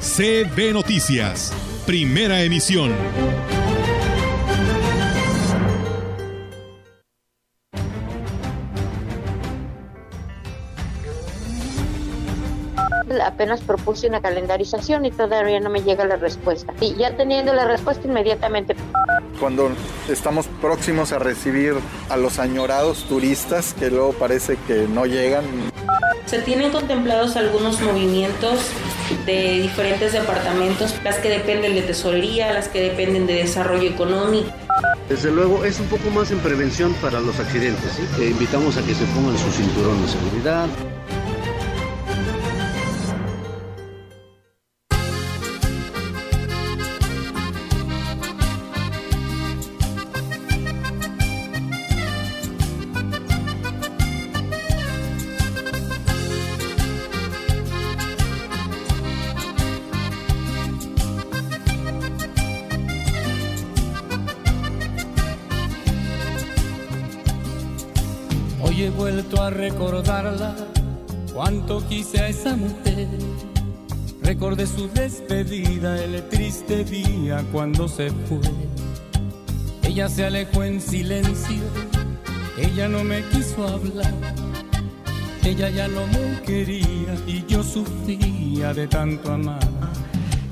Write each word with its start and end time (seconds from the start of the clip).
CB 0.00 0.72
Noticias, 0.72 1.52
primera 1.86 2.42
emisión. 2.42 2.92
apenas 13.24 13.60
propuse 13.60 14.06
una 14.06 14.20
calendarización 14.20 15.04
y 15.04 15.10
todavía 15.10 15.58
no 15.60 15.70
me 15.70 15.82
llega 15.82 16.04
la 16.04 16.16
respuesta. 16.16 16.72
Y 16.80 16.94
ya 16.94 17.16
teniendo 17.16 17.52
la 17.54 17.66
respuesta 17.66 18.06
inmediatamente. 18.06 18.76
Cuando 19.40 19.70
estamos 20.08 20.46
próximos 20.60 21.12
a 21.12 21.18
recibir 21.18 21.74
a 22.08 22.16
los 22.16 22.38
añorados 22.38 23.04
turistas 23.04 23.74
que 23.74 23.90
luego 23.90 24.12
parece 24.12 24.58
que 24.66 24.86
no 24.88 25.06
llegan. 25.06 25.44
Se 26.26 26.40
tienen 26.40 26.70
contemplados 26.72 27.36
algunos 27.36 27.80
movimientos 27.80 28.70
de 29.24 29.60
diferentes 29.60 30.12
departamentos, 30.12 30.94
las 31.04 31.16
que 31.16 31.28
dependen 31.28 31.74
de 31.74 31.82
tesorería, 31.82 32.52
las 32.52 32.68
que 32.68 32.80
dependen 32.80 33.26
de 33.26 33.34
desarrollo 33.34 33.88
económico. 33.88 34.50
Desde 35.08 35.30
luego 35.30 35.64
es 35.64 35.78
un 35.78 35.86
poco 35.86 36.10
más 36.10 36.30
en 36.30 36.38
prevención 36.40 36.92
para 36.94 37.20
los 37.20 37.38
accidentes. 37.38 37.92
¿sí? 37.92 38.24
invitamos 38.24 38.76
a 38.76 38.82
que 38.82 38.94
se 38.94 39.04
pongan 39.06 39.38
su 39.38 39.50
cinturón 39.52 40.02
de 40.02 40.08
seguridad. 40.08 40.66
Quise 71.88 72.20
a 72.20 72.28
esa 72.28 72.56
mujer. 72.56 73.08
Recordé 74.22 74.66
su 74.66 74.88
despedida, 74.88 76.02
el 76.02 76.28
triste 76.28 76.84
día 76.84 77.44
cuando 77.52 77.88
se 77.88 78.10
fue. 78.10 78.40
Ella 79.82 80.08
se 80.08 80.24
alejó 80.26 80.64
en 80.64 80.80
silencio, 80.80 81.62
ella 82.58 82.88
no 82.88 83.04
me 83.04 83.22
quiso 83.28 83.66
hablar. 83.66 84.12
Ella 85.44 85.70
ya 85.70 85.86
no 85.86 86.04
me 86.08 86.42
quería 86.42 87.14
y 87.24 87.44
yo 87.46 87.62
sufría 87.62 88.74
de 88.74 88.88
tanto 88.88 89.32
amar. 89.32 89.60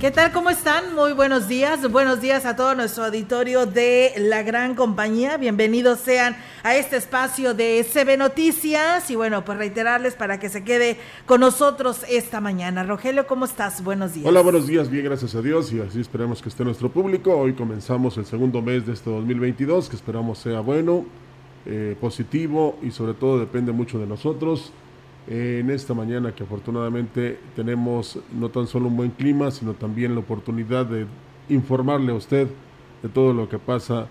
¿Qué 0.04 0.10
tal? 0.10 0.32
¿Cómo 0.32 0.50
están? 0.50 0.94
Muy 0.94 1.14
buenos 1.14 1.48
días. 1.48 1.90
Buenos 1.90 2.20
días 2.20 2.44
a 2.44 2.56
todo 2.56 2.74
nuestro 2.74 3.06
auditorio 3.06 3.64
de 3.64 4.12
la 4.18 4.42
gran 4.42 4.74
compañía. 4.74 5.38
Bienvenidos 5.38 5.98
sean 5.98 6.36
a 6.62 6.76
este 6.76 6.98
espacio 6.98 7.54
de 7.54 7.82
CB 7.90 8.18
Noticias. 8.18 9.10
Y 9.10 9.16
bueno, 9.16 9.46
pues 9.46 9.56
reiterarles 9.56 10.14
para 10.14 10.38
que 10.38 10.50
se 10.50 10.62
quede 10.62 10.98
con 11.24 11.40
nosotros 11.40 12.04
esta 12.06 12.42
mañana. 12.42 12.82
Rogelio, 12.82 13.26
¿cómo 13.26 13.46
estás? 13.46 13.82
Buenos 13.82 14.12
días. 14.12 14.26
Hola, 14.26 14.42
buenos 14.42 14.66
días. 14.66 14.90
Bien, 14.90 15.06
gracias 15.06 15.34
a 15.36 15.40
Dios. 15.40 15.72
Y 15.72 15.80
así 15.80 16.02
esperamos 16.02 16.42
que 16.42 16.50
esté 16.50 16.66
nuestro 16.66 16.90
público. 16.90 17.34
Hoy 17.34 17.54
comenzamos 17.54 18.18
el 18.18 18.26
segundo 18.26 18.60
mes 18.60 18.84
de 18.84 18.92
este 18.92 19.08
2022, 19.08 19.88
que 19.88 19.96
esperamos 19.96 20.36
sea 20.36 20.60
bueno, 20.60 21.06
eh, 21.64 21.96
positivo 21.98 22.78
y 22.82 22.90
sobre 22.90 23.14
todo 23.14 23.38
depende 23.38 23.72
mucho 23.72 23.98
de 23.98 24.06
nosotros 24.06 24.70
en 25.26 25.70
esta 25.70 25.94
mañana 25.94 26.34
que 26.34 26.42
afortunadamente 26.42 27.38
tenemos 27.56 28.18
no 28.32 28.50
tan 28.50 28.66
solo 28.66 28.88
un 28.88 28.96
buen 28.96 29.10
clima, 29.10 29.50
sino 29.50 29.72
también 29.74 30.14
la 30.14 30.20
oportunidad 30.20 30.86
de 30.86 31.06
informarle 31.48 32.12
a 32.12 32.14
usted 32.14 32.48
de 33.02 33.08
todo 33.08 33.32
lo 33.32 33.48
que 33.48 33.58
pasa, 33.58 34.08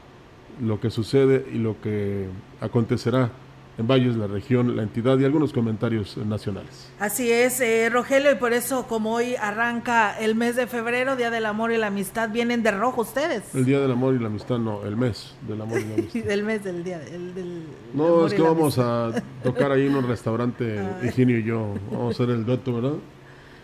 lo 0.61 0.79
que 0.79 0.89
sucede 0.89 1.45
y 1.51 1.57
lo 1.57 1.79
que 1.81 2.27
acontecerá 2.61 3.31
en 3.77 3.87
Valles, 3.87 4.15
la 4.15 4.27
región, 4.27 4.75
la 4.75 4.83
entidad 4.83 5.17
y 5.17 5.25
algunos 5.25 5.51
comentarios 5.51 6.17
nacionales. 6.17 6.91
Así 6.99 7.31
es, 7.31 7.59
eh, 7.59 7.89
Rogelio, 7.91 8.31
y 8.31 8.35
por 8.35 8.53
eso 8.53 8.85
como 8.87 9.13
hoy 9.13 9.35
arranca 9.35 10.17
el 10.19 10.35
mes 10.35 10.55
de 10.55 10.67
febrero, 10.67 11.15
Día 11.15 11.31
del 11.31 11.45
Amor 11.45 11.71
y 11.71 11.77
la 11.77 11.87
Amistad, 11.87 12.29
vienen 12.29 12.61
de 12.61 12.71
rojo 12.71 13.01
ustedes. 13.01 13.55
El 13.55 13.65
Día 13.65 13.79
del 13.79 13.91
Amor 13.91 14.13
y 14.13 14.19
la 14.19 14.27
Amistad, 14.27 14.59
no, 14.59 14.83
el 14.85 14.95
mes 14.95 15.33
del 15.47 15.61
Amor 15.61 15.79
y 15.79 15.85
la 15.85 15.93
Amistad. 15.95 16.21
del 16.21 16.43
mes 16.43 16.63
del 16.63 16.83
Día 16.83 17.01
el, 17.03 17.33
del 17.33 17.63
No, 17.93 18.27
es 18.27 18.33
que 18.33 18.41
vamos 18.41 18.77
a 18.77 19.11
tocar 19.43 19.71
ahí 19.71 19.87
en 19.87 19.95
un 19.95 20.07
restaurante, 20.07 20.79
Higinio 21.03 21.39
y 21.39 21.43
yo, 21.43 21.73
vamos 21.91 22.19
a 22.19 22.23
hacer 22.23 22.35
el 22.35 22.45
dueto, 22.45 22.73
¿verdad? 22.75 22.97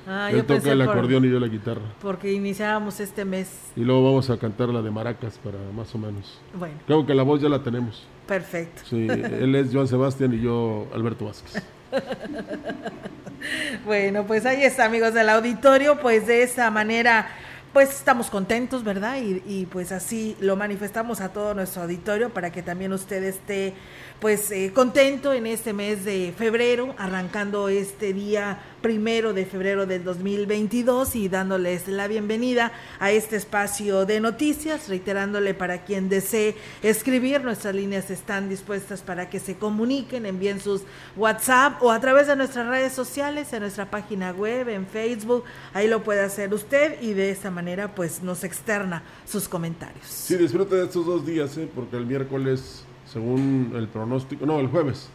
Ah, 0.08 0.32
Él 0.32 0.44
toca 0.44 0.72
el 0.72 0.82
acordeón 0.82 1.24
y 1.26 1.30
yo 1.30 1.40
la 1.40 1.48
guitarra. 1.48 1.84
Porque 2.02 2.34
iniciábamos 2.34 3.00
este 3.00 3.26
mes. 3.26 3.72
Y 3.76 3.82
luego 3.82 4.04
vamos 4.06 4.28
a 4.32 4.38
cantar 4.40 4.70
la 4.70 4.82
de 4.82 4.90
maracas 4.90 5.38
para 5.38 5.60
más 5.76 5.94
o 5.94 6.00
menos. 6.00 6.40
Bueno. 6.58 6.74
Creo 6.88 7.06
que 7.06 7.14
la 7.14 7.22
voz 7.22 7.42
ya 7.42 7.48
la 7.50 7.62
tenemos. 7.62 8.08
Perfecto. 8.30 8.84
Sí, 8.88 9.08
él 9.10 9.56
es 9.56 9.74
Joan 9.74 9.88
Sebastián 9.88 10.32
y 10.36 10.40
yo 10.40 10.88
Alberto 10.94 11.26
Vázquez. 11.26 11.64
bueno, 13.86 14.26
pues 14.28 14.46
ahí 14.46 14.64
está, 14.64 14.86
amigos 14.86 15.16
del 15.16 15.30
auditorio. 15.30 16.00
Pues 16.00 16.28
de 16.28 16.44
esa 16.44 16.70
manera 16.70 17.28
pues 17.74 17.90
estamos 17.90 18.30
contentos, 18.30 18.84
¿verdad? 18.84 19.18
Y, 19.22 19.44
y, 19.48 19.66
pues 19.68 19.92
así 19.92 20.36
lo 20.40 20.56
manifestamos 20.56 21.22
a 21.22 21.30
todo 21.30 21.54
nuestro 21.54 21.84
auditorio 21.84 22.32
para 22.32 22.52
que 22.52 22.64
también 22.64 22.94
usted 22.94 23.24
esté 23.24 23.74
pues 24.20 24.52
eh, 24.52 24.72
contento 24.74 25.34
en 25.34 25.48
este 25.48 25.72
mes 25.72 26.04
de 26.04 26.34
febrero, 26.38 26.94
arrancando 26.98 27.70
este 27.70 28.14
día 28.14 28.60
primero 28.82 29.34
de 29.34 29.46
febrero 29.46 29.86
del 29.86 30.04
2022 30.04 31.16
y 31.16 31.30
dándoles 31.30 31.88
la 31.88 32.08
bienvenida 32.08 32.72
a 33.00 33.12
este 33.12 33.36
espacio 33.36 34.06
de 34.06 34.20
noticias, 34.20 34.90
reiterándole 34.90 35.54
para 35.54 35.84
quien 35.84 36.10
desee 36.10 36.56
escribir, 36.82 37.44
nuestras 37.44 37.76
líneas 37.76 38.10
están 38.10 38.50
dispuestas 38.50 39.02
para 39.02 39.30
que 39.30 39.40
se 39.40 39.56
comuniquen, 39.56 40.26
envíen 40.26 40.60
sus 40.60 40.82
WhatsApp 41.16 41.82
o 41.82 41.92
a 41.92 42.00
través 42.00 42.28
de 42.28 42.36
nuestras 42.36 42.68
redes 42.68 42.94
sociales, 42.94 43.52
en 43.54 43.62
nuestra 43.62 43.90
página 43.90 44.32
web, 44.32 44.70
en 44.70 44.88
Facebook, 44.88 45.44
ahí 45.74 45.88
lo 45.88 46.04
puede 46.04 46.22
hacer 46.22 46.54
usted 46.54 47.02
y 47.02 47.14
de 47.14 47.32
esta 47.32 47.52
manera 47.52 47.94
pues 47.96 48.24
nos 48.24 48.44
externa 48.44 49.04
sus 49.26 49.48
comentarios. 49.48 50.06
Sí, 50.08 50.36
disfrute 50.36 50.76
de 50.76 50.86
estos 50.86 51.06
dos 51.06 51.26
días, 51.26 51.58
¿eh? 51.58 51.70
porque 51.74 51.98
el 51.98 52.06
miércoles 52.06 52.84
según 53.12 53.74
el 53.76 53.88
pronóstico, 53.88 54.46
no, 54.46 54.60
el 54.60 54.68
jueves, 54.68 55.10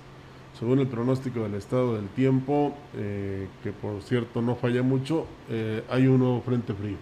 según 0.58 0.78
el 0.78 0.86
pronóstico 0.86 1.42
del 1.42 1.54
estado 1.54 1.96
del 1.96 2.08
tiempo, 2.08 2.74
eh, 2.96 3.48
que 3.62 3.72
por 3.72 4.02
cierto 4.02 4.40
no 4.40 4.54
falla 4.54 4.82
mucho, 4.82 5.26
eh, 5.50 5.82
hay 5.90 6.06
un 6.06 6.20
nuevo 6.20 6.40
frente 6.42 6.72
frío, 6.74 6.96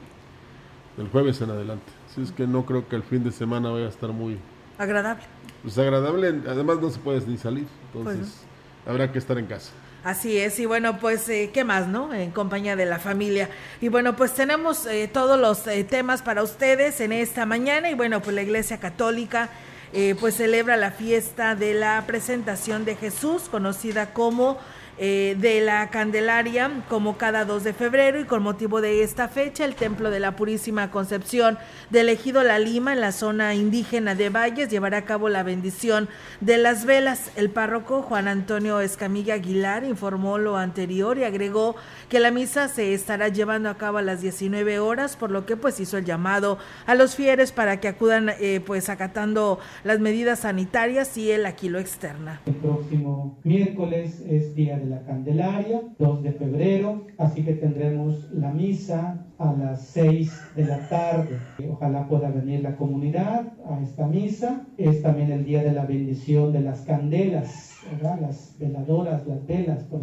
el 0.99 1.09
jueves 1.09 1.41
en 1.43 1.51
adelante. 1.51 1.93
Así 2.11 2.23
es 2.23 2.33
que 2.33 2.47
no 2.47 2.65
creo 2.65 2.89
que 2.89 2.97
el 2.97 3.03
fin 3.03 3.23
de 3.25 3.33
semana 3.33 3.71
vaya 3.71 3.87
a 3.87 3.89
estar 3.89 4.11
muy... 4.11 4.39
Agradable. 4.79 5.25
Pues 5.63 5.79
agradable, 5.79 6.29
además 6.49 6.79
no 6.81 6.91
se 6.91 6.99
puede 6.99 7.21
ni 7.27 7.37
salir, 7.37 7.67
entonces 7.87 8.43
habrá 8.87 9.13
que 9.13 9.19
estar 9.19 9.39
en 9.39 9.47
casa. 9.47 9.73
Así 10.03 10.37
es, 10.37 10.59
y 10.59 10.67
bueno, 10.67 10.99
pues, 10.99 11.29
eh, 11.29 11.51
¿qué 11.55 11.63
más, 11.63 11.87
no? 11.87 12.13
En 12.13 12.33
compañía 12.33 12.75
de 12.75 12.87
la 12.87 12.99
familia. 12.99 13.49
Y 13.81 13.89
bueno, 13.89 14.17
pues 14.17 14.35
tenemos 14.35 14.89
todos 15.13 15.39
los 15.39 15.63
temas 15.89 16.23
para 16.23 16.43
ustedes 16.43 17.01
en 17.01 17.13
esta 17.13 17.47
mañana, 17.47 17.89
y 17.91 17.95
bueno, 17.95 18.21
pues 18.21 18.35
la 18.35 18.43
Iglesia 18.43 18.81
Católica 18.81 19.51
eh, 19.93 20.15
pues 20.19 20.37
celebra 20.37 20.77
la 20.77 20.91
fiesta 20.91 21.55
de 21.55 21.75
la 21.75 22.03
presentación 22.07 22.85
de 22.85 22.97
Jesús, 22.97 23.43
conocida 23.51 24.15
como 24.15 24.59
eh, 24.99 25.37
de 25.39 25.61
la 25.63 25.89
Candelaria 25.89 26.71
como 26.89 27.17
cada 27.17 27.45
2 27.45 27.65
de 27.65 27.73
febrero 27.73 28.21
y 28.21 28.25
con 28.25 28.43
motivo 28.43 28.81
de 28.81 29.03
esta 29.03 29.29
fecha 29.29 29.65
el 29.65 29.75
Templo 29.75 30.11
de 30.11 30.21
la 30.21 30.37
Purísima 30.37 30.91
Concepción 30.91 31.59
del 31.91 32.11
Ejido 32.11 32.43
La 32.43 32.59
Lima 32.59 32.93
en 32.93 33.01
la 33.01 33.13
zona 33.13 33.55
indígena 33.55 34.15
de 34.15 34.29
Valles 34.29 34.69
llevará 34.69 34.99
a 34.99 35.05
cabo 35.05 35.29
la 35.29 35.43
bendición 35.43 36.09
de 36.41 36.59
las 36.59 36.85
velas. 36.85 37.33
El 37.37 37.51
párroco 37.51 38.03
Juan 38.03 38.29
Antonio 38.29 38.81
Escamilla 38.81 39.35
Aguilar 39.35 39.85
informó 39.85 40.37
lo 40.37 40.57
anterior 40.57 41.17
y 41.17 41.25
agregó 41.25 41.75
que 42.09 42.21
la 42.21 42.31
misa 42.31 42.69
se 42.69 42.93
estará 42.93 43.29
llevando 43.29 43.71
a 43.71 43.79
cabo 43.79 43.99
a 43.99 44.03
las 44.03 44.21
19 44.21 44.79
horas, 44.79 45.17
por 45.17 45.31
lo 45.31 45.47
que 45.47 45.57
pues 45.57 45.81
hizo 45.81 45.97
el 45.97 46.05
llamado 46.05 46.59
a 46.87 46.95
los 46.95 47.17
fieles 47.17 47.53
para 47.53 47.81
que 47.81 47.89
acudan 47.89 48.31
eh, 48.41 48.61
pues 48.65 48.89
acatando 48.89 49.59
las 49.85 50.01
medidas 50.01 50.41
sanitarias 50.41 51.17
y 51.17 51.31
él 51.31 51.47
aquí 51.47 51.69
lo 51.69 51.79
externa. 51.79 52.43
El 52.47 52.57
próximo 52.57 53.39
miércoles 53.45 54.23
es 54.29 54.55
día 54.55 54.82
de 54.83 54.89
la 54.89 55.03
Candelaria, 55.03 55.81
2 55.99 56.23
de 56.23 56.33
febrero, 56.33 57.07
así 57.19 57.45
que 57.45 57.55
tendremos 57.55 58.31
la 58.33 58.53
misa 58.53 59.25
a 59.39 59.53
las 59.53 59.83
6 59.83 60.33
de 60.57 60.65
la 60.65 60.89
tarde. 60.89 61.39
Ojalá 61.71 62.09
pueda 62.09 62.31
venir 62.31 62.63
la 62.63 62.77
comunidad 62.77 63.53
a 63.69 63.81
esta 63.81 64.07
misa. 64.07 64.67
Es 64.77 65.03
también 65.03 65.31
el 65.31 65.45
día 65.45 65.63
de 65.63 65.73
la 65.73 65.87
bendición 65.87 66.53
de 66.53 66.61
las 66.61 66.81
candelas, 66.83 67.77
las 68.03 68.57
veladoras, 68.59 69.27
las 69.27 69.47
velas, 69.47 69.85
pues 69.89 70.03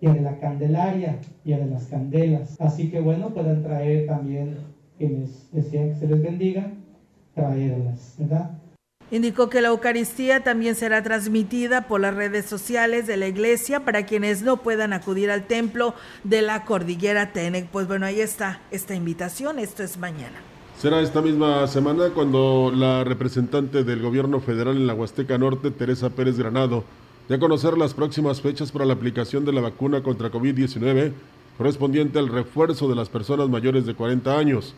día 0.00 0.12
de 0.12 0.20
la 0.20 0.38
Candelaria, 0.38 1.18
día 1.44 1.58
de 1.58 1.66
las 1.66 1.86
candelas. 1.86 2.60
Así 2.60 2.90
que 2.90 3.00
bueno, 3.00 3.30
puedan 3.30 3.62
traer 3.62 4.06
también 4.06 4.56
quienes 4.96 5.48
desean 5.52 5.90
que 5.90 5.94
se 5.94 6.08
les 6.08 6.22
bendiga, 6.22 6.72
traerlas, 7.34 8.16
¿verdad? 8.18 8.58
Indicó 9.10 9.48
que 9.48 9.62
la 9.62 9.68
Eucaristía 9.68 10.44
también 10.44 10.74
será 10.74 11.02
transmitida 11.02 11.88
por 11.88 12.00
las 12.00 12.14
redes 12.14 12.44
sociales 12.44 13.06
de 13.06 13.16
la 13.16 13.26
iglesia 13.26 13.80
para 13.80 14.04
quienes 14.04 14.42
no 14.42 14.58
puedan 14.58 14.92
acudir 14.92 15.30
al 15.30 15.46
templo 15.46 15.94
de 16.24 16.42
la 16.42 16.66
cordillera 16.66 17.32
Tenec. 17.32 17.68
Pues 17.68 17.88
bueno, 17.88 18.04
ahí 18.04 18.20
está 18.20 18.60
esta 18.70 18.94
invitación, 18.94 19.58
esto 19.58 19.82
es 19.82 19.96
mañana. 19.96 20.36
Será 20.78 21.00
esta 21.00 21.22
misma 21.22 21.66
semana 21.66 22.10
cuando 22.10 22.70
la 22.74 23.02
representante 23.02 23.82
del 23.82 24.02
gobierno 24.02 24.40
federal 24.40 24.76
en 24.76 24.86
la 24.86 24.94
Huasteca 24.94 25.38
Norte, 25.38 25.70
Teresa 25.70 26.10
Pérez 26.10 26.36
Granado, 26.36 26.84
dé 27.28 27.36
a 27.36 27.38
conocer 27.38 27.78
las 27.78 27.94
próximas 27.94 28.42
fechas 28.42 28.70
para 28.70 28.84
la 28.84 28.92
aplicación 28.92 29.44
de 29.46 29.54
la 29.54 29.62
vacuna 29.62 30.02
contra 30.02 30.30
COVID-19 30.30 31.12
correspondiente 31.58 32.20
al 32.20 32.28
refuerzo 32.28 32.88
de 32.88 32.94
las 32.94 33.08
personas 33.08 33.48
mayores 33.48 33.84
de 33.84 33.94
40 33.94 34.38
años. 34.38 34.74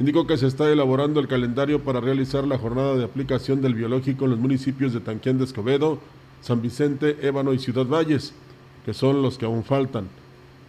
Indicó 0.00 0.26
que 0.26 0.36
se 0.36 0.46
está 0.46 0.70
elaborando 0.70 1.18
el 1.18 1.26
calendario 1.26 1.82
para 1.82 2.00
realizar 2.00 2.46
la 2.46 2.56
jornada 2.56 2.94
de 2.94 3.04
aplicación 3.04 3.60
del 3.60 3.74
biológico 3.74 4.24
en 4.24 4.30
los 4.30 4.38
municipios 4.38 4.92
de 4.92 5.00
Tanquián 5.00 5.38
de 5.38 5.44
Escobedo, 5.44 5.98
San 6.40 6.62
Vicente, 6.62 7.16
Ébano 7.20 7.52
y 7.52 7.58
Ciudad 7.58 7.84
Valles, 7.86 8.32
que 8.84 8.94
son 8.94 9.22
los 9.22 9.38
que 9.38 9.46
aún 9.46 9.64
faltan. 9.64 10.08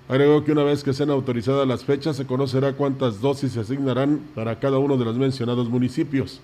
Agregó 0.07 0.43
que 0.43 0.51
una 0.51 0.63
vez 0.63 0.83
que 0.83 0.93
sean 0.93 1.11
autorizadas 1.11 1.67
las 1.67 1.85
fechas 1.85 2.15
se 2.15 2.25
conocerá 2.25 2.73
cuántas 2.73 3.21
dosis 3.21 3.51
se 3.51 3.59
asignarán 3.59 4.19
para 4.33 4.59
cada 4.59 4.79
uno 4.79 4.97
de 4.97 5.05
los 5.05 5.15
mencionados 5.17 5.69
municipios. 5.69 6.41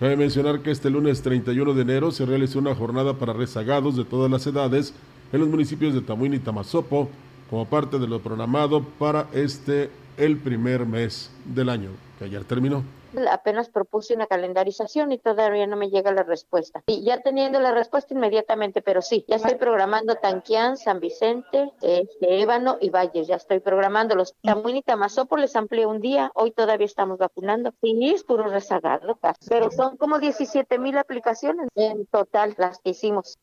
Cabe 0.00 0.16
mencionar 0.16 0.60
que 0.62 0.72
este 0.72 0.90
lunes 0.90 1.22
31 1.22 1.74
de 1.74 1.82
enero 1.82 2.10
se 2.10 2.26
realizó 2.26 2.58
una 2.58 2.74
jornada 2.74 3.14
para 3.14 3.32
rezagados 3.32 3.96
de 3.96 4.04
todas 4.04 4.28
las 4.28 4.44
edades 4.44 4.92
en 5.32 5.38
los 5.38 5.48
municipios 5.48 5.94
de 5.94 6.00
Tamuín 6.00 6.34
y 6.34 6.40
Tamazopo 6.40 7.08
como 7.48 7.66
parte 7.66 8.00
de 8.00 8.08
lo 8.08 8.18
programado 8.18 8.82
para 8.82 9.28
este 9.32 9.90
el 10.18 10.38
primer 10.38 10.84
mes 10.84 11.30
del 11.44 11.68
año 11.68 11.90
que 12.18 12.24
ayer 12.24 12.44
terminó. 12.44 12.82
Apenas 13.30 13.70
propuse 13.70 14.14
una 14.14 14.26
calendarización 14.26 15.12
y 15.12 15.18
todavía 15.18 15.66
no 15.66 15.76
me 15.76 15.88
llega 15.88 16.12
la 16.12 16.24
respuesta. 16.24 16.82
Y 16.86 17.04
ya 17.04 17.20
teniendo 17.20 17.58
la 17.58 17.72
respuesta 17.72 18.12
inmediatamente, 18.12 18.82
pero 18.82 19.00
sí, 19.00 19.24
ya 19.26 19.36
estoy 19.36 19.54
programando 19.54 20.16
Tanquián, 20.16 20.76
San 20.76 21.00
Vicente, 21.00 21.72
este, 21.80 22.42
Ébano 22.42 22.76
y 22.80 22.90
Valles, 22.90 23.26
ya 23.26 23.36
estoy 23.36 23.60
programando 23.60 24.14
los 24.14 24.34
Tamuín 24.42 24.76
y 24.76 24.82
Tamazopo, 24.82 25.38
les 25.38 25.56
amplié 25.56 25.86
un 25.86 26.00
día, 26.00 26.30
hoy 26.34 26.50
todavía 26.50 26.84
estamos 26.84 27.16
vacunando. 27.16 27.72
Sí, 27.80 28.10
es 28.14 28.24
puro 28.24 28.44
rezagado, 28.48 29.18
pero 29.48 29.70
son 29.70 29.96
como 29.96 30.18
17 30.18 30.78
mil 30.78 30.98
aplicaciones 30.98 31.68
en 31.76 32.04
total 32.06 32.54
las 32.58 32.78
que 32.78 32.90
hicimos. 32.90 33.38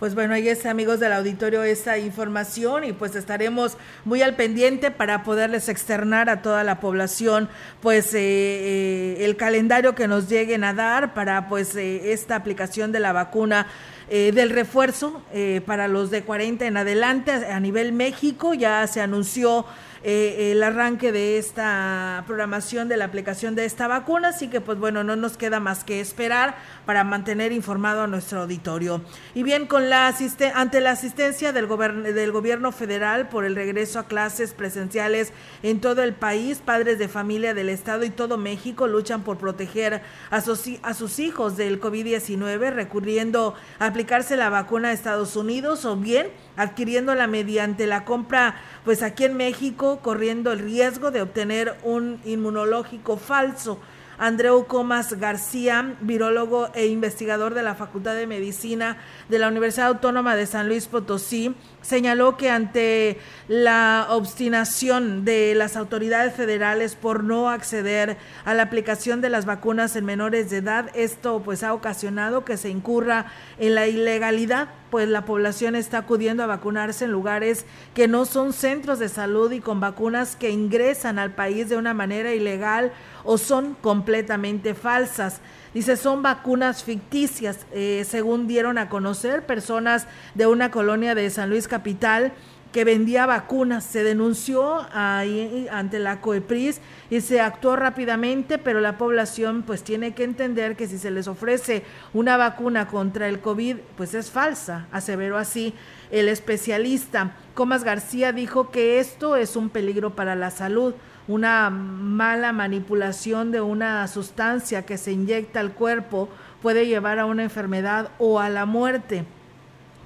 Pues 0.00 0.14
bueno, 0.14 0.32
ahí 0.32 0.48
está, 0.48 0.70
amigos 0.70 0.98
del 0.98 1.12
auditorio, 1.12 1.62
esta 1.62 1.98
información 1.98 2.84
y 2.84 2.94
pues 2.94 3.14
estaremos 3.14 3.76
muy 4.06 4.22
al 4.22 4.34
pendiente 4.34 4.90
para 4.90 5.22
poderles 5.24 5.68
externar 5.68 6.30
a 6.30 6.40
toda 6.40 6.64
la 6.64 6.80
población 6.80 7.50
pues 7.82 8.14
eh, 8.14 8.18
eh, 8.22 9.26
el 9.26 9.36
calendario 9.36 9.94
que 9.94 10.08
nos 10.08 10.26
lleguen 10.30 10.64
a 10.64 10.72
dar 10.72 11.12
para 11.12 11.50
pues 11.50 11.76
eh, 11.76 12.14
esta 12.14 12.34
aplicación 12.34 12.92
de 12.92 13.00
la 13.00 13.12
vacuna 13.12 13.66
del 14.10 14.50
refuerzo 14.50 15.22
para 15.66 15.86
los 15.86 16.10
de 16.10 16.24
40 16.24 16.66
en 16.66 16.76
adelante 16.76 17.30
a 17.30 17.60
nivel 17.60 17.92
México. 17.92 18.54
Ya 18.54 18.84
se 18.88 19.00
anunció 19.00 19.66
eh, 20.02 20.52
el 20.52 20.62
arranque 20.62 21.12
de 21.12 21.38
esta 21.38 22.24
programación 22.26 22.88
de 22.88 22.96
la 22.96 23.04
aplicación 23.04 23.54
de 23.54 23.64
esta 23.64 23.86
vacuna, 23.86 24.28
así 24.28 24.48
que 24.48 24.60
pues 24.60 24.78
bueno, 24.78 25.04
no 25.04 25.16
nos 25.16 25.36
queda 25.36 25.60
más 25.60 25.84
que 25.84 26.00
esperar 26.00 26.56
para 26.86 27.04
mantener 27.04 27.52
informado 27.52 28.02
a 28.02 28.06
nuestro 28.06 28.42
auditorio. 28.42 29.02
Y 29.34 29.42
bien, 29.42 29.66
con 29.66 29.90
la 29.90 30.14
ante 30.54 30.80
la 30.80 30.92
asistencia 30.92 31.52
del, 31.52 31.68
del 31.68 32.32
gobierno 32.32 32.72
federal 32.72 33.28
por 33.28 33.44
el 33.44 33.54
regreso 33.54 33.98
a 33.98 34.06
clases 34.06 34.54
presenciales 34.54 35.32
en 35.62 35.80
todo 35.80 36.02
el 36.02 36.14
país, 36.14 36.58
padres 36.64 36.98
de 36.98 37.08
familia 37.08 37.54
del 37.54 37.68
Estado 37.68 38.04
y 38.04 38.10
todo 38.10 38.38
México 38.38 38.86
luchan 38.86 39.22
por 39.22 39.38
proteger 39.38 40.02
a 40.30 40.40
sus, 40.40 40.64
a 40.82 40.94
sus 40.94 41.18
hijos 41.18 41.56
del 41.56 41.80
COVID-19, 41.80 42.72
recurriendo 42.72 43.54
a 43.78 43.86
aplicarse 43.86 44.36
la 44.36 44.50
vacuna 44.50 44.88
a 44.88 44.92
Estados 44.92 45.36
Unidos 45.36 45.84
o 45.84 45.96
bien 45.96 46.28
adquiriéndola 46.56 47.26
mediante 47.26 47.86
la 47.86 48.04
compra, 48.04 48.54
pues 48.84 49.02
aquí 49.02 49.24
en 49.24 49.36
México, 49.36 49.89
corriendo 49.98 50.52
el 50.52 50.60
riesgo 50.60 51.10
de 51.10 51.22
obtener 51.22 51.76
un 51.82 52.20
inmunológico 52.24 53.16
falso. 53.16 53.78
Andreu 54.20 54.66
Comas 54.66 55.14
García, 55.14 55.96
virólogo 56.02 56.68
e 56.74 56.86
investigador 56.86 57.54
de 57.54 57.62
la 57.62 57.74
Facultad 57.74 58.14
de 58.14 58.26
Medicina 58.26 58.98
de 59.30 59.38
la 59.38 59.48
Universidad 59.48 59.86
Autónoma 59.86 60.36
de 60.36 60.44
San 60.44 60.68
Luis 60.68 60.88
Potosí, 60.88 61.54
señaló 61.80 62.36
que 62.36 62.50
ante 62.50 63.18
la 63.48 64.08
obstinación 64.10 65.24
de 65.24 65.54
las 65.54 65.74
autoridades 65.74 66.34
federales 66.34 66.96
por 66.96 67.24
no 67.24 67.48
acceder 67.48 68.18
a 68.44 68.52
la 68.52 68.64
aplicación 68.64 69.22
de 69.22 69.30
las 69.30 69.46
vacunas 69.46 69.96
en 69.96 70.04
menores 70.04 70.50
de 70.50 70.58
edad, 70.58 70.90
esto 70.94 71.40
pues 71.42 71.62
ha 71.62 71.72
ocasionado 71.72 72.44
que 72.44 72.58
se 72.58 72.68
incurra 72.68 73.24
en 73.58 73.74
la 73.74 73.86
ilegalidad, 73.86 74.68
pues 74.90 75.08
la 75.08 75.24
población 75.24 75.76
está 75.76 75.98
acudiendo 75.98 76.42
a 76.42 76.46
vacunarse 76.46 77.04
en 77.04 77.12
lugares 77.12 77.64
que 77.94 78.08
no 78.08 78.24
son 78.24 78.52
centros 78.52 78.98
de 78.98 79.08
salud 79.08 79.52
y 79.52 79.60
con 79.60 79.80
vacunas 79.80 80.36
que 80.36 80.50
ingresan 80.50 81.18
al 81.18 81.32
país 81.34 81.68
de 81.68 81.76
una 81.76 81.94
manera 81.94 82.34
ilegal 82.34 82.92
o 83.24 83.38
son 83.38 83.76
completamente 83.80 84.74
falsas. 84.74 85.40
Dice, 85.72 85.96
son 85.96 86.22
vacunas 86.22 86.82
ficticias, 86.82 87.66
eh, 87.72 88.04
según 88.08 88.48
dieron 88.48 88.76
a 88.76 88.88
conocer 88.88 89.46
personas 89.46 90.06
de 90.34 90.46
una 90.46 90.70
colonia 90.70 91.14
de 91.14 91.30
San 91.30 91.48
Luis 91.48 91.68
Capital 91.68 92.32
que 92.72 92.84
vendía 92.84 93.26
vacunas. 93.26 93.84
Se 93.84 94.04
denunció 94.04 94.86
ahí 94.92 95.66
ante 95.70 95.98
la 95.98 96.20
COEPRIS 96.20 96.80
y 97.10 97.20
se 97.20 97.40
actuó 97.40 97.76
rápidamente, 97.76 98.58
pero 98.58 98.80
la 98.80 98.98
población 98.98 99.62
pues 99.66 99.82
tiene 99.82 100.14
que 100.14 100.24
entender 100.24 100.76
que 100.76 100.86
si 100.86 100.98
se 100.98 101.10
les 101.10 101.28
ofrece 101.28 101.84
una 102.12 102.36
vacuna 102.36 102.86
contra 102.86 103.28
el 103.28 103.40
COVID, 103.40 103.76
pues 103.96 104.14
es 104.14 104.30
falsa, 104.30 104.86
aseveró 104.92 105.38
así 105.38 105.74
el 106.10 106.28
especialista. 106.28 107.32
Comas 107.54 107.84
García 107.84 108.32
dijo 108.32 108.70
que 108.70 109.00
esto 109.00 109.36
es 109.36 109.56
un 109.56 109.70
peligro 109.70 110.14
para 110.14 110.34
la 110.34 110.50
salud 110.50 110.94
una 111.30 111.70
mala 111.70 112.52
manipulación 112.52 113.52
de 113.52 113.60
una 113.60 114.06
sustancia 114.08 114.84
que 114.84 114.98
se 114.98 115.12
inyecta 115.12 115.60
al 115.60 115.72
cuerpo 115.72 116.28
puede 116.60 116.86
llevar 116.86 117.20
a 117.20 117.26
una 117.26 117.44
enfermedad 117.44 118.10
o 118.18 118.40
a 118.40 118.48
la 118.48 118.66
muerte. 118.66 119.24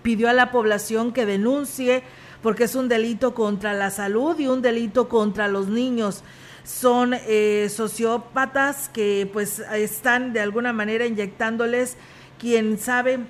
Pidió 0.03 0.29
a 0.29 0.35
la 0.35 0.51
población 0.51 1.13
que 1.13 1.25
denuncie 1.25 2.03
porque 2.45 2.65
es 2.65 2.75
un 2.75 2.91
delito 2.91 3.33
contra 3.33 3.73
la 3.73 3.91
salud 3.91 4.39
y 4.39 4.49
un 4.49 4.61
delito 4.61 5.09
contra 5.09 5.49
los 5.49 5.69
niños. 5.69 6.23
Son 6.63 7.15
eh, 7.15 7.71
sociópatas 7.71 8.91
que 8.91 9.27
pues 9.33 9.61
están 9.73 10.35
de 10.35 10.41
alguna 10.41 10.75
manera 10.75 11.07
inyectándoles, 11.07 11.97
quien 12.39 12.79
sabe, 12.79 13.21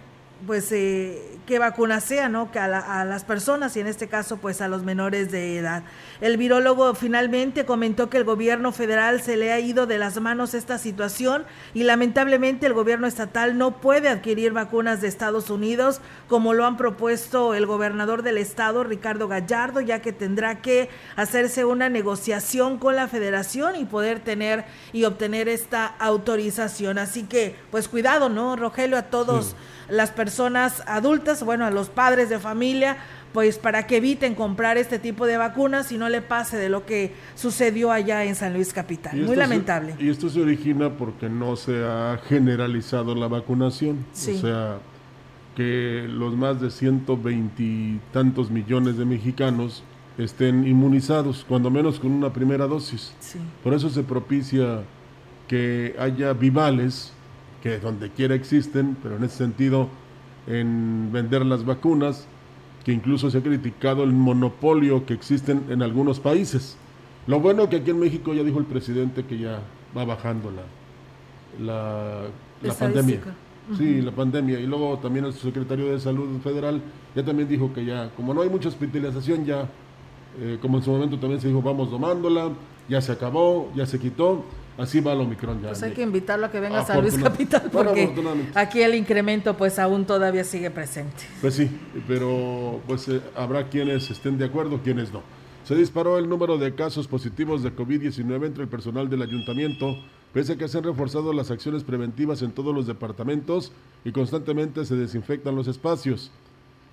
pues 0.46 0.70
eh, 0.72 1.38
qué 1.46 1.58
vacuna 1.58 2.00
sea, 2.00 2.28
¿no? 2.28 2.50
Que 2.50 2.58
a, 2.58 3.04
las 3.04 3.24
personas 3.24 3.76
y 3.76 3.80
en 3.80 3.86
este 3.86 4.08
caso 4.08 4.38
pues 4.38 4.60
a 4.60 4.68
los 4.68 4.82
menores 4.82 5.30
de 5.30 5.58
edad. 5.58 5.82
El 6.20 6.36
virólogo 6.36 6.94
finalmente 6.94 7.64
comentó 7.64 8.10
que 8.10 8.16
el 8.16 8.24
gobierno 8.24 8.72
federal 8.72 9.20
se 9.22 9.36
le 9.36 9.52
ha 9.52 9.60
ido 9.60 9.86
de 9.86 9.98
las 9.98 10.20
manos 10.20 10.54
esta 10.54 10.78
situación 10.78 11.44
y 11.72 11.84
lamentablemente 11.84 12.66
el 12.66 12.72
gobierno 12.72 13.06
estatal 13.06 13.58
no 13.58 13.80
puede 13.80 14.08
adquirir 14.08 14.52
vacunas 14.52 15.00
de 15.00 15.08
Estados 15.08 15.50
Unidos 15.50 16.00
como 16.28 16.54
lo 16.54 16.66
han 16.66 16.76
propuesto 16.76 17.54
el 17.54 17.66
gobernador 17.66 18.22
del 18.22 18.38
estado 18.38 18.84
Ricardo 18.84 19.28
Gallardo, 19.28 19.80
ya 19.80 20.00
que 20.00 20.12
tendrá 20.12 20.62
que 20.62 20.88
hacerse 21.16 21.64
una 21.64 21.88
negociación 21.88 22.78
con 22.78 22.96
la 22.96 23.08
federación 23.08 23.76
y 23.76 23.84
poder 23.84 24.20
tener 24.20 24.64
y 24.92 25.04
obtener 25.04 25.48
esta 25.48 25.86
autorización. 25.86 26.98
Así 26.98 27.24
que 27.24 27.56
pues 27.70 27.88
cuidado, 27.88 28.28
¿no? 28.28 28.56
Rogelio 28.56 28.96
a 28.96 29.02
todos 29.02 29.56
las 29.88 30.10
personas 30.10 30.33
adultas, 30.40 31.42
bueno, 31.42 31.64
a 31.64 31.70
los 31.70 31.88
padres 31.88 32.28
de 32.28 32.38
familia, 32.38 32.96
pues 33.32 33.58
para 33.58 33.86
que 33.86 33.96
eviten 33.96 34.34
comprar 34.34 34.76
este 34.76 34.98
tipo 34.98 35.26
de 35.26 35.36
vacunas 35.36 35.90
y 35.90 35.98
no 35.98 36.08
le 36.08 36.22
pase 36.22 36.56
de 36.56 36.68
lo 36.68 36.86
que 36.86 37.12
sucedió 37.34 37.90
allá 37.90 38.24
en 38.24 38.34
San 38.36 38.54
Luis 38.54 38.72
Capital. 38.72 39.16
Muy 39.16 39.36
lamentable. 39.36 39.96
y 39.98 40.08
esto 40.08 40.28
se 40.28 40.40
origina 40.40 40.90
porque 40.90 41.28
no 41.28 41.56
se 41.56 41.84
ha 41.84 42.20
generalizado 42.28 43.14
la 43.14 43.26
vacunación. 43.26 44.04
O 44.12 44.16
sea, 44.16 44.78
que 45.56 46.06
los 46.08 46.36
más 46.36 46.60
de 46.60 46.70
120 46.70 47.62
y 47.62 48.00
tantos 48.12 48.50
millones 48.50 48.96
de 48.96 49.04
mexicanos 49.04 49.82
estén 50.18 50.66
inmunizados, 50.66 51.44
cuando 51.48 51.70
menos 51.70 51.98
con 51.98 52.12
una 52.12 52.32
primera 52.32 52.66
dosis. 52.66 53.12
Por 53.62 53.74
eso 53.74 53.90
se 53.90 54.02
propicia 54.02 54.82
que 55.48 55.94
haya 55.98 56.32
vivales 56.32 57.12
que 57.62 57.78
donde 57.78 58.10
quiera 58.10 58.34
existen, 58.34 58.96
pero 59.02 59.16
en 59.16 59.24
ese 59.24 59.38
sentido, 59.38 59.88
en 60.46 61.10
vender 61.12 61.44
las 61.44 61.64
vacunas, 61.64 62.26
que 62.84 62.92
incluso 62.92 63.30
se 63.30 63.38
ha 63.38 63.42
criticado 63.42 64.04
el 64.04 64.12
monopolio 64.12 65.06
que 65.06 65.14
existen 65.14 65.64
en 65.70 65.82
algunos 65.82 66.20
países. 66.20 66.76
Lo 67.26 67.40
bueno 67.40 67.68
que 67.68 67.76
aquí 67.76 67.90
en 67.90 67.98
México 67.98 68.34
ya 68.34 68.42
dijo 68.42 68.58
el 68.58 68.66
presidente 68.66 69.24
que 69.24 69.38
ya 69.38 69.60
va 69.96 70.04
bajando 70.04 70.50
la, 70.50 72.28
la, 72.62 72.74
pandemia. 72.74 73.20
Sí, 73.78 74.02
la 74.02 74.10
pandemia. 74.10 74.60
Y 74.60 74.66
luego 74.66 74.98
también 74.98 75.24
el 75.24 75.32
secretario 75.32 75.90
de 75.90 75.98
Salud 75.98 76.38
Federal 76.42 76.82
ya 77.14 77.24
también 77.24 77.48
dijo 77.48 77.72
que 77.72 77.84
ya, 77.84 78.10
como 78.16 78.34
no 78.34 78.42
hay 78.42 78.50
mucha 78.50 78.68
hospitalización, 78.68 79.46
ya, 79.46 79.68
eh, 80.40 80.58
como 80.60 80.78
en 80.78 80.84
su 80.84 80.90
momento 80.90 81.18
también 81.18 81.40
se 81.40 81.48
dijo, 81.48 81.62
vamos 81.62 81.90
domándola, 81.90 82.50
ya 82.88 83.00
se 83.00 83.12
acabó, 83.12 83.70
ya 83.74 83.86
se 83.86 83.98
quitó. 83.98 84.44
Así 84.76 85.00
va 85.00 85.12
el 85.12 85.21
Omicron 85.21 85.61
ya. 85.61 85.69
Pues 85.69 85.83
hay 85.83 85.93
que 85.93 86.02
invitarlo 86.02 86.47
a 86.47 86.50
que 86.50 86.59
venga 86.59 86.81
a 86.81 86.85
San 86.85 87.00
Luis 87.00 87.16
Capital 87.16 87.69
porque 87.73 88.12
aquí 88.54 88.83
el 88.83 88.95
incremento 88.95 89.57
pues 89.57 89.78
aún 89.78 90.04
todavía 90.04 90.43
sigue 90.43 90.71
presente. 90.71 91.25
Pues 91.40 91.54
sí, 91.54 91.71
pero 92.09 92.81
pues 92.87 93.09
eh, 93.09 93.21
habrá 93.37 93.69
quienes 93.69 94.11
estén 94.11 94.37
de 94.37 94.47
acuerdo, 94.47 94.81
quienes 94.83 95.12
no. 95.12 95.23
Se 95.64 95.75
disparó 95.75 96.19
el 96.19 96.28
número 96.28 96.59
de 96.59 96.75
casos 96.75 97.09
positivos 97.09 97.62
de 97.62 97.75
COVID-19 97.75 98.47
entre 98.47 98.64
el 98.64 98.69
personal 98.69 99.09
del 99.09 99.23
ayuntamiento, 99.23 99.97
pese 100.33 100.52
a 100.52 100.57
que 100.57 100.69
se 100.69 100.76
han 100.76 100.85
reforzado 100.85 101.33
las 101.33 101.50
acciones 101.50 101.85
preventivas 101.85 102.43
en 102.43 102.50
todos 102.50 102.75
los 102.75 102.87
departamentos 102.87 103.73
y 104.04 104.12
constantemente 104.12 104.85
se 104.85 104.97
desinfectan 104.97 105.57
los 105.57 105.69
espacios. 105.69 106.33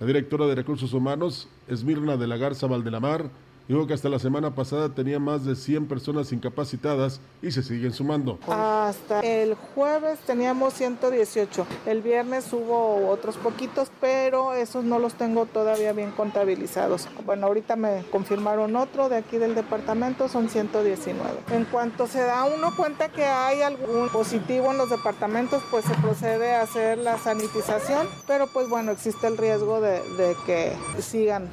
La 0.00 0.06
directora 0.06 0.46
de 0.46 0.54
Recursos 0.54 0.94
Humanos, 0.94 1.48
Esmirna 1.68 2.16
de 2.16 2.26
la 2.26 2.36
Garza 2.38 2.66
Valdelamar, 2.66 3.30
Dijo 3.68 3.86
que 3.86 3.94
hasta 3.94 4.08
la 4.08 4.18
semana 4.18 4.54
pasada 4.54 4.88
tenía 4.88 5.18
más 5.18 5.44
de 5.44 5.54
100 5.54 5.86
personas 5.86 6.32
incapacitadas 6.32 7.20
y 7.40 7.50
se 7.52 7.62
siguen 7.62 7.92
sumando. 7.92 8.38
Hasta 8.48 9.20
el 9.20 9.54
jueves 9.54 10.18
teníamos 10.20 10.74
118. 10.74 11.66
El 11.86 12.02
viernes 12.02 12.52
hubo 12.52 13.08
otros 13.08 13.36
poquitos, 13.36 13.90
pero 14.00 14.54
esos 14.54 14.84
no 14.84 14.98
los 14.98 15.14
tengo 15.14 15.46
todavía 15.46 15.92
bien 15.92 16.10
contabilizados. 16.10 17.08
Bueno, 17.24 17.46
ahorita 17.46 17.76
me 17.76 18.04
confirmaron 18.10 18.76
otro 18.76 19.08
de 19.08 19.16
aquí 19.16 19.38
del 19.38 19.54
departamento, 19.54 20.28
son 20.28 20.48
119. 20.48 21.30
En 21.52 21.64
cuanto 21.66 22.06
se 22.06 22.20
da 22.20 22.44
uno 22.44 22.74
cuenta 22.76 23.10
que 23.10 23.24
hay 23.24 23.62
algún 23.62 24.08
positivo 24.08 24.70
en 24.72 24.78
los 24.78 24.90
departamentos, 24.90 25.62
pues 25.70 25.84
se 25.84 25.94
procede 25.94 26.54
a 26.54 26.62
hacer 26.62 26.98
la 26.98 27.18
sanitización, 27.18 28.08
pero 28.26 28.46
pues 28.52 28.68
bueno, 28.68 28.92
existe 28.92 29.26
el 29.26 29.36
riesgo 29.36 29.80
de, 29.80 30.02
de 30.16 30.36
que 30.46 30.72
sigan 31.00 31.52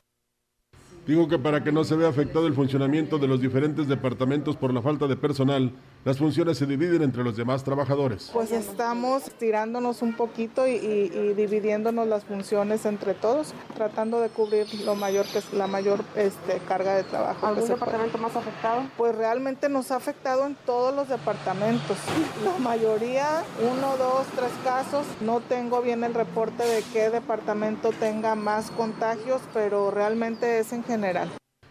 Digo 1.10 1.28
que 1.28 1.40
para 1.40 1.64
que 1.64 1.72
no 1.72 1.84
se 1.84 1.96
vea 1.96 2.08
afectado 2.08 2.46
el 2.46 2.54
funcionamiento 2.54 3.18
de 3.18 3.28
los 3.28 3.42
diferentes 3.42 3.88
departamentos 3.88 4.56
por 4.56 4.72
la 4.72 4.84
falta 4.84 5.08
de 5.08 5.16
personal, 5.16 5.72
las 6.06 6.18
funciones 6.18 6.58
se 6.58 6.66
dividen 6.66 7.02
entre 7.02 7.24
los 7.24 7.36
demás 7.36 7.64
trabajadores. 7.64 8.30
Pues 8.34 8.52
estamos 8.52 9.24
tirándonos 9.38 10.02
un 10.02 10.14
poquito 10.16 10.68
y, 10.68 11.34
dividiéndonos 11.36 12.08
las 12.08 12.24
funciones 12.24 12.86
entre 12.86 13.14
todos, 13.14 13.54
tratando 13.76 14.22
de 14.22 14.30
cubrir 14.30 14.68
lo 14.86 14.96
mayor 14.96 15.26
que 15.28 15.40
es 15.40 15.54
la 15.54 15.68
mayor 15.68 16.04
este, 16.16 16.60
carga 16.68 16.96
de 16.96 17.04
trabajo. 17.04 17.46
¿Algún 17.46 17.68
departamento 17.68 18.18
más 18.18 18.36
afectado? 18.36 18.84
Pues 18.98 19.16
realmente 19.16 19.70
nos 19.70 19.92
ha 19.92 19.98
afectado 19.98 20.46
en 20.46 20.56
todos 20.66 20.96
los 20.96 21.10
departamentos. 21.10 21.98
La 22.44 22.58
mayoría, 22.60 23.44
uno, 23.60 23.98
dos, 23.98 24.26
tres 24.36 24.52
casos. 24.64 25.06
No 25.22 25.42
tengo 25.42 25.82
bien 25.82 26.04
el 26.04 26.14
reporte 26.14 26.64
de 26.64 26.84
qué 26.94 27.10
departamento 27.10 27.92
tenga 27.92 28.36
más 28.36 28.72
contagios, 28.72 29.42
pero 29.54 29.92
realmente 29.92 30.60
es 30.60 30.72
en 30.74 30.84
general. 30.84 31.30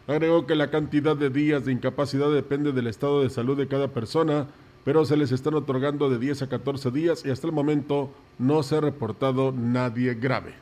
Agregó 0.09 0.47
que 0.47 0.55
la 0.55 0.71
cantidad 0.71 1.15
de 1.15 1.29
días 1.29 1.67
de 1.67 1.73
incapacidad 1.73 2.33
depende 2.33 2.73
del 2.73 2.87
estado 2.87 3.23
de 3.23 3.29
salud 3.29 3.59
de 3.59 3.69
cada 3.69 3.88
persona, 3.88 4.47
pero 4.83 5.05
se 5.05 5.19
les 5.19 5.33
están 5.33 5.53
otorgando 5.53 6.09
de 6.09 6.19
10 6.19 6.43
a 6.43 6.49
14 6.49 6.91
días 6.91 7.23
y 7.27 7.31
hasta 7.31 7.47
el 7.47 7.53
momento 7.53 8.11
no 8.38 8.62
se 8.62 8.77
ha 8.77 8.81
reportado 8.81 9.53
nadie 9.53 10.15
grave. 10.15 10.55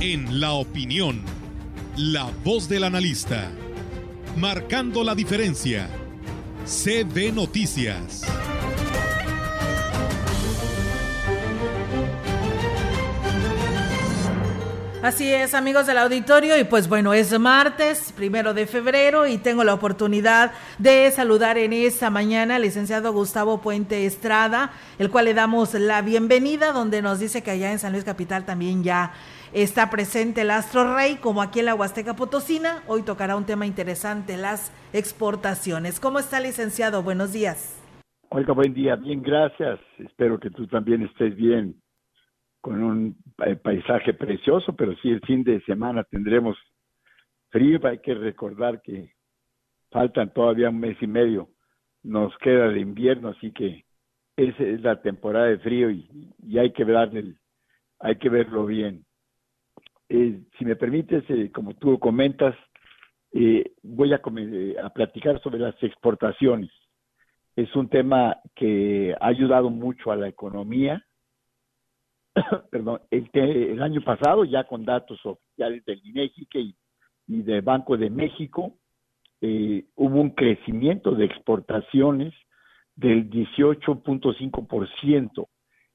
En 0.00 0.40
la 0.40 0.52
opinión, 0.54 1.22
la 1.96 2.28
voz 2.44 2.68
del 2.68 2.82
analista, 2.82 3.52
marcando 4.36 5.04
la 5.04 5.14
diferencia. 5.14 5.88
CB 6.64 7.32
Noticias. 7.32 8.24
Así 15.02 15.30
es, 15.30 15.54
amigos 15.54 15.86
del 15.86 15.98
auditorio, 15.98 16.58
y 16.58 16.64
pues 16.64 16.88
bueno, 16.88 17.12
es 17.12 17.38
martes, 17.38 18.12
primero 18.12 18.54
de 18.54 18.66
febrero, 18.66 19.26
y 19.26 19.36
tengo 19.36 19.62
la 19.62 19.74
oportunidad 19.74 20.52
de 20.78 21.10
saludar 21.10 21.58
en 21.58 21.74
esta 21.74 22.08
mañana 22.10 22.56
al 22.56 22.62
licenciado 22.62 23.12
Gustavo 23.12 23.60
Puente 23.60 24.06
Estrada, 24.06 24.72
el 24.98 25.10
cual 25.10 25.26
le 25.26 25.34
damos 25.34 25.74
la 25.74 26.00
bienvenida, 26.00 26.72
donde 26.72 27.02
nos 27.02 27.20
dice 27.20 27.42
que 27.42 27.52
allá 27.52 27.70
en 27.70 27.78
San 27.78 27.92
Luis 27.92 28.04
Capital 28.04 28.46
también 28.46 28.82
ya 28.82 29.12
está 29.52 29.90
presente 29.90 30.40
el 30.40 30.50
Astro 30.50 30.96
Rey, 30.96 31.16
como 31.16 31.42
aquí 31.42 31.60
en 31.60 31.66
la 31.66 31.74
Huasteca 31.74 32.16
Potosina. 32.16 32.82
Hoy 32.88 33.02
tocará 33.02 33.36
un 33.36 33.44
tema 33.44 33.66
interesante, 33.66 34.36
las 34.36 34.72
exportaciones. 34.92 36.00
¿Cómo 36.00 36.18
está, 36.18 36.40
licenciado? 36.40 37.02
Buenos 37.02 37.32
días. 37.32 37.80
Oiga, 38.30 38.54
buen 38.54 38.74
día, 38.74 38.96
bien, 38.96 39.22
gracias. 39.22 39.78
Espero 39.98 40.40
que 40.40 40.50
tú 40.50 40.66
también 40.66 41.02
estés 41.02 41.36
bien 41.36 41.76
con 42.66 42.82
un 42.82 43.16
paisaje 43.62 44.12
precioso, 44.12 44.74
pero 44.74 44.96
sí 44.96 45.08
el 45.08 45.20
fin 45.20 45.44
de 45.44 45.60
semana 45.60 46.02
tendremos 46.02 46.56
frío. 47.50 47.78
Hay 47.84 48.00
que 48.00 48.12
recordar 48.12 48.82
que 48.82 49.12
faltan 49.92 50.32
todavía 50.32 50.70
un 50.70 50.80
mes 50.80 51.00
y 51.00 51.06
medio. 51.06 51.48
Nos 52.02 52.36
queda 52.38 52.66
el 52.66 52.78
invierno, 52.78 53.28
así 53.28 53.52
que 53.52 53.84
esa 54.36 54.64
es 54.64 54.80
la 54.80 55.00
temporada 55.00 55.46
de 55.46 55.58
frío 55.58 55.92
y, 55.92 56.32
hay 56.58 56.72
que 56.72 56.84
darle, 56.84 57.36
hay 58.00 58.16
que 58.16 58.30
verlo 58.30 58.66
bien. 58.66 59.04
Eh, 60.08 60.40
si 60.58 60.64
me 60.64 60.74
permites, 60.74 61.22
eh, 61.28 61.52
como 61.52 61.74
tú 61.74 62.00
comentas, 62.00 62.56
eh, 63.30 63.74
voy 63.84 64.12
a, 64.12 64.20
a 64.82 64.90
platicar 64.90 65.40
sobre 65.40 65.60
las 65.60 65.80
exportaciones. 65.84 66.72
Es 67.54 67.76
un 67.76 67.88
tema 67.88 68.38
que 68.56 69.14
ha 69.20 69.28
ayudado 69.28 69.70
mucho 69.70 70.10
a 70.10 70.16
la 70.16 70.26
economía, 70.26 71.05
perdón, 72.70 73.00
el, 73.10 73.82
año 73.82 74.00
pasado, 74.02 74.44
ya 74.44 74.62
con 74.64 74.84
datos 74.84 75.18
oficiales 75.24 75.84
del 75.84 76.00
INEGI 76.04 76.46
y, 76.54 76.76
y 77.28 77.42
del 77.42 77.62
Banco 77.62 77.96
de 77.96 78.10
México, 78.10 78.74
eh, 79.40 79.84
hubo 79.96 80.20
un 80.20 80.30
crecimiento 80.30 81.10
de 81.12 81.24
exportaciones 81.24 82.34
del 82.94 83.28
18.5% 83.30 85.48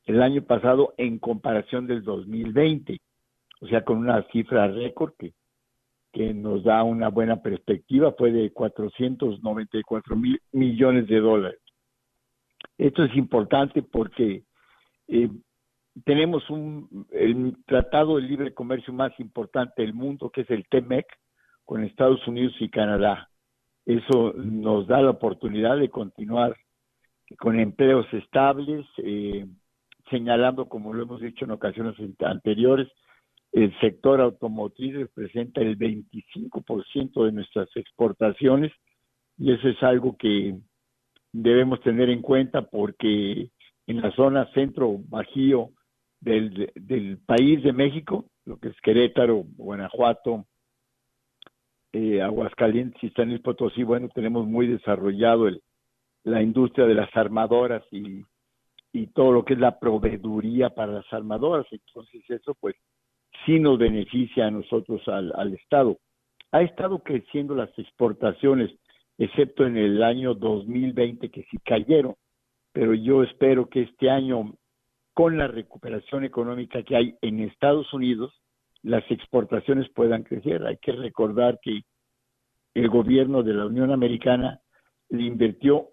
el 0.06 0.22
año 0.22 0.44
pasado 0.44 0.94
en 0.98 1.20
comparación 1.20 1.88
del 1.88 2.04
2020, 2.04 3.00
o 3.62 3.68
sea, 3.68 3.86
con 3.86 3.98
una 3.98 4.24
cifra 4.32 4.68
récord 4.68 5.14
que, 5.18 5.34
que 6.12 6.34
nos 6.34 6.64
da 6.64 6.84
una 6.84 7.10
buena 7.10 7.42
perspectiva, 7.42 8.14
fue 8.18 8.32
de 8.32 8.52
494 8.52 10.16
mil 10.16 10.42
millones 10.52 11.08
de 11.08 11.20
dólares. 11.20 11.60
Esto 12.78 13.04
es 13.04 13.16
importante 13.16 13.82
porque 13.84 14.44
eh, 15.08 15.30
tenemos 16.06 16.50
un, 16.50 17.08
el 17.12 17.58
tratado 17.66 18.16
de 18.16 18.24
libre 18.24 18.54
comercio 18.54 18.94
más 18.94 19.18
importante 19.20 19.82
del 19.82 19.94
mundo, 19.94 20.30
que 20.30 20.42
es 20.42 20.50
el 20.50 20.68
TEMEC, 20.68 21.06
con 21.66 21.84
Estados 21.84 22.26
Unidos 22.28 22.54
y 22.60 22.70
Canadá. 22.70 23.30
Eso 23.86 24.34
nos 24.34 24.88
da 24.88 25.02
la 25.02 25.12
oportunidad 25.12 25.78
de 25.78 25.90
continuar 25.90 26.56
con 27.38 27.60
empleos 27.60 28.06
estables, 28.14 28.86
eh, 28.98 29.46
señalando, 30.10 30.68
como 30.68 30.94
lo 30.94 31.04
hemos 31.04 31.22
dicho 31.22 31.46
en 31.46 31.52
ocasiones 31.52 31.96
anteriores, 32.20 32.88
el 33.52 33.78
sector 33.80 34.22
automotriz 34.22 34.96
representa 34.96 35.62
el 35.62 35.78
25% 35.78 37.26
de 37.26 37.32
nuestras 37.32 37.70
exportaciones 37.76 38.72
y 39.38 39.52
eso 39.52 39.68
es 39.68 39.82
algo 39.84 40.16
que 40.18 40.56
debemos 41.34 41.82
tener 41.82 42.10
en 42.10 42.22
cuenta 42.22 42.62
porque 42.62 43.50
en 43.88 44.02
la 44.02 44.12
zona 44.12 44.50
centro-bajío 44.54 45.72
del, 46.22 46.72
del 46.76 47.18
país 47.18 47.62
de 47.64 47.74
México, 47.74 48.26
lo 48.46 48.58
que 48.58 48.70
es 48.70 48.80
Querétaro, 48.82 49.44
Guanajuato, 49.58 50.46
eh, 51.92 52.22
Aguascalientes 52.22 53.04
y 53.04 53.10
San 53.10 53.30
Luis 53.30 53.42
Potosí, 53.42 53.84
bueno, 53.84 54.08
tenemos 54.14 54.48
muy 54.48 54.68
desarrollado 54.68 55.48
el, 55.48 55.62
la 56.24 56.42
industria 56.42 56.86
de 56.86 56.96
las 56.96 57.10
armadoras 57.16 57.84
y, 57.92 58.24
y 58.94 59.08
todo 59.08 59.32
lo 59.32 59.44
que 59.44 59.54
es 59.54 59.60
la 59.60 59.80
proveeduría 59.80 60.70
para 60.70 60.94
las 60.94 61.12
armadoras. 61.12 61.66
Entonces 61.72 62.24
eso 62.30 62.56
pues 62.60 62.76
sí 63.46 63.60
nos 63.60 63.78
beneficia 63.78 64.48
a 64.48 64.52
nosotros 64.52 65.06
al, 65.08 65.34
al 65.36 65.54
Estado. 65.54 65.98
Ha 66.52 66.62
estado 66.62 67.00
creciendo 67.00 67.56
las 67.56 67.78
exportaciones, 67.78 68.72
excepto 69.18 69.66
en 69.66 69.78
el 69.78 70.04
año 70.04 70.34
2020 70.34 71.30
que 71.30 71.44
sí 71.44 71.58
cayeron, 71.64 72.16
pero 72.74 72.94
yo 72.94 73.24
espero 73.24 73.70
que 73.70 73.82
este 73.84 74.10
año 74.10 74.54
con 75.22 75.38
la 75.38 75.46
recuperación 75.46 76.24
económica 76.24 76.82
que 76.82 76.96
hay 76.96 77.16
en 77.22 77.42
Estados 77.42 77.94
Unidos, 77.94 78.34
las 78.82 79.04
exportaciones 79.12 79.88
puedan 79.90 80.24
crecer. 80.24 80.66
Hay 80.66 80.78
que 80.78 80.94
recordar 80.94 81.60
que 81.62 81.82
el 82.74 82.90
gobierno 82.90 83.44
de 83.44 83.54
la 83.54 83.68
Unión 83.68 83.92
Americana 83.92 84.62
le 85.10 85.22
invirtió 85.22 85.90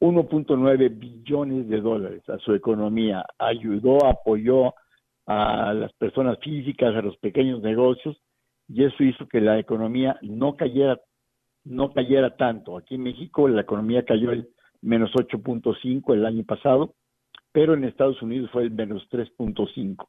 1.9 0.00 0.98
billones 0.98 1.68
de 1.68 1.82
dólares 1.82 2.26
a 2.30 2.38
su 2.38 2.54
economía, 2.54 3.26
ayudó, 3.36 4.06
apoyó 4.06 4.72
a 5.26 5.74
las 5.74 5.92
personas 5.92 6.38
físicas, 6.38 6.96
a 6.96 7.02
los 7.02 7.18
pequeños 7.18 7.60
negocios, 7.60 8.16
y 8.68 8.84
eso 8.84 9.04
hizo 9.04 9.28
que 9.28 9.42
la 9.42 9.58
economía 9.58 10.18
no 10.22 10.56
cayera, 10.56 10.98
no 11.64 11.92
cayera 11.92 12.34
tanto. 12.36 12.78
Aquí 12.78 12.94
en 12.94 13.02
México 13.02 13.48
la 13.48 13.60
economía 13.60 14.06
cayó 14.06 14.32
el 14.32 14.48
menos 14.80 15.12
8.5 15.12 16.14
el 16.14 16.24
año 16.24 16.42
pasado, 16.44 16.94
pero 17.56 17.72
en 17.72 17.84
Estados 17.84 18.20
Unidos 18.20 18.50
fue 18.50 18.64
el 18.64 18.70
menos 18.70 19.08
3.5. 19.10 20.06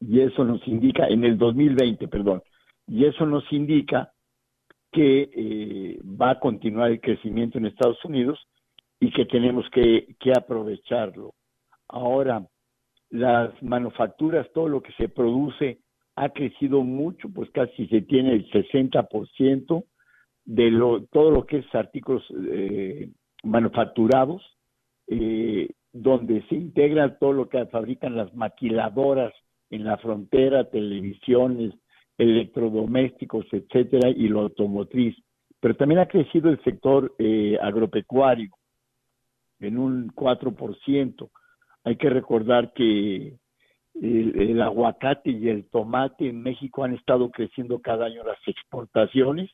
Y 0.00 0.20
eso 0.20 0.42
nos 0.42 0.66
indica, 0.66 1.06
en 1.06 1.22
el 1.24 1.36
2020, 1.36 2.08
perdón, 2.08 2.42
y 2.86 3.04
eso 3.04 3.26
nos 3.26 3.44
indica 3.52 4.10
que 4.90 5.28
eh, 5.34 6.00
va 6.02 6.30
a 6.30 6.40
continuar 6.40 6.92
el 6.92 7.00
crecimiento 7.02 7.58
en 7.58 7.66
Estados 7.66 8.02
Unidos 8.06 8.38
y 8.98 9.12
que 9.12 9.26
tenemos 9.26 9.68
que, 9.68 10.16
que 10.18 10.32
aprovecharlo. 10.32 11.34
Ahora, 11.88 12.46
las 13.10 13.62
manufacturas, 13.62 14.50
todo 14.54 14.68
lo 14.68 14.80
que 14.80 14.92
se 14.92 15.10
produce 15.10 15.80
ha 16.16 16.30
crecido 16.30 16.82
mucho, 16.82 17.28
pues 17.28 17.50
casi 17.50 17.86
se 17.88 18.00
tiene 18.00 18.32
el 18.32 18.50
60% 18.50 19.84
de 20.46 20.70
lo, 20.70 21.04
todo 21.04 21.32
lo 21.32 21.44
que 21.44 21.58
es 21.58 21.74
artículos 21.74 22.24
eh, 22.50 23.10
manufacturados, 23.42 24.42
eh, 25.06 25.68
donde 25.92 26.42
se 26.48 26.54
integra 26.54 27.18
todo 27.18 27.32
lo 27.32 27.48
que 27.48 27.66
fabrican 27.66 28.16
las 28.16 28.32
maquiladoras 28.34 29.32
en 29.70 29.84
la 29.84 29.96
frontera, 29.98 30.70
televisiones, 30.70 31.74
electrodomésticos, 32.18 33.46
etcétera, 33.52 34.10
y 34.10 34.28
lo 34.28 34.40
automotriz. 34.40 35.16
Pero 35.60 35.74
también 35.74 36.00
ha 36.00 36.06
crecido 36.06 36.50
el 36.50 36.62
sector 36.62 37.14
eh, 37.18 37.58
agropecuario 37.60 38.50
en 39.60 39.78
un 39.78 40.10
4%. 40.12 41.30
Hay 41.84 41.96
que 41.96 42.10
recordar 42.10 42.72
que 42.72 43.38
el, 44.00 44.62
aguacate 44.62 45.30
y 45.30 45.48
el 45.48 45.68
tomate 45.68 46.28
en 46.28 46.42
México 46.42 46.84
han 46.84 46.94
estado 46.94 47.30
creciendo 47.30 47.80
cada 47.80 48.06
año 48.06 48.24
las 48.24 48.38
exportaciones. 48.46 49.50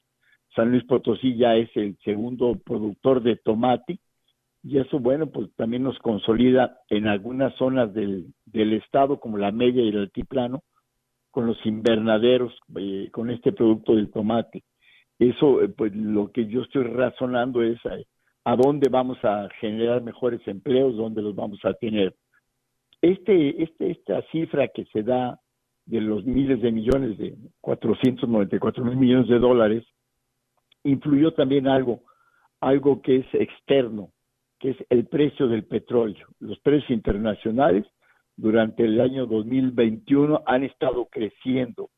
San 0.55 0.71
Luis 0.71 0.85
Potosí 0.85 1.37
ya 1.37 1.57
es 1.57 1.69
el 1.76 1.97
segundo 2.05 2.57
productor 2.64 3.23
de 3.23 3.37
tomate 3.37 3.99
y 4.68 4.78
eso, 4.78 4.99
bueno, 4.99 5.28
pues 5.28 5.49
también 5.54 5.85
nos 5.85 5.96
consolida 6.00 6.80
en 6.90 7.06
algunas 7.06 7.54
zonas 7.54 7.94
del, 7.94 8.35
del 8.46 8.73
estado, 8.73 9.20
como 9.20 9.38
la 9.38 9.52
media 9.52 9.80
y 9.85 9.90
el 9.90 9.99
altiplano, 10.00 10.64
con 11.30 11.46
los 11.46 11.64
invernaderos, 11.64 12.52
eh, 12.76 13.08
con 13.12 13.30
este 13.30 13.52
producto 13.52 13.94
del 13.94 14.11
tomate. 14.11 14.64
Eso, 15.20 15.62
eh, 15.62 15.68
pues 15.68 15.94
lo 15.94 16.32
que 16.32 16.46
yo 16.46 16.62
estoy 16.62 16.82
razonando 16.82 17.62
es 17.62 17.78
eh, 17.85 18.06
a 18.42 18.56
dónde 18.56 18.88
vamos 18.90 19.18
a 19.23 19.49
generar 19.61 20.02
mejores 20.02 20.40
empleos, 20.49 20.96
dónde 20.96 21.23
los 21.23 21.37
vamos 21.37 21.61
a 21.64 21.75
tener. 21.75 22.16
Este, 23.00 23.62
este, 23.62 23.92
esta 23.92 24.20
cifra 24.32 24.66
que 24.66 24.85
se 24.87 25.04
da 25.04 25.38
de 25.85 26.00
los 26.00 26.25
miles 26.25 26.61
de 26.61 26.73
millones, 26.73 27.18
de 27.18 27.37
494 27.61 28.85
mil 28.85 28.96
millones 28.96 29.28
de 29.28 29.38
dólares, 29.38 29.85
influyó 30.82 31.35
también 31.35 31.68
algo, 31.68 32.00
algo 32.61 33.00
que 33.00 33.18
es 33.18 33.26
externo, 33.32 34.11
es 34.70 34.76
el 34.90 35.06
precio 35.06 35.46
del 35.46 35.64
petróleo. 35.64 36.26
Los 36.40 36.58
precios 36.61 36.90
internacionales 36.90 37.87
durante 38.37 38.85
el 38.85 39.00
año 39.00 39.26
2021 39.26 40.42
han 40.46 40.64
estado 40.64 41.06
creciendo 41.06 41.90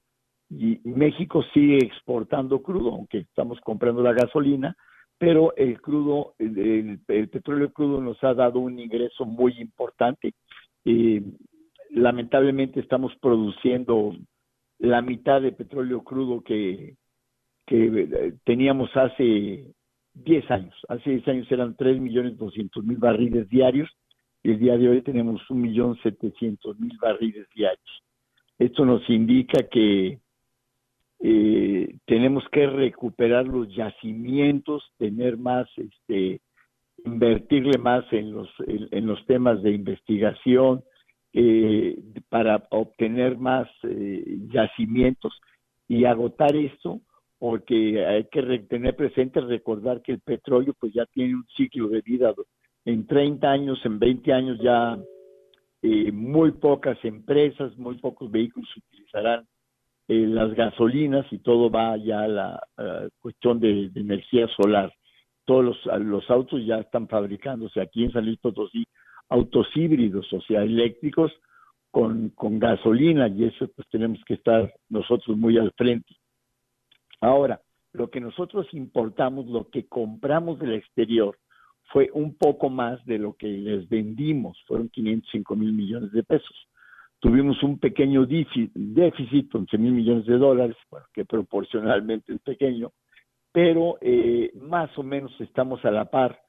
y 0.50 0.80
México 0.84 1.42
sigue 1.54 1.78
exportando 1.78 2.62
crudo, 2.62 2.92
aunque 2.92 3.18
estamos 3.18 3.60
comprando 3.60 4.02
la 4.02 4.12
gasolina, 4.12 4.76
pero 5.18 5.54
el 5.56 5.80
crudo, 5.80 6.34
el, 6.38 7.00
petróleo 7.06 7.72
crudo 7.72 8.00
nos 8.00 8.22
ha 8.22 8.34
dado 8.34 8.60
un 8.60 8.78
ingreso 8.78 9.24
muy 9.24 9.54
importante. 9.58 10.34
y 10.84 11.22
lamentablemente 11.90 12.80
estamos 12.80 13.14
produciendo 13.16 14.14
la 14.78 15.00
mitad 15.00 15.40
de 15.40 15.52
petróleo 15.52 16.02
crudo 16.02 16.42
que, 16.42 16.96
que 17.66 17.86
eh, 17.86 18.34
teníamos 18.44 18.94
hace 18.94 19.72
10 20.24 20.50
años. 20.50 20.74
Hace 20.88 21.10
10 21.10 21.28
años 21.28 21.52
eran 21.52 21.76
3.200.000 21.76 22.98
barriles 22.98 23.48
diarios 23.48 23.88
y 24.42 24.52
el 24.52 24.58
día 24.58 24.76
de 24.76 24.88
hoy 24.88 25.02
tenemos 25.02 25.40
1.700.000 25.48 27.00
barriles 27.00 27.46
diarios. 27.54 28.02
Esto 28.58 28.84
nos 28.84 29.08
indica 29.08 29.62
que 29.70 30.18
eh, 31.20 31.96
tenemos 32.06 32.44
que 32.50 32.66
recuperar 32.66 33.46
los 33.46 33.74
yacimientos, 33.74 34.84
tener 34.98 35.36
más, 35.36 35.68
este, 35.76 36.40
invertirle 37.04 37.78
más 37.78 38.04
en 38.12 38.32
los, 38.32 38.48
en, 38.66 39.06
los 39.06 39.24
temas 39.26 39.62
de 39.62 39.72
investigación 39.72 40.82
eh, 41.32 41.98
para 42.28 42.66
obtener 42.70 43.38
más 43.38 43.68
eh, 43.82 44.38
yacimientos 44.52 45.40
y 45.88 46.04
agotar 46.04 46.54
esto 46.56 47.00
porque 47.38 48.04
hay 48.04 48.24
que 48.24 48.42
tener 48.68 48.96
presente, 48.96 49.40
recordar 49.40 50.02
que 50.02 50.12
el 50.12 50.20
petróleo 50.20 50.74
pues 50.78 50.92
ya 50.92 51.06
tiene 51.06 51.34
un 51.34 51.46
ciclo 51.56 51.88
de 51.88 52.00
vida 52.00 52.34
en 52.84 53.06
30 53.06 53.50
años, 53.50 53.78
en 53.84 53.98
20 53.98 54.32
años 54.32 54.58
ya 54.60 54.98
eh, 55.82 56.10
muy 56.10 56.52
pocas 56.52 56.98
empresas, 57.04 57.76
muy 57.78 57.96
pocos 57.98 58.30
vehículos 58.30 58.68
utilizarán 58.76 59.46
eh, 60.08 60.26
las 60.26 60.52
gasolinas 60.54 61.26
y 61.30 61.38
todo 61.38 61.70
va 61.70 61.96
ya 61.96 62.22
a 62.22 62.28
la 62.28 62.60
cuestión 63.20 63.60
de, 63.60 63.90
energía 63.94 64.48
solar. 64.56 64.92
Todos 65.44 65.78
los, 66.00 66.30
autos 66.30 66.64
ya 66.66 66.78
están 66.78 67.08
fabricándose 67.08 67.80
aquí 67.80 68.04
en 68.04 68.12
San 68.12 68.24
Luis 68.24 68.38
Potosí, 68.38 68.84
autos 69.28 69.68
híbridos, 69.74 70.30
o 70.32 70.40
sea, 70.42 70.62
eléctricos 70.62 71.32
con, 71.90 72.30
con 72.30 72.58
gasolina 72.58 73.28
y 73.28 73.44
eso 73.44 73.68
pues 73.74 73.88
tenemos 73.88 74.18
que 74.26 74.34
estar 74.34 74.74
nosotros 74.88 75.36
muy 75.36 75.56
al 75.56 75.72
frente. 75.72 76.14
Ahora, 77.20 77.60
lo 77.92 78.10
que 78.10 78.20
nosotros 78.20 78.66
importamos, 78.72 79.46
lo 79.46 79.68
que 79.68 79.86
compramos 79.86 80.58
del 80.58 80.74
exterior, 80.74 81.38
fue 81.92 82.10
un 82.12 82.34
poco 82.34 82.68
más 82.68 83.04
de 83.06 83.18
lo 83.18 83.34
que 83.34 83.48
les 83.48 83.88
vendimos, 83.88 84.62
fueron 84.66 84.88
505 84.90 85.56
mil 85.56 85.72
millones 85.72 86.12
de 86.12 86.22
pesos. 86.22 86.68
Tuvimos 87.18 87.62
un 87.62 87.78
pequeño 87.78 88.26
déficit, 88.26 89.54
11 89.54 89.78
mil 89.78 89.92
millones 89.92 90.26
de 90.26 90.36
dólares, 90.36 90.76
bueno, 90.90 91.06
que 91.12 91.24
proporcionalmente 91.24 92.34
es 92.34 92.40
pequeño, 92.42 92.92
pero 93.50 93.98
eh, 94.00 94.52
más 94.54 94.96
o 94.98 95.02
menos 95.02 95.32
estamos 95.40 95.84
a 95.84 95.90
la 95.90 96.04
par, 96.04 96.40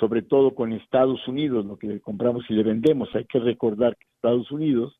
sobre 0.00 0.22
todo 0.22 0.54
con 0.54 0.72
Estados 0.72 1.26
Unidos, 1.28 1.66
lo 1.66 1.76
que 1.76 1.86
le 1.86 2.00
compramos 2.00 2.44
y 2.48 2.54
le 2.54 2.62
vendemos. 2.62 3.08
Hay 3.14 3.26
que 3.26 3.38
recordar 3.38 3.96
que 3.96 4.06
Estados 4.16 4.50
Unidos 4.50 4.98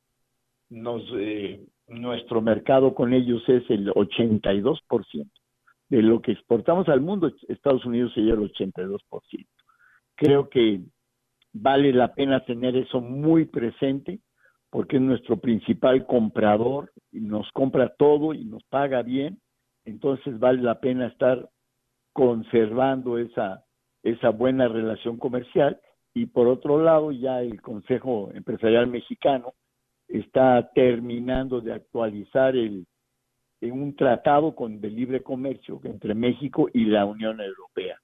nos 0.68 1.02
eh, 1.16 1.66
nuestro 1.88 2.40
mercado 2.40 2.94
con 2.94 3.12
ellos 3.12 3.42
es 3.48 3.68
el 3.70 3.88
82%. 3.88 5.30
De 5.88 6.02
lo 6.02 6.20
que 6.20 6.32
exportamos 6.32 6.88
al 6.88 7.00
mundo, 7.00 7.32
Estados 7.48 7.84
Unidos 7.86 8.12
sería 8.14 8.34
el 8.34 8.40
82%. 8.40 9.00
Creo 10.14 10.48
que 10.50 10.82
vale 11.52 11.92
la 11.92 12.14
pena 12.14 12.44
tener 12.44 12.76
eso 12.76 13.00
muy 13.00 13.46
presente 13.46 14.20
porque 14.70 14.96
es 14.96 15.02
nuestro 15.02 15.38
principal 15.38 16.06
comprador 16.06 16.92
y 17.10 17.20
nos 17.20 17.50
compra 17.52 17.94
todo 17.96 18.34
y 18.34 18.44
nos 18.44 18.62
paga 18.64 19.02
bien. 19.02 19.40
Entonces 19.86 20.38
vale 20.38 20.60
la 20.60 20.80
pena 20.80 21.06
estar 21.06 21.48
conservando 22.12 23.16
esa, 23.16 23.64
esa 24.02 24.28
buena 24.28 24.68
relación 24.68 25.16
comercial. 25.16 25.80
Y 26.12 26.26
por 26.26 26.48
otro 26.48 26.82
lado, 26.82 27.12
ya 27.12 27.40
el 27.40 27.62
Consejo 27.62 28.30
Empresarial 28.34 28.88
Mexicano 28.88 29.54
está 30.08 30.70
terminando 30.74 31.60
de 31.60 31.72
actualizar 31.72 32.56
el, 32.56 32.86
un 33.60 33.94
tratado 33.94 34.54
con, 34.54 34.80
de 34.80 34.90
libre 34.90 35.22
comercio 35.22 35.80
entre 35.84 36.14
México 36.14 36.68
y 36.72 36.86
la 36.86 37.04
Unión 37.04 37.40
Europea. 37.40 37.98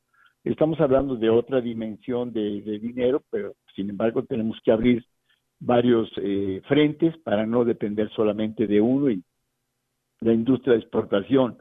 Estamos 0.45 0.79
hablando 0.81 1.17
de 1.17 1.31
otra 1.31 1.63
dimensión 1.63 2.33
de, 2.33 2.61
dinero, 2.79 3.23
pero 3.31 3.55
sin 3.75 3.89
embargo 3.89 4.25
tenemos 4.25 4.59
que 4.63 4.73
abrir 4.73 5.05
varios 5.59 6.11
eh, 6.19 6.61
frentes 6.69 7.17
para 7.19 7.47
no 7.47 7.65
depender 7.65 8.11
solamente 8.11 8.67
de 8.67 8.81
uno 8.81 9.11
y 9.11 9.23
la 10.21 10.35
industria 10.35 10.75
de 10.75 10.81
exportación 10.81 11.57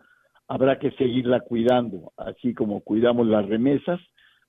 habrá 0.48 0.78
que 0.78 0.92
seguirla 0.92 1.40
cuidando, 1.40 2.12
así 2.18 2.54
como 2.54 2.82
cuidamos 2.82 3.28
las 3.28 3.48
remesas 3.48 4.02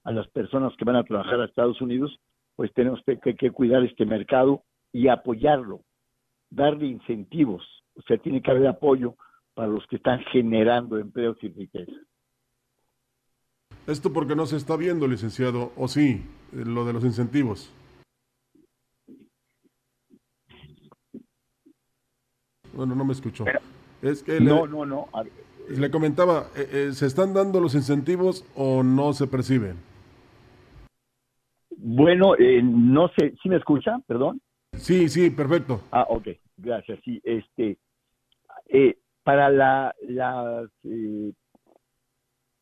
a 0.02 0.10
las 0.10 0.26
personas 0.28 0.74
que 0.76 0.84
van 0.84 0.96
a 0.96 1.04
trabajar 1.04 1.40
a 1.40 1.44
Estados 1.44 1.80
Unidos, 1.80 2.18
pues 2.56 2.72
tenemos 2.74 3.00
que 3.04 3.50
cuidar 3.52 3.84
este 3.84 4.04
mercado 4.04 4.64
y 4.94 5.08
apoyarlo, 5.08 5.82
darle 6.50 6.86
incentivos, 6.86 7.62
o 7.96 8.02
sea, 8.02 8.16
tiene 8.16 8.40
que 8.40 8.50
haber 8.52 8.68
apoyo 8.68 9.16
para 9.52 9.66
los 9.66 9.84
que 9.88 9.96
están 9.96 10.20
generando 10.32 10.98
empleos 10.98 11.36
y 11.42 11.48
riqueza. 11.48 11.92
Esto 13.88 14.12
porque 14.12 14.36
no 14.36 14.46
se 14.46 14.56
está 14.56 14.76
viendo, 14.76 15.08
licenciado, 15.08 15.72
o 15.76 15.88
sí, 15.88 16.22
lo 16.52 16.84
de 16.84 16.92
los 16.92 17.04
incentivos. 17.04 17.72
Bueno, 22.72 22.94
no 22.94 23.04
me 23.04 23.12
escuchó. 23.12 23.44
es 24.00 24.22
que 24.22 24.40
no, 24.40 24.68
no, 24.68 24.86
no. 24.86 25.08
Le 25.68 25.90
comentaba, 25.90 26.46
eh, 26.54 26.68
eh, 26.72 26.92
¿se 26.92 27.06
están 27.06 27.34
dando 27.34 27.58
los 27.58 27.74
incentivos 27.74 28.44
o 28.54 28.84
no 28.84 29.12
se 29.12 29.26
perciben? 29.26 29.76
Bueno, 31.76 32.36
eh, 32.38 32.62
no 32.62 33.08
sé, 33.08 33.34
¿sí 33.42 33.48
me 33.48 33.56
escucha? 33.56 33.98
Perdón. 34.06 34.40
Sí, 34.76 35.08
sí, 35.08 35.30
perfecto. 35.30 35.80
Ah, 35.90 36.06
ok, 36.08 36.28
gracias. 36.56 36.98
Sí, 37.04 37.20
este, 37.24 37.78
eh, 38.68 38.98
para 39.22 39.50
la, 39.50 39.94
las 40.02 40.68
eh, 40.84 41.32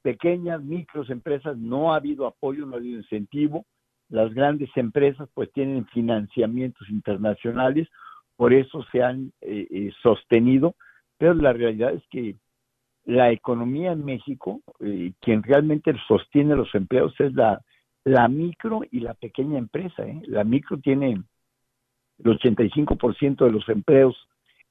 pequeñas, 0.03 0.63
micros 0.63 1.11
empresas 1.11 1.57
no 1.59 1.93
ha 1.93 1.97
habido 1.97 2.27
apoyo, 2.27 2.67
no 2.67 2.75
ha 2.75 2.79
habido 2.79 2.99
incentivo. 2.99 3.67
Las 4.09 4.33
grandes 4.35 4.71
empresas 4.77 5.29
pues 5.35 5.51
tienen 5.53 5.87
financiamientos 5.87 6.89
internacionales, 6.91 7.89
por 8.37 8.53
eso 8.53 8.85
se 8.93 9.03
han 9.03 9.33
eh, 9.41 9.91
sostenido, 10.03 10.75
pero 11.19 11.35
la 11.35 11.53
realidad 11.53 11.95
es 11.95 12.03
que 12.09 12.37
la 13.05 13.33
economía 13.33 13.93
en 13.93 14.05
México, 14.05 14.61
quien 15.21 15.43
realmente 15.43 15.93
sostiene 16.07 16.55
los 16.55 16.73
empleos 16.75 17.13
es 17.19 17.33
la, 17.35 17.61
la 18.05 18.29
micro 18.29 18.83
y 18.91 19.01
la 19.01 19.15
pequeña 19.15 19.59
empresa. 19.59 20.05
La 20.27 20.45
micro 20.45 20.79
tiene 20.79 21.23
el 22.25 22.39
85% 22.39 23.45
de 23.45 23.51
los 23.51 23.69
empleos 23.69 24.17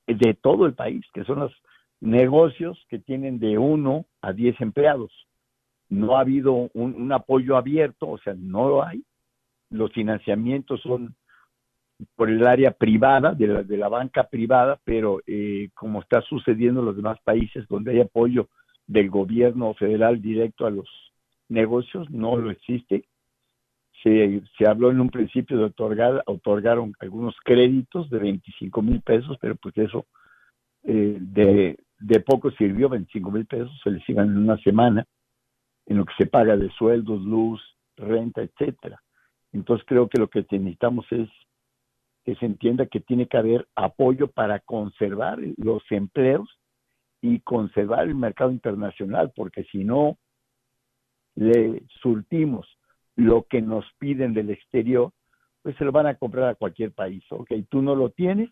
de 0.08 0.34
todo 0.34 0.66
el 0.66 0.74
país, 0.74 1.06
que 1.14 1.24
son 1.24 1.40
los 1.40 1.54
negocios 2.00 2.84
que 2.90 3.00
tienen 3.00 3.40
de 3.40 3.58
1 3.58 4.06
a 4.22 4.34
10 4.34 4.62
empleados. 4.62 5.12
No 5.90 6.18
ha 6.18 6.22
habido 6.22 6.70
un, 6.74 7.12
apoyo 7.12 7.58
abierto, 7.58 8.10
o 8.10 8.18
sea, 8.18 8.34
no 8.38 8.68
lo 8.68 8.84
hay. 8.84 9.04
Los 9.70 9.92
financiamientos 9.92 10.82
son 10.82 11.16
por 12.16 12.30
el 12.30 12.48
área 12.48 12.72
privada, 12.72 13.34
de 13.34 13.48
la, 13.48 13.64
de 13.64 13.78
la 13.78 13.88
banca 13.88 14.24
privada, 14.24 14.80
pero 14.84 15.20
eh, 15.28 15.70
como 15.76 16.02
está 16.02 16.22
sucediendo 16.22 16.80
en 16.80 16.88
los 16.88 16.96
demás 16.96 17.20
países 17.24 17.68
donde 17.68 17.92
hay 17.92 18.00
apoyo 18.02 18.50
del 18.88 19.10
gobierno 19.10 19.74
federal 19.76 20.22
directo 20.22 20.66
a 20.66 20.72
los 20.72 20.90
negocios, 21.48 22.10
no 22.10 22.38
lo 22.38 22.50
existe 22.50 23.06
se, 24.04 24.42
se 24.58 24.68
habló 24.68 24.92
en 24.92 25.00
un 25.00 25.10
principio 25.10 25.58
de 25.58 25.66
otorgar, 25.66 26.24
otorgaron 26.26 26.94
algunos 27.00 27.36
créditos 27.44 28.10
de 28.10 28.20
25 28.20 28.82
mil 28.82 29.02
pesos, 29.02 29.38
pero 29.40 29.56
pues 29.56 29.78
eso 29.78 30.06
eh, 30.84 31.18
de, 31.20 31.78
de 32.00 32.20
poco 32.22 32.52
sirvió, 32.52 32.90
25 32.90 33.32
mil 33.32 33.46
pesos 33.46 33.72
se 33.84 33.92
les 33.92 34.08
iban 34.10 34.30
en 34.30 34.38
una 34.38 34.58
semana, 34.58 35.06
en 35.86 35.98
lo 35.98 36.06
que 36.06 36.14
se 36.18 36.26
paga 36.26 36.58
de 36.58 36.70
sueldos, 36.72 37.22
luz, 37.22 37.62
renta, 37.98 38.42
etcétera. 38.42 39.02
Entonces 39.54 39.86
creo 39.88 40.08
que 40.08 40.20
lo 40.20 40.30
que 40.30 40.46
necesitamos 40.50 41.06
es 41.12 41.30
que 42.24 42.36
se 42.36 42.46
entienda 42.46 42.86
que 42.86 43.00
tiene 43.00 43.28
que 43.28 43.38
haber 43.38 43.68
apoyo 43.76 44.28
para 44.28 44.60
conservar 44.60 45.40
los 45.58 45.84
empleos 45.90 46.50
y 47.22 47.40
conservar 47.42 48.08
el 48.08 48.16
mercado 48.16 48.52
internacional, 48.52 49.32
porque 49.36 49.64
si 49.66 49.84
no 49.84 50.18
le 51.36 51.84
surtimos 52.02 52.68
lo 53.22 53.44
que 53.44 53.62
nos 53.62 53.86
piden 54.00 54.34
del 54.34 54.50
exterior, 54.50 55.12
pues 55.62 55.76
se 55.78 55.86
lo 55.86 55.92
van 55.92 56.08
a 56.08 56.16
comprar 56.16 56.50
a 56.50 56.56
cualquier 56.56 56.92
país. 56.92 57.24
Ok, 57.30 57.52
tú 57.70 57.82
no 57.82 57.96
lo 57.96 58.10
tienes, 58.10 58.50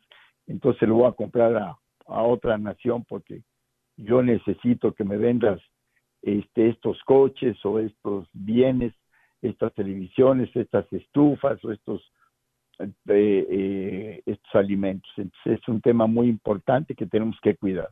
entonces 0.47 0.87
lo 0.87 0.95
voy 0.95 1.07
a 1.07 1.13
comprar 1.13 1.55
a, 1.55 1.77
otra 2.05 2.57
nación 2.57 3.05
porque 3.07 3.43
yo 3.95 4.23
necesito 4.23 4.93
que 4.93 5.03
me 5.03 5.17
vendas 5.17 5.61
este, 6.23 6.69
estos 6.69 6.99
coches 7.03 7.55
o 7.63 7.77
estos 7.79 8.27
bienes, 8.33 8.93
estas 9.43 9.71
televisiones, 9.75 10.49
estas 10.55 10.91
estufas 10.91 11.63
o 11.63 11.71
estos, 11.71 12.01
eh, 12.79 12.89
eh, 13.07 14.23
estos 14.25 14.55
alimentos. 14.55 15.11
Entonces 15.17 15.59
es 15.61 15.67
un 15.67 15.81
tema 15.81 16.07
muy 16.07 16.29
importante 16.29 16.95
que 16.95 17.05
tenemos 17.05 17.37
que 17.41 17.55
cuidar. 17.55 17.89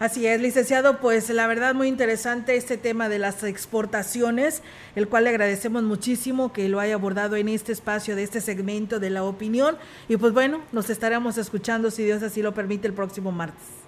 Así 0.00 0.26
es, 0.26 0.40
licenciado, 0.40 0.98
pues 0.98 1.30
la 1.30 1.46
verdad 1.46 1.74
muy 1.74 1.86
interesante 1.86 2.56
este 2.56 2.76
tema 2.76 3.08
de 3.08 3.20
las 3.20 3.44
exportaciones, 3.44 4.62
el 4.96 5.08
cual 5.08 5.24
le 5.24 5.30
agradecemos 5.30 5.84
muchísimo 5.84 6.52
que 6.52 6.68
lo 6.68 6.80
haya 6.80 6.94
abordado 6.94 7.36
en 7.36 7.48
este 7.48 7.70
espacio 7.70 8.16
de 8.16 8.24
este 8.24 8.40
segmento 8.40 8.98
de 8.98 9.10
la 9.10 9.22
opinión. 9.22 9.76
Y 10.08 10.16
pues 10.16 10.32
bueno, 10.32 10.62
nos 10.72 10.90
estaremos 10.90 11.38
escuchando, 11.38 11.92
si 11.92 12.04
Dios 12.04 12.22
así 12.24 12.42
lo 12.42 12.52
permite, 12.52 12.88
el 12.88 12.94
próximo 12.94 13.30
martes. 13.30 13.84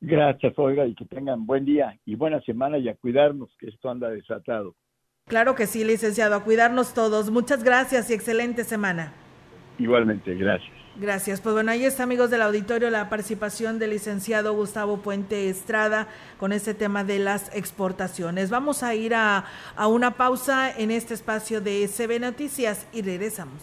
Gracias, 0.00 0.54
Olga, 0.56 0.86
y 0.86 0.94
que 0.94 1.04
tengan 1.04 1.46
buen 1.46 1.64
día 1.64 1.98
y 2.06 2.16
buena 2.16 2.40
semana 2.40 2.78
y 2.78 2.88
a 2.88 2.94
cuidarnos, 2.94 3.54
que 3.58 3.68
esto 3.68 3.90
anda 3.90 4.08
desatado. 4.08 4.74
Claro 5.28 5.54
que 5.54 5.66
sí, 5.66 5.84
licenciado, 5.84 6.34
a 6.34 6.42
cuidarnos 6.42 6.94
todos. 6.94 7.30
Muchas 7.30 7.62
gracias 7.62 8.10
y 8.10 8.14
excelente 8.14 8.64
semana. 8.64 9.12
Igualmente, 9.78 10.34
gracias. 10.34 10.81
Gracias. 10.96 11.40
Pues 11.40 11.54
bueno, 11.54 11.70
ahí 11.70 11.84
está, 11.84 12.02
amigos 12.02 12.30
del 12.30 12.42
auditorio, 12.42 12.90
la 12.90 13.08
participación 13.08 13.78
del 13.78 13.90
licenciado 13.90 14.54
Gustavo 14.54 14.98
Puente 14.98 15.48
Estrada 15.48 16.06
con 16.38 16.52
este 16.52 16.74
tema 16.74 17.02
de 17.02 17.18
las 17.18 17.50
exportaciones. 17.54 18.50
Vamos 18.50 18.82
a 18.82 18.94
ir 18.94 19.14
a, 19.14 19.46
a 19.74 19.86
una 19.86 20.16
pausa 20.16 20.70
en 20.70 20.90
este 20.90 21.14
espacio 21.14 21.60
de 21.62 21.88
CB 21.88 22.20
Noticias 22.20 22.86
y 22.92 23.00
regresamos. 23.00 23.62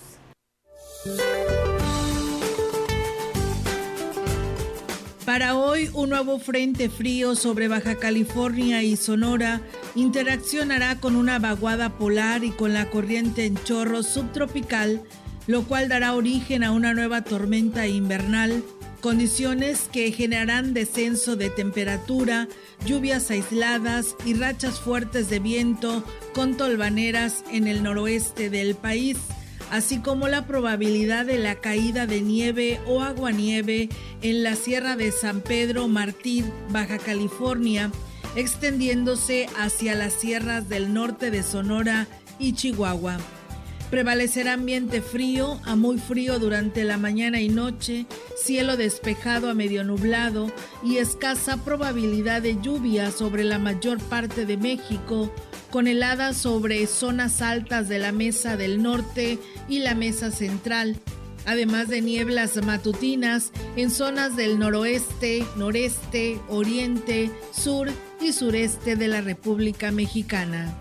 Para 5.23 5.55
hoy, 5.55 5.91
un 5.93 6.09
nuevo 6.09 6.39
frente 6.39 6.89
frío 6.89 7.35
sobre 7.35 7.67
Baja 7.67 7.95
California 7.95 8.81
y 8.81 8.95
Sonora 8.95 9.61
interaccionará 9.93 10.99
con 10.99 11.15
una 11.15 11.37
vaguada 11.37 11.89
polar 11.99 12.43
y 12.43 12.49
con 12.49 12.73
la 12.73 12.89
corriente 12.89 13.45
en 13.45 13.55
chorro 13.63 14.01
subtropical 14.01 15.03
lo 15.49 15.63
cual 15.63 15.89
dará 15.89 16.13
origen 16.13 16.63
a 16.63 16.71
una 16.71 16.93
nueva 16.93 17.23
tormenta 17.23 17.87
invernal, 17.87 18.63
condiciones 19.01 19.89
que 19.91 20.11
generarán 20.11 20.75
descenso 20.75 21.35
de 21.35 21.49
temperatura, 21.49 22.47
lluvias 22.85 23.31
aisladas 23.31 24.15
y 24.27 24.35
rachas 24.35 24.79
fuertes 24.79 25.27
de 25.31 25.39
viento 25.39 26.03
con 26.35 26.55
tolvaneras 26.55 27.43
en 27.51 27.67
el 27.67 27.81
noroeste 27.81 28.51
del 28.51 28.75
país, 28.75 29.17
así 29.71 29.97
como 29.97 30.27
la 30.27 30.45
probabilidad 30.45 31.25
de 31.25 31.39
la 31.39 31.55
caída 31.55 32.05
de 32.05 32.21
nieve 32.21 32.79
o 32.85 33.01
aguanieve 33.01 33.89
en 34.21 34.43
la 34.43 34.55
Sierra 34.55 34.95
de 34.95 35.11
San 35.11 35.41
Pedro 35.41 35.87
Martín, 35.87 36.53
Baja 36.69 36.99
California, 36.99 37.89
extendiéndose 38.35 39.47
hacia 39.57 39.95
las 39.95 40.13
sierras 40.13 40.69
del 40.69 40.93
norte 40.93 41.31
de 41.31 41.41
Sonora 41.41 42.05
y 42.37 42.53
Chihuahua. 42.53 43.17
Prevalecerá 43.89 44.53
ambiente 44.53 45.01
frío 45.01 45.59
a 45.65 45.75
muy 45.75 45.97
frío 45.97 46.37
durante 46.37 46.83
la 46.83 46.97
mañana 46.97 47.41
y 47.41 47.49
noche, 47.49 48.05
cielo 48.37 48.77
despejado 48.77 49.49
a 49.49 49.55
medio 49.55 49.83
nublado 49.83 50.51
y 50.83 50.97
escasa 50.97 51.57
probabilidad 51.57 52.43
de 52.43 52.61
lluvia 52.61 53.11
sobre 53.11 53.43
la 53.43 53.57
mayor 53.57 53.97
parte 53.97 54.45
de 54.45 54.57
México, 54.57 55.33
con 55.71 55.87
heladas 55.87 56.37
sobre 56.37 56.85
zonas 56.85 57.41
altas 57.41 57.89
de 57.89 57.97
la 57.97 58.11
Mesa 58.11 58.57
del 58.57 58.83
Norte 58.83 59.39
y 59.67 59.79
la 59.79 59.95
Mesa 59.95 60.29
Central, 60.29 60.95
además 61.47 61.87
de 61.87 62.01
nieblas 62.01 62.63
matutinas 62.63 63.51
en 63.75 63.89
zonas 63.89 64.35
del 64.35 64.59
noroeste, 64.59 65.43
noreste, 65.55 66.39
oriente, 66.47 67.31
sur 67.51 67.89
y 68.21 68.33
sureste 68.33 68.95
de 68.95 69.07
la 69.07 69.21
República 69.21 69.89
Mexicana. 69.89 70.77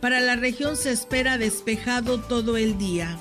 Para 0.00 0.20
la 0.20 0.36
región 0.36 0.76
se 0.76 0.92
espera 0.92 1.38
despejado 1.38 2.20
todo 2.20 2.56
el 2.56 2.78
día. 2.78 3.18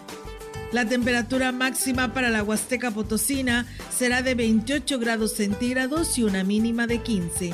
La 0.72 0.86
temperatura 0.86 1.52
máxima 1.52 2.13
para 2.13 2.30
la 2.30 2.44
Huasteca 2.44 2.92
Potosina 2.92 3.66
será 3.90 4.22
de 4.22 4.36
28 4.36 5.00
grados 5.00 5.34
centígrados 5.34 6.18
y 6.18 6.24
una 6.24 6.44
mínima 6.44 6.86
de 6.86 7.00
15. 7.00 7.54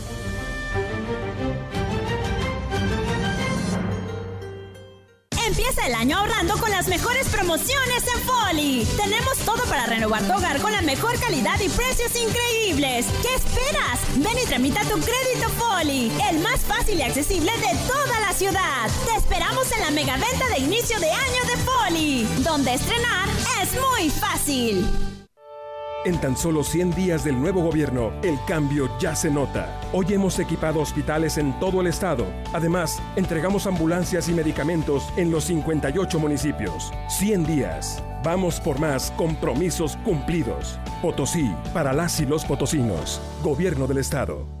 Empieza 5.51 5.85
el 5.85 5.95
año 5.95 6.17
ahorrando 6.17 6.57
con 6.59 6.71
las 6.71 6.87
mejores 6.87 7.27
promociones 7.27 8.03
en 8.15 8.21
Foli. 8.21 8.87
Tenemos 8.95 9.37
todo 9.39 9.61
para 9.65 9.85
renovar 9.85 10.23
tu 10.23 10.31
hogar 10.31 10.61
con 10.61 10.71
la 10.71 10.81
mejor 10.81 11.19
calidad 11.19 11.59
y 11.59 11.67
precios 11.67 12.15
increíbles. 12.15 13.05
¿Qué 13.21 13.35
esperas? 13.35 13.99
Ven 14.15 14.37
y 14.41 14.45
tramita 14.47 14.79
tu 14.83 14.97
crédito 15.01 15.49
Foli, 15.59 16.09
el 16.29 16.39
más 16.39 16.61
fácil 16.61 16.99
y 16.99 17.01
accesible 17.01 17.51
de 17.51 17.77
toda 17.85 18.17
la 18.21 18.33
ciudad. 18.33 18.89
Te 19.05 19.17
esperamos 19.17 19.69
en 19.73 19.81
la 19.81 19.91
mega 19.91 20.15
venta 20.15 20.47
de 20.47 20.59
inicio 20.59 20.97
de 21.01 21.11
año 21.11 21.43
de 21.45 21.57
Foli, 21.57 22.23
donde 22.45 22.73
estrenar 22.75 23.27
es 23.61 23.73
muy 23.73 24.09
fácil. 24.09 25.10
En 26.03 26.19
tan 26.19 26.35
solo 26.35 26.63
100 26.63 26.95
días 26.95 27.23
del 27.23 27.39
nuevo 27.39 27.61
gobierno, 27.61 28.11
el 28.23 28.39
cambio 28.47 28.89
ya 28.99 29.15
se 29.15 29.29
nota. 29.29 29.79
Hoy 29.93 30.07
hemos 30.09 30.39
equipado 30.39 30.79
hospitales 30.79 31.37
en 31.37 31.59
todo 31.59 31.79
el 31.79 31.85
estado. 31.85 32.25
Además, 32.53 32.99
entregamos 33.15 33.67
ambulancias 33.67 34.27
y 34.27 34.33
medicamentos 34.33 35.13
en 35.15 35.29
los 35.29 35.43
58 35.43 36.17
municipios. 36.17 36.91
100 37.07 37.45
días. 37.45 38.03
Vamos 38.23 38.59
por 38.59 38.79
más 38.79 39.11
compromisos 39.11 39.95
cumplidos. 39.97 40.79
Potosí, 41.03 41.53
para 41.71 41.93
las 41.93 42.19
y 42.19 42.25
los 42.25 42.45
potosinos. 42.45 43.21
Gobierno 43.43 43.85
del 43.85 43.99
Estado. 43.99 44.60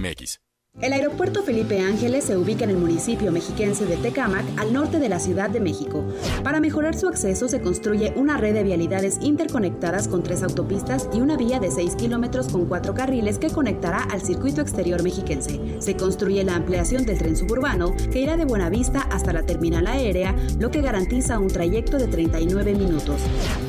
COFESE.mx. 0.00 0.38
El 0.80 0.94
aeropuerto 0.94 1.42
Felipe 1.42 1.78
Ángeles 1.78 2.24
se 2.24 2.38
ubica 2.38 2.64
en 2.64 2.70
el 2.70 2.78
municipio 2.78 3.30
mexiquense 3.30 3.84
de 3.84 3.98
Tecámac, 3.98 4.46
al 4.56 4.72
norte 4.72 4.98
de 4.98 5.10
la 5.10 5.20
Ciudad 5.20 5.50
de 5.50 5.60
México. 5.60 6.06
Para 6.42 6.58
mejorar 6.58 6.96
su 6.96 7.06
acceso 7.06 7.48
se 7.48 7.60
construye 7.60 8.14
una 8.16 8.38
red 8.38 8.54
de 8.54 8.62
vialidades 8.62 9.18
interconectadas 9.20 10.08
con 10.08 10.22
tres 10.22 10.42
autopistas 10.42 11.06
y 11.12 11.20
una 11.20 11.36
vía 11.36 11.60
de 11.60 11.70
6 11.70 11.96
kilómetros 11.96 12.48
con 12.48 12.64
cuatro 12.64 12.94
carriles 12.94 13.38
que 13.38 13.50
conectará 13.50 14.04
al 14.04 14.22
circuito 14.22 14.62
exterior 14.62 15.02
mexiquense. 15.02 15.60
Se 15.80 15.96
construye 15.96 16.44
la 16.44 16.54
ampliación 16.54 17.04
del 17.04 17.18
tren 17.18 17.36
suburbano 17.36 17.94
que 18.10 18.22
irá 18.22 18.38
de 18.38 18.46
Buenavista 18.46 19.00
hasta 19.10 19.34
la 19.34 19.44
terminal 19.44 19.86
aérea, 19.86 20.34
lo 20.58 20.70
que 20.70 20.80
garantiza 20.80 21.38
un 21.38 21.48
trayecto 21.48 21.98
de 21.98 22.06
39 22.06 22.74
minutos. 22.74 23.20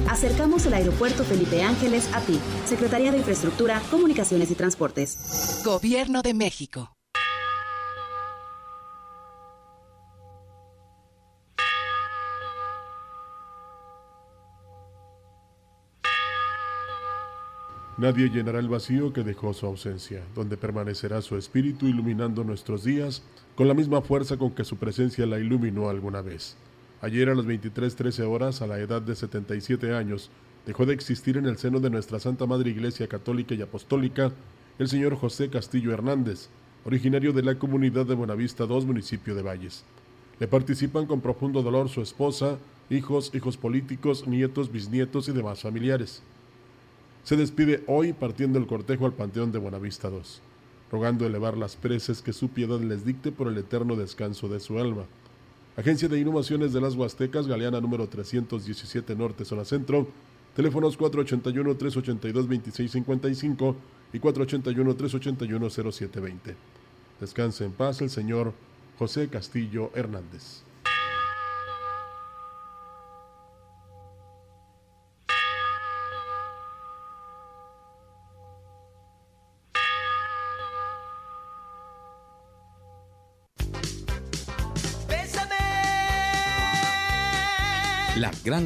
Acercamos 0.07 0.65
el 0.65 0.75
aeropuerto 0.75 1.25
Felipe 1.25 1.61
Ángeles 1.61 2.09
a 2.13 2.21
ti, 2.21 2.39
Secretaría 2.65 3.11
de 3.11 3.17
Infraestructura, 3.17 3.81
Comunicaciones 3.91 4.49
y 4.49 4.55
Transportes. 4.55 5.61
Gobierno 5.65 6.21
de 6.21 6.33
México. 6.33 6.95
Nadie 18.01 18.31
llenará 18.31 18.57
el 18.57 18.67
vacío 18.67 19.13
que 19.13 19.21
dejó 19.21 19.53
su 19.53 19.67
ausencia, 19.67 20.23
donde 20.33 20.57
permanecerá 20.57 21.21
su 21.21 21.37
espíritu 21.37 21.85
iluminando 21.85 22.43
nuestros 22.43 22.83
días 22.83 23.21
con 23.53 23.67
la 23.67 23.75
misma 23.75 24.01
fuerza 24.01 24.37
con 24.37 24.49
que 24.49 24.63
su 24.63 24.77
presencia 24.77 25.27
la 25.27 25.37
iluminó 25.37 25.87
alguna 25.87 26.23
vez. 26.23 26.57
Ayer 27.01 27.29
a 27.29 27.35
las 27.35 27.45
23:13 27.45 28.23
horas, 28.23 28.63
a 28.63 28.65
la 28.65 28.79
edad 28.79 29.03
de 29.03 29.13
77 29.13 29.93
años, 29.93 30.31
dejó 30.65 30.87
de 30.87 30.95
existir 30.95 31.37
en 31.37 31.45
el 31.45 31.59
seno 31.59 31.79
de 31.79 31.91
nuestra 31.91 32.19
Santa 32.19 32.47
Madre 32.47 32.71
Iglesia 32.71 33.07
Católica 33.07 33.53
y 33.53 33.61
Apostólica 33.61 34.31
el 34.79 34.87
señor 34.87 35.15
José 35.15 35.51
Castillo 35.51 35.93
Hernández, 35.93 36.49
originario 36.85 37.33
de 37.33 37.43
la 37.43 37.59
comunidad 37.59 38.07
de 38.07 38.15
Buenavista 38.15 38.63
II, 38.63 38.83
municipio 38.83 39.35
de 39.35 39.43
Valles. 39.43 39.85
Le 40.39 40.47
participan 40.47 41.05
con 41.05 41.21
profundo 41.21 41.61
dolor 41.61 41.87
su 41.87 42.01
esposa, 42.01 42.57
hijos, 42.89 43.29
hijos 43.35 43.57
políticos, 43.57 44.25
nietos, 44.25 44.71
bisnietos 44.71 45.29
y 45.29 45.33
demás 45.33 45.61
familiares. 45.61 46.23
Se 47.23 47.35
despide 47.35 47.83
hoy 47.87 48.13
partiendo 48.13 48.57
el 48.57 48.65
cortejo 48.65 49.05
al 49.05 49.13
Panteón 49.13 49.51
de 49.51 49.59
Buenavista 49.59 50.09
II, 50.09 50.21
rogando 50.91 51.27
elevar 51.27 51.55
las 51.55 51.75
preces 51.75 52.19
que 52.21 52.33
su 52.33 52.49
piedad 52.49 52.79
les 52.79 53.05
dicte 53.05 53.31
por 53.31 53.47
el 53.47 53.57
eterno 53.57 53.95
descanso 53.95 54.49
de 54.49 54.59
su 54.59 54.79
alma. 54.79 55.05
Agencia 55.77 56.09
de 56.09 56.19
Inhumaciones 56.19 56.73
de 56.73 56.81
las 56.81 56.95
Huastecas, 56.95 57.47
Galeana 57.47 57.79
número 57.79 58.09
317 58.09 59.15
Norte, 59.15 59.45
Zona 59.45 59.65
Centro, 59.65 60.07
teléfonos 60.55 60.97
481-382-2655 60.99 63.75
y 64.13 64.19
481-381-0720. 64.19 66.55
Descanse 67.19 67.65
en 67.65 67.71
paz 67.71 68.01
el 68.01 68.09
señor 68.09 68.53
José 68.97 69.27
Castillo 69.29 69.91
Hernández. 69.93 70.63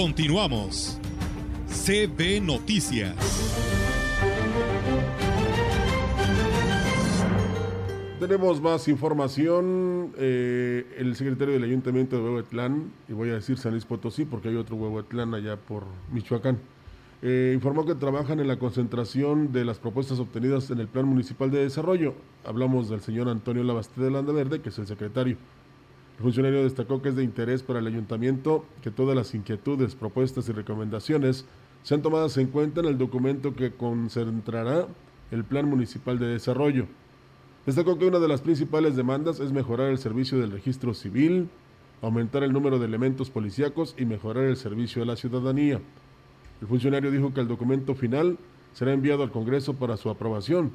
Continuamos. 0.00 0.96
CB 1.66 2.40
Noticias. 2.40 3.16
Tenemos 8.20 8.62
más 8.62 8.86
información. 8.86 10.12
Eh, 10.16 10.86
el 10.98 11.16
secretario 11.16 11.54
del 11.54 11.64
Ayuntamiento 11.64 12.14
de 12.14 12.22
Huehuetlán, 12.22 12.92
y 13.08 13.12
voy 13.12 13.30
a 13.30 13.34
decir 13.34 13.58
San 13.58 13.72
Luis 13.72 13.84
Potosí 13.84 14.24
porque 14.24 14.50
hay 14.50 14.54
otro 14.54 14.76
Huehuetlán 14.76 15.34
allá 15.34 15.56
por 15.56 15.82
Michoacán, 16.12 16.60
eh, 17.20 17.50
informó 17.52 17.84
que 17.84 17.96
trabajan 17.96 18.38
en 18.38 18.46
la 18.46 18.60
concentración 18.60 19.50
de 19.50 19.64
las 19.64 19.80
propuestas 19.80 20.20
obtenidas 20.20 20.70
en 20.70 20.78
el 20.78 20.86
Plan 20.86 21.06
Municipal 21.06 21.50
de 21.50 21.64
Desarrollo. 21.64 22.14
Hablamos 22.44 22.88
del 22.88 23.00
señor 23.00 23.28
Antonio 23.28 23.64
Labasté 23.64 24.00
de 24.00 24.12
Landaverde, 24.12 24.60
que 24.60 24.68
es 24.68 24.78
el 24.78 24.86
secretario. 24.86 25.36
El 26.18 26.24
funcionario 26.24 26.64
destacó 26.64 27.00
que 27.00 27.10
es 27.10 27.16
de 27.16 27.22
interés 27.22 27.62
para 27.62 27.78
el 27.78 27.86
ayuntamiento 27.86 28.64
que 28.82 28.90
todas 28.90 29.14
las 29.14 29.36
inquietudes, 29.36 29.94
propuestas 29.94 30.48
y 30.48 30.52
recomendaciones 30.52 31.44
sean 31.84 32.02
tomadas 32.02 32.36
en 32.38 32.48
cuenta 32.48 32.80
en 32.80 32.86
el 32.86 32.98
documento 32.98 33.54
que 33.54 33.70
concentrará 33.70 34.88
el 35.30 35.44
Plan 35.44 35.68
Municipal 35.68 36.18
de 36.18 36.26
Desarrollo. 36.26 36.86
Destacó 37.66 37.98
que 37.98 38.06
una 38.06 38.18
de 38.18 38.26
las 38.26 38.40
principales 38.40 38.96
demandas 38.96 39.38
es 39.38 39.52
mejorar 39.52 39.90
el 39.90 39.98
servicio 39.98 40.40
del 40.40 40.50
registro 40.50 40.92
civil, 40.92 41.48
aumentar 42.02 42.42
el 42.42 42.52
número 42.52 42.80
de 42.80 42.86
elementos 42.86 43.30
policíacos 43.30 43.94
y 43.96 44.04
mejorar 44.04 44.42
el 44.42 44.56
servicio 44.56 45.04
a 45.04 45.06
la 45.06 45.14
ciudadanía. 45.14 45.80
El 46.60 46.66
funcionario 46.66 47.12
dijo 47.12 47.32
que 47.32 47.42
el 47.42 47.46
documento 47.46 47.94
final 47.94 48.38
será 48.72 48.92
enviado 48.92 49.22
al 49.22 49.30
Congreso 49.30 49.74
para 49.74 49.96
su 49.96 50.10
aprobación. 50.10 50.72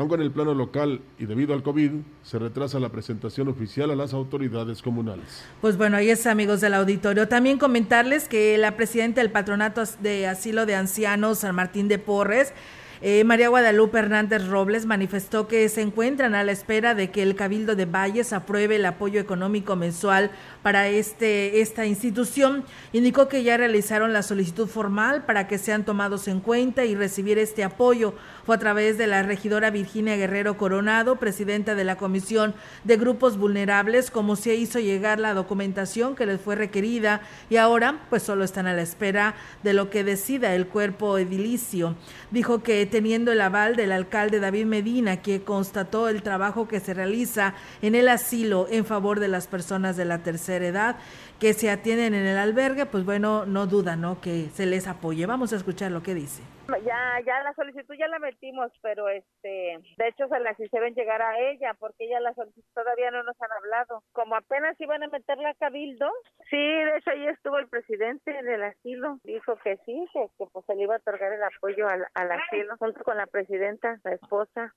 Aunque 0.00 0.14
en 0.14 0.22
el 0.22 0.30
plano 0.30 0.54
local 0.54 1.02
y 1.18 1.26
debido 1.26 1.52
al 1.52 1.62
COVID, 1.62 1.90
se 2.22 2.38
retrasa 2.38 2.80
la 2.80 2.88
presentación 2.88 3.48
oficial 3.48 3.90
a 3.90 3.94
las 3.94 4.14
autoridades 4.14 4.80
comunales. 4.80 5.44
Pues 5.60 5.76
bueno, 5.76 5.98
ahí 5.98 6.08
es 6.08 6.26
amigos 6.26 6.62
del 6.62 6.72
auditorio. 6.72 7.28
También 7.28 7.58
comentarles 7.58 8.26
que 8.26 8.56
la 8.56 8.78
presidenta 8.78 9.20
del 9.20 9.30
Patronato 9.30 9.82
de 10.00 10.26
Asilo 10.26 10.64
de 10.64 10.74
Ancianos, 10.74 11.40
San 11.40 11.54
Martín 11.54 11.88
de 11.88 11.98
Porres, 11.98 12.54
eh, 13.02 13.24
María 13.24 13.48
Guadalupe 13.48 13.98
Hernández 13.98 14.46
Robles 14.46 14.84
manifestó 14.84 15.48
que 15.48 15.68
se 15.70 15.82
encuentran 15.82 16.34
a 16.34 16.44
la 16.44 16.52
espera 16.52 16.94
de 16.94 17.10
que 17.10 17.22
el 17.22 17.34
Cabildo 17.34 17.74
de 17.74 17.86
Valles 17.86 18.34
apruebe 18.34 18.76
el 18.76 18.84
apoyo 18.84 19.20
económico 19.20 19.74
mensual 19.74 20.30
para 20.62 20.88
este, 20.88 21.60
esta 21.60 21.86
institución. 21.86 22.64
Indicó 22.92 23.28
que 23.28 23.42
ya 23.42 23.56
realizaron 23.56 24.12
la 24.12 24.22
solicitud 24.22 24.68
formal 24.68 25.24
para 25.24 25.48
que 25.48 25.58
sean 25.58 25.84
tomados 25.84 26.28
en 26.28 26.40
cuenta 26.40 26.84
y 26.84 26.94
recibir 26.94 27.38
este 27.38 27.64
apoyo. 27.64 28.14
Fue 28.44 28.56
a 28.56 28.58
través 28.58 28.98
de 28.98 29.06
la 29.06 29.22
regidora 29.22 29.70
Virginia 29.70 30.16
Guerrero 30.16 30.56
Coronado, 30.56 31.16
presidenta 31.16 31.74
de 31.74 31.84
la 31.84 31.96
Comisión 31.96 32.54
de 32.84 32.96
Grupos 32.96 33.38
Vulnerables, 33.38 34.10
como 34.10 34.36
se 34.36 34.54
hizo 34.54 34.78
llegar 34.78 35.18
la 35.18 35.34
documentación 35.34 36.14
que 36.14 36.26
les 36.26 36.40
fue 36.40 36.56
requerida 36.56 37.22
y 37.48 37.56
ahora 37.56 38.00
pues 38.10 38.22
solo 38.22 38.44
están 38.44 38.66
a 38.66 38.74
la 38.74 38.82
espera 38.82 39.34
de 39.62 39.72
lo 39.72 39.90
que 39.90 40.04
decida 40.04 40.54
el 40.54 40.66
cuerpo 40.66 41.18
edilicio. 41.18 41.96
Dijo 42.30 42.62
que 42.62 42.84
teniendo 42.86 43.32
el 43.32 43.40
aval 43.40 43.76
del 43.76 43.92
alcalde 43.92 44.40
David 44.40 44.66
Medina, 44.66 45.22
que 45.22 45.42
constató 45.42 46.08
el 46.08 46.22
trabajo 46.22 46.68
que 46.68 46.80
se 46.80 46.94
realiza 46.94 47.54
en 47.82 47.94
el 47.94 48.08
asilo 48.08 48.66
en 48.70 48.84
favor 48.84 49.20
de 49.20 49.28
las 49.28 49.46
personas 49.46 49.96
de 49.96 50.04
la 50.04 50.22
tercera 50.22 50.49
edad 50.56 50.96
que 51.38 51.54
se 51.54 51.70
atienden 51.70 52.14
en 52.14 52.26
el 52.26 52.36
albergue, 52.36 52.86
pues 52.86 53.04
bueno, 53.04 53.46
no 53.46 53.66
duda, 53.66 53.96
¿no? 53.96 54.20
Que 54.20 54.48
se 54.50 54.66
les 54.66 54.86
apoye. 54.86 55.26
Vamos 55.26 55.52
a 55.52 55.56
escuchar 55.56 55.90
lo 55.90 56.02
que 56.02 56.14
dice. 56.14 56.42
Ya, 56.84 57.20
ya 57.26 57.42
la 57.42 57.52
solicitud 57.54 57.94
ya 57.98 58.06
la 58.08 58.18
metimos, 58.18 58.70
pero 58.80 59.08
este, 59.08 59.78
de 59.96 60.08
hecho 60.08 60.28
se 60.28 60.38
las 60.40 60.58
hicieron 60.60 60.94
llegar 60.94 61.20
a 61.20 61.38
ella, 61.38 61.74
porque 61.78 62.04
ella 62.04 62.20
la 62.20 62.34
solicitud 62.34 62.68
todavía 62.74 63.10
no 63.10 63.22
nos 63.22 63.40
han 63.40 63.50
hablado. 63.52 64.02
Como 64.12 64.36
apenas 64.36 64.80
iban 64.80 65.02
a 65.02 65.08
meterla 65.08 65.50
a 65.50 65.54
cabildo, 65.54 66.08
sí, 66.48 66.56
de 66.56 66.96
hecho 66.98 67.10
ahí 67.10 67.26
estuvo 67.26 67.58
el 67.58 67.68
presidente 67.68 68.30
del 68.42 68.62
asilo, 68.62 69.18
dijo 69.24 69.56
que 69.64 69.78
sí, 69.84 70.06
que, 70.12 70.28
pues 70.36 70.64
se 70.66 70.74
le 70.74 70.82
iba 70.82 70.94
a 70.94 70.98
otorgar 70.98 71.32
el 71.32 71.42
apoyo 71.42 71.88
al, 71.88 72.06
al 72.14 72.32
asilo, 72.32 72.76
junto 72.78 73.02
con 73.02 73.16
la 73.16 73.26
presidenta, 73.26 73.98
la 74.04 74.12
esposa. 74.12 74.74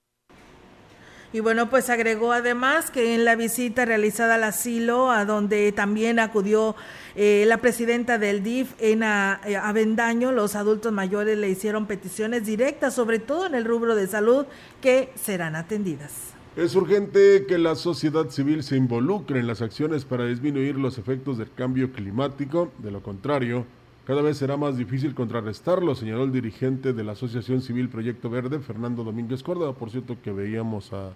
Y 1.34 1.39
bueno, 1.39 1.67
pues 1.67 1.89
agregó 1.89 2.32
además 2.32 2.91
que 2.91 3.15
en 3.15 3.26
la 3.26 3.36
visita 3.36 3.86
realizada 3.86 4.36
al 4.36 4.43
asilo, 4.43 5.10
a 5.10 5.26
donde 5.26 5.72
también 5.72 6.19
acudió 6.19 6.76
eh, 7.15 7.46
la 7.48 7.58
presidenta 7.58 8.19
del 8.19 8.43
DIF 8.43 8.74
en 8.78 9.02
eh, 9.02 9.58
Avendaño, 9.60 10.32
los 10.32 10.54
adultos 10.56 10.93
mayores 10.93 11.36
le 11.39 11.50
hicieron 11.50 11.88
peticiones 11.88 12.46
directas, 12.46 12.93
sobre 12.93 13.17
todo 13.17 13.48
en 13.48 13.56
el 13.56 13.65
rubro 13.65 13.96
de 13.96 14.06
salud, 14.06 14.46
que 14.80 15.12
serán 15.15 15.56
atendidas. 15.56 16.12
Es 16.56 16.76
urgente 16.76 17.46
que 17.48 17.58
la 17.58 17.74
sociedad 17.74 18.30
civil 18.30 18.62
se 18.62 18.78
involucre 18.78 19.39
en 19.39 19.48
las 19.48 19.63
acciones 19.63 20.06
para 20.06 20.26
disminuir 20.26 20.76
los 20.76 21.00
efectos 21.00 21.39
del 21.39 21.52
cambio 21.52 21.91
climático. 21.91 22.72
De 22.78 22.91
lo 22.91 23.02
contrario, 23.02 23.65
cada 24.06 24.22
vez 24.22 24.38
será 24.38 24.58
más 24.58 24.78
difícil 24.78 25.16
contrarrestarlo, 25.16 25.96
señaló 25.96 26.24
el 26.24 26.32
dirigente 26.32 26.92
de 26.92 27.04
la 27.04 27.13
Asociación 27.13 27.62
Civil 27.62 27.88
Proyecto 27.88 28.30
Verde, 28.30 28.60
Fernando 28.60 29.04
Domínguez 29.04 29.44
Córdoba. 29.44 29.74
Por 29.74 29.92
cierto, 29.92 30.18
que 30.22 30.32
veíamos 30.32 30.92
a 30.92 31.12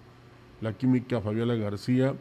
la 0.62 0.72
química 0.72 1.20
Fabiola 1.20 1.54
García 1.54 2.14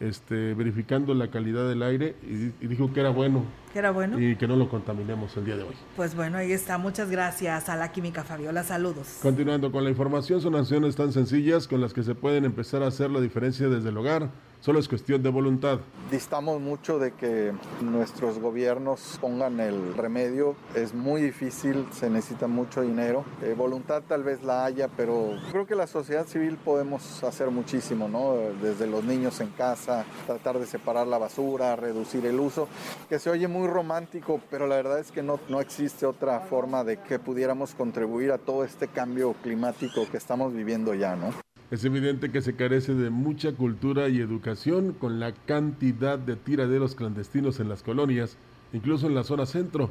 este, 0.00 0.54
verificando 0.54 1.14
la 1.14 1.30
calidad 1.30 1.68
del 1.68 1.82
aire 1.82 2.16
y, 2.22 2.66
dijo 2.66 2.92
que 2.92 3.00
era 3.00 3.10
bueno. 3.10 3.44
Que 3.72 3.78
era 3.78 3.92
bueno. 3.92 4.20
Y 4.20 4.36
que 4.36 4.46
no 4.46 4.56
lo 4.56 4.68
contaminemos 4.68 5.36
el 5.36 5.44
día 5.44 5.56
de 5.56 5.62
hoy. 5.62 5.74
Pues 5.94 6.14
bueno, 6.14 6.38
ahí 6.38 6.52
está. 6.52 6.78
Muchas 6.78 7.10
gracias 7.10 7.68
a 7.68 7.76
la 7.76 7.92
química 7.92 8.24
Fabiola. 8.24 8.62
Saludos. 8.64 9.20
Continuando 9.22 9.72
con 9.72 9.84
la 9.84 9.90
información, 9.90 10.40
son 10.40 10.56
acciones 10.56 10.96
tan 10.96 11.12
sencillas 11.12 11.66
con 11.68 11.80
las 11.80 11.94
que 11.94 12.02
se 12.02 12.14
pueden 12.14 12.44
empezar 12.44 12.82
a 12.82 12.88
hacer 12.88 13.10
la 13.10 13.20
diferencia 13.20 13.68
desde 13.68 13.88
el 13.88 13.96
hogar 13.96 14.30
Solo 14.60 14.80
es 14.80 14.88
cuestión 14.88 15.22
de 15.22 15.30
voluntad. 15.30 15.78
Distamos 16.10 16.60
mucho 16.60 16.98
de 16.98 17.12
que 17.12 17.52
nuestros 17.80 18.38
gobiernos 18.38 19.18
pongan 19.20 19.60
el 19.60 19.94
remedio. 19.94 20.56
Es 20.74 20.94
muy 20.94 21.22
difícil, 21.22 21.86
se 21.92 22.10
necesita 22.10 22.46
mucho 22.46 22.82
dinero. 22.82 23.24
Eh, 23.42 23.54
voluntad 23.56 24.02
tal 24.08 24.24
vez 24.24 24.42
la 24.42 24.64
haya, 24.64 24.88
pero 24.88 25.36
creo 25.52 25.66
que 25.66 25.74
la 25.74 25.86
sociedad 25.86 26.26
civil 26.26 26.56
podemos 26.56 27.22
hacer 27.22 27.50
muchísimo, 27.50 28.08
¿no? 28.08 28.34
Desde 28.60 28.86
los 28.86 29.04
niños 29.04 29.40
en 29.40 29.48
casa, 29.48 30.04
tratar 30.26 30.58
de 30.58 30.66
separar 30.66 31.06
la 31.06 31.18
basura, 31.18 31.76
reducir 31.76 32.26
el 32.26 32.40
uso, 32.40 32.68
que 33.08 33.18
se 33.18 33.30
oye 33.30 33.48
muy 33.48 33.68
romántico, 33.68 34.40
pero 34.50 34.66
la 34.66 34.76
verdad 34.76 34.98
es 34.98 35.12
que 35.12 35.22
no, 35.22 35.38
no 35.48 35.60
existe 35.60 36.06
otra 36.06 36.40
forma 36.40 36.82
de 36.82 36.98
que 36.98 37.18
pudiéramos 37.18 37.74
contribuir 37.74 38.32
a 38.32 38.38
todo 38.38 38.64
este 38.64 38.88
cambio 38.88 39.34
climático 39.42 40.06
que 40.10 40.16
estamos 40.16 40.52
viviendo 40.52 40.94
ya, 40.94 41.14
¿no? 41.14 41.46
Es 41.70 41.84
evidente 41.84 42.30
que 42.30 42.42
se 42.42 42.54
carece 42.54 42.94
de 42.94 43.10
mucha 43.10 43.52
cultura 43.52 44.08
y 44.08 44.20
educación 44.20 44.92
con 44.92 45.18
la 45.18 45.32
cantidad 45.32 46.16
de 46.18 46.36
tiraderos 46.36 46.94
clandestinos 46.94 47.58
en 47.58 47.68
las 47.68 47.82
colonias, 47.82 48.36
incluso 48.72 49.08
en 49.08 49.16
la 49.16 49.24
zona 49.24 49.46
centro 49.46 49.90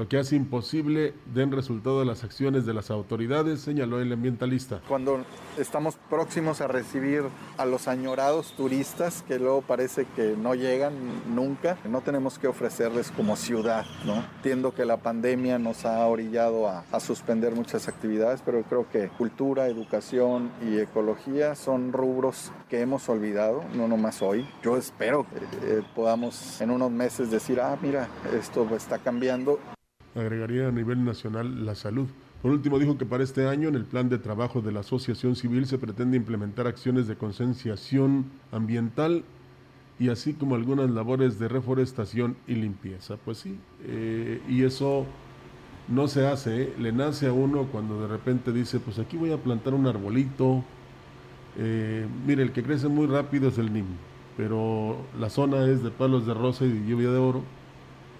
lo 0.00 0.08
que 0.08 0.16
hace 0.16 0.34
imposible 0.34 1.12
den 1.26 1.52
resultado 1.52 2.00
a 2.00 2.06
las 2.06 2.24
acciones 2.24 2.64
de 2.64 2.72
las 2.72 2.90
autoridades, 2.90 3.60
señaló 3.60 4.00
el 4.00 4.10
ambientalista. 4.10 4.80
Cuando 4.88 5.26
estamos 5.58 5.96
próximos 6.08 6.62
a 6.62 6.68
recibir 6.68 7.24
a 7.58 7.66
los 7.66 7.86
añorados 7.86 8.54
turistas 8.56 9.22
que 9.28 9.38
luego 9.38 9.60
parece 9.60 10.06
que 10.16 10.36
no 10.38 10.54
llegan 10.54 10.94
nunca, 11.34 11.76
no 11.86 12.00
tenemos 12.00 12.38
que 12.38 12.48
ofrecerles 12.48 13.10
como 13.10 13.36
ciudad, 13.36 13.84
¿no? 14.06 14.24
Entiendo 14.36 14.74
que 14.74 14.86
la 14.86 14.96
pandemia 14.96 15.58
nos 15.58 15.84
ha 15.84 16.06
orillado 16.06 16.66
a, 16.66 16.82
suspender 16.98 17.54
muchas 17.54 17.86
actividades, 17.86 18.40
pero 18.42 18.62
creo 18.62 18.88
que 18.88 19.08
cultura, 19.08 19.66
educación 19.66 20.50
y 20.66 20.78
ecología 20.78 21.54
son 21.54 21.92
rubros 21.92 22.52
que 22.70 22.80
hemos 22.80 23.06
olvidado, 23.10 23.64
no 23.74 23.86
nomás 23.86 24.22
hoy. 24.22 24.48
Yo 24.62 24.78
espero 24.78 25.26
que 25.28 25.80
eh, 25.80 25.82
podamos 25.94 26.58
en 26.62 26.70
unos 26.70 26.90
meses 26.90 27.30
decir, 27.30 27.60
ah, 27.60 27.76
mira, 27.82 28.08
esto 28.34 28.66
está 28.74 28.96
cambiando 28.96 29.58
agregaría 30.14 30.68
a 30.68 30.72
nivel 30.72 31.04
nacional 31.04 31.64
la 31.64 31.74
salud. 31.74 32.06
Por 32.42 32.52
último, 32.52 32.78
dijo 32.78 32.96
que 32.96 33.04
para 33.04 33.22
este 33.22 33.46
año 33.46 33.68
en 33.68 33.74
el 33.74 33.84
plan 33.84 34.08
de 34.08 34.18
trabajo 34.18 34.62
de 34.62 34.72
la 34.72 34.80
Asociación 34.80 35.36
Civil 35.36 35.66
se 35.66 35.78
pretende 35.78 36.16
implementar 36.16 36.66
acciones 36.66 37.06
de 37.06 37.16
concienciación 37.16 38.24
ambiental 38.50 39.24
y 39.98 40.08
así 40.08 40.32
como 40.32 40.54
algunas 40.54 40.90
labores 40.90 41.38
de 41.38 41.48
reforestación 41.48 42.36
y 42.46 42.54
limpieza. 42.54 43.18
Pues 43.18 43.38
sí, 43.38 43.58
eh, 43.84 44.40
y 44.48 44.62
eso 44.62 45.04
no 45.88 46.08
se 46.08 46.26
hace, 46.26 46.62
¿eh? 46.62 46.74
le 46.78 46.92
nace 46.92 47.26
a 47.26 47.32
uno 47.32 47.66
cuando 47.70 48.00
de 48.00 48.08
repente 48.08 48.52
dice, 48.52 48.80
pues 48.80 48.98
aquí 48.98 49.18
voy 49.18 49.32
a 49.32 49.36
plantar 49.36 49.74
un 49.74 49.86
arbolito. 49.86 50.64
Eh, 51.58 52.06
mire, 52.26 52.42
el 52.42 52.52
que 52.52 52.62
crece 52.62 52.88
muy 52.88 53.06
rápido 53.06 53.48
es 53.48 53.58
el 53.58 53.70
niño, 53.70 53.98
pero 54.38 54.96
la 55.18 55.28
zona 55.28 55.66
es 55.66 55.82
de 55.82 55.90
palos 55.90 56.26
de 56.26 56.32
rosa 56.32 56.64
y 56.64 56.70
de 56.70 56.88
lluvia 56.88 57.10
de 57.10 57.18
oro 57.18 57.42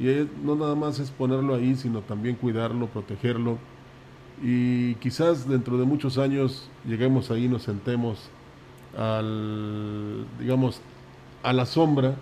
y 0.00 0.26
no 0.42 0.56
nada 0.56 0.74
más 0.74 0.98
es 0.98 1.10
ponerlo 1.10 1.54
ahí, 1.54 1.76
sino 1.76 2.00
también 2.00 2.34
cuidarlo, 2.34 2.86
protegerlo. 2.86 3.58
Y 4.42 4.94
quizás 4.94 5.46
dentro 5.46 5.76
de 5.76 5.84
muchos 5.84 6.16
años 6.16 6.70
lleguemos 6.88 7.30
ahí, 7.30 7.48
nos 7.48 7.64
sentemos 7.64 8.30
al, 8.96 10.24
digamos, 10.38 10.80
a 11.42 11.52
la 11.52 11.66
sombra 11.66 12.16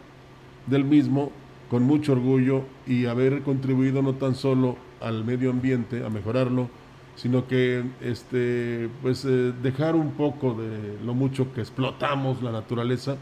del 0.67 0.85
mismo 0.85 1.31
con 1.71 1.85
mucho 1.85 2.13
orgullo 2.13 2.63
y 2.85 3.07
haber 3.07 3.43
contribuido 3.43 4.03
no 4.03 4.15
tan 4.15 4.35
solo 4.35 4.77
al 5.01 5.25
medio 5.25 5.51
ambiente, 5.51 6.05
a 6.05 6.11
mejorarlo, 6.11 6.69
sino 7.15 7.47
que 7.47 7.85
este, 8.01 8.89
pues, 9.03 9.25
eh, 9.25 9.53
dejar 9.63 9.95
un 9.95 10.13
poco 10.13 10.55
de 10.55 10.99
lo 11.05 11.15
mucho 11.15 11.53
que 11.53 11.61
explotamos 11.61 12.43
la 12.43 12.51
naturaleza 12.51 13.19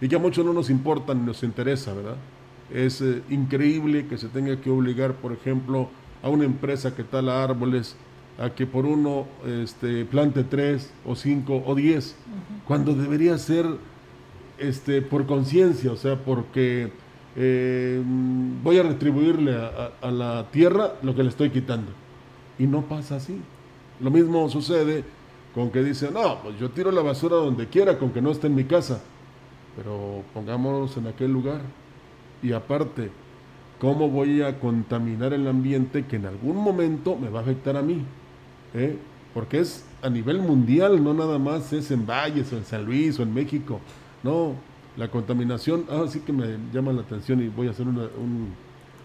y 0.00 0.08
que 0.08 0.16
a 0.16 0.18
muchos 0.18 0.46
no 0.46 0.54
nos 0.54 0.70
importa 0.70 1.12
ni 1.12 1.26
nos 1.26 1.42
interesa, 1.42 1.92
¿verdad? 1.92 2.16
Es 2.72 3.00
eh, 3.00 3.22
increíble 3.28 4.06
que 4.06 4.18
se 4.18 4.28
tenga 4.28 4.60
que 4.60 4.70
obligar, 4.70 5.14
por 5.14 5.32
ejemplo, 5.32 5.88
a 6.22 6.28
una 6.28 6.44
empresa 6.44 6.94
que 6.94 7.04
tala 7.04 7.42
árboles 7.42 7.96
a 8.38 8.50
que 8.50 8.66
por 8.66 8.86
uno 8.86 9.26
este, 9.46 10.04
plante 10.04 10.44
tres 10.44 10.90
o 11.04 11.14
cinco 11.14 11.62
o 11.66 11.74
diez, 11.74 12.16
cuando 12.66 12.94
debería 12.94 13.36
ser 13.36 13.66
este, 14.58 15.02
por 15.02 15.26
conciencia, 15.26 15.92
o 15.92 15.96
sea, 15.96 16.16
porque 16.16 16.90
eh, 17.36 18.02
voy 18.62 18.78
a 18.78 18.82
retribuirle 18.82 19.54
a, 19.54 20.10
la 20.10 20.46
tierra 20.50 20.94
lo 21.02 21.14
que 21.14 21.22
le 21.22 21.28
estoy 21.28 21.50
quitando. 21.50 21.92
Y 22.58 22.66
no 22.66 22.82
pasa 22.82 23.16
así. 23.16 23.40
Lo 24.00 24.10
mismo 24.10 24.48
sucede 24.48 25.04
con 25.54 25.70
que 25.70 25.82
dice, 25.82 26.10
no, 26.10 26.42
pues 26.42 26.58
yo 26.58 26.70
tiro 26.70 26.90
la 26.90 27.02
basura 27.02 27.36
donde 27.36 27.66
quiera, 27.66 27.98
con 27.98 28.10
que 28.10 28.22
no 28.22 28.30
esté 28.30 28.46
en 28.46 28.54
mi 28.54 28.64
casa, 28.64 29.02
pero 29.76 30.22
pongámonos 30.32 30.96
en 30.96 31.06
aquel 31.06 31.32
lugar 31.32 31.60
y 32.42 32.52
aparte, 32.52 33.10
¿cómo 33.80 34.08
voy 34.08 34.42
a 34.42 34.58
contaminar 34.58 35.32
el 35.32 35.46
ambiente 35.46 36.04
que 36.06 36.16
en 36.16 36.26
algún 36.26 36.56
momento 36.56 37.16
me 37.16 37.28
va 37.28 37.40
a 37.40 37.42
afectar 37.42 37.76
a 37.76 37.82
mí? 37.82 38.04
¿Eh? 38.74 38.98
Porque 39.34 39.60
es 39.60 39.84
a 40.02 40.10
nivel 40.10 40.40
mundial, 40.40 41.02
no 41.02 41.14
nada 41.14 41.38
más 41.38 41.72
es 41.72 41.90
en 41.90 42.06
Valles 42.06 42.52
o 42.52 42.56
en 42.56 42.64
San 42.64 42.84
Luis 42.84 43.18
o 43.18 43.22
en 43.22 43.32
México. 43.32 43.80
No, 44.22 44.54
la 44.96 45.08
contaminación, 45.08 45.86
ah, 45.90 46.04
sí 46.08 46.20
que 46.20 46.32
me 46.32 46.58
llama 46.72 46.92
la 46.92 47.02
atención 47.02 47.42
y 47.42 47.48
voy 47.48 47.68
a 47.68 47.70
hacer 47.70 47.86
un, 47.86 47.98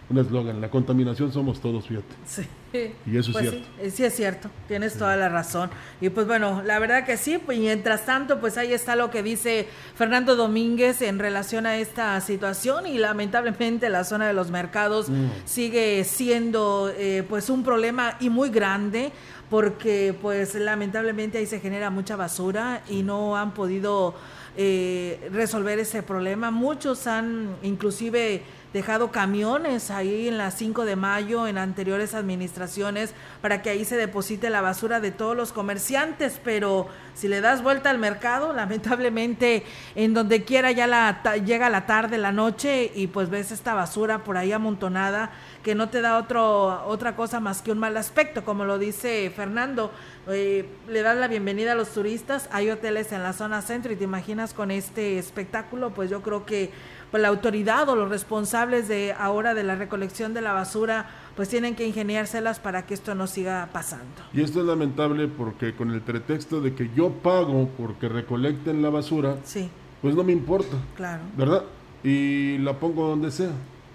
un 0.09 0.17
eslogan, 0.17 0.59
la 0.61 0.69
contaminación 0.69 1.31
somos 1.31 1.59
todos, 1.59 1.87
fíjate. 1.87 2.15
Sí. 2.25 2.43
Y 2.73 3.17
eso 3.17 3.29
es 3.31 3.37
Pues 3.37 3.49
cierto. 3.49 3.67
Sí, 3.83 3.91
sí 3.91 4.03
es 4.03 4.15
cierto, 4.15 4.49
tienes 4.67 4.95
toda 4.97 5.15
la 5.15 5.29
razón. 5.29 5.69
Y 6.01 6.09
pues 6.09 6.27
bueno, 6.27 6.61
la 6.65 6.79
verdad 6.79 7.05
que 7.05 7.15
sí, 7.17 7.37
pues 7.37 7.57
mientras 7.57 8.05
tanto, 8.05 8.39
pues 8.39 8.57
ahí 8.57 8.73
está 8.73 8.95
lo 8.95 9.09
que 9.09 9.23
dice 9.23 9.67
Fernando 9.95 10.35
Domínguez 10.35 11.01
en 11.01 11.17
relación 11.17 11.65
a 11.65 11.77
esta 11.77 12.19
situación 12.21 12.85
y 12.85 12.97
lamentablemente 12.97 13.89
la 13.89 14.03
zona 14.03 14.27
de 14.27 14.33
los 14.33 14.51
mercados 14.51 15.09
Mm. 15.09 15.27
sigue 15.45 16.03
siendo 16.03 16.91
eh, 16.97 17.23
pues 17.27 17.49
un 17.49 17.63
problema 17.63 18.17
y 18.19 18.29
muy 18.29 18.49
grande 18.49 19.11
porque 19.49 20.13
pues 20.21 20.53
lamentablemente 20.55 21.37
ahí 21.37 21.45
se 21.45 21.59
genera 21.61 21.89
mucha 21.89 22.15
basura 22.17 22.81
y 22.89 23.01
no 23.03 23.37
han 23.37 23.53
podido 23.53 24.13
eh, 24.57 25.29
resolver 25.31 25.79
ese 25.79 26.03
problema. 26.03 26.51
Muchos 26.51 27.07
han 27.07 27.55
inclusive 27.63 28.41
dejado 28.77 29.11
camiones 29.11 29.89
ahí 29.89 30.27
en 30.27 30.37
las 30.37 30.53
5 30.53 30.85
de 30.85 30.95
mayo, 30.95 31.47
en 31.47 31.57
anteriores 31.57 32.13
administraciones, 32.13 33.15
para 33.41 33.63
que 33.63 33.71
ahí 33.71 33.83
se 33.85 33.97
deposite 33.97 34.51
la 34.51 34.61
basura 34.61 34.99
de 34.99 35.09
todos 35.09 35.35
los 35.35 35.51
comerciantes, 35.51 36.39
pero 36.43 36.87
si 37.15 37.27
le 37.27 37.41
das 37.41 37.63
vuelta 37.63 37.89
al 37.89 37.97
mercado, 37.97 38.53
lamentablemente 38.61 39.63
en 39.95 40.13
donde 40.13 40.43
quiera 40.43 40.71
ya 40.71 40.85
la, 40.85 41.23
llega 41.43 41.71
la 41.71 41.87
tarde, 41.87 42.19
la 42.19 42.31
noche, 42.31 42.91
y 42.93 43.07
pues 43.07 43.31
ves 43.31 43.51
esta 43.51 43.73
basura 43.73 44.23
por 44.23 44.37
ahí 44.37 44.51
amontonada 44.51 45.31
que 45.63 45.73
no 45.73 45.89
te 45.89 46.01
da 46.01 46.19
otro, 46.19 46.85
otra 46.85 47.15
cosa 47.15 47.39
más 47.39 47.63
que 47.63 47.71
un 47.71 47.79
mal 47.79 47.97
aspecto, 47.97 48.45
como 48.45 48.63
lo 48.63 48.77
dice 48.77 49.31
Fernando. 49.35 49.91
Eh, 50.29 50.69
le 50.87 51.01
das 51.01 51.17
la 51.17 51.27
bienvenida 51.27 51.71
a 51.71 51.75
los 51.75 51.89
turistas, 51.89 52.47
hay 52.51 52.69
hoteles 52.69 53.11
en 53.11 53.23
la 53.23 53.33
zona 53.33 53.61
centro 53.61 53.91
y 53.91 53.95
te 53.95 54.03
imaginas 54.03 54.53
con 54.53 54.71
este 54.71 55.17
espectáculo, 55.17 55.89
pues 55.95 56.09
yo 56.09 56.21
creo 56.21 56.45
que 56.45 56.71
pues, 57.11 57.21
la 57.21 57.29
autoridad 57.29 57.87
o 57.89 57.95
los 57.95 58.09
responsables 58.09 58.87
de 58.87 59.13
ahora 59.13 59.53
de 59.53 59.63
la 59.63 59.75
recolección 59.75 60.33
de 60.33 60.41
la 60.41 60.53
basura, 60.53 61.05
pues 61.35 61.49
tienen 61.49 61.75
que 61.75 61.87
ingeniárselas 61.87 62.59
para 62.59 62.85
que 62.85 62.93
esto 62.93 63.15
no 63.15 63.27
siga 63.27 63.69
pasando. 63.71 64.05
Y 64.33 64.41
esto 64.41 64.59
es 64.61 64.65
lamentable 64.65 65.27
porque 65.27 65.75
con 65.75 65.91
el 65.91 66.01
pretexto 66.01 66.61
de 66.61 66.73
que 66.73 66.89
yo 66.95 67.11
pago 67.11 67.69
porque 67.77 68.09
recolecten 68.09 68.81
la 68.81 68.89
basura, 68.89 69.37
Sí, 69.43 69.69
pues 70.01 70.15
no 70.15 70.23
me 70.23 70.31
importa, 70.33 70.77
claro. 70.95 71.21
¿verdad? 71.35 71.63
Y 72.03 72.57
la 72.59 72.73
pongo 72.79 73.07
donde 73.07 73.31
sea. 73.31 73.51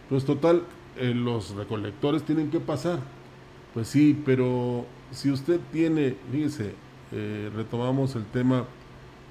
Pues 0.09 0.25
total, 0.25 0.63
eh, 0.97 1.15
los 1.15 1.55
recolectores 1.55 2.23
tienen 2.23 2.51
que 2.51 2.61
pasar. 2.61 2.99
Pues 3.75 3.89
sí, 3.89 4.21
pero 4.25 4.85
si 5.11 5.31
usted 5.31 5.61
tiene, 5.73 6.17
fíjese, 6.31 6.75
eh, 7.13 7.51
retomamos 7.55 8.15
el 8.17 8.25
tema 8.27 8.65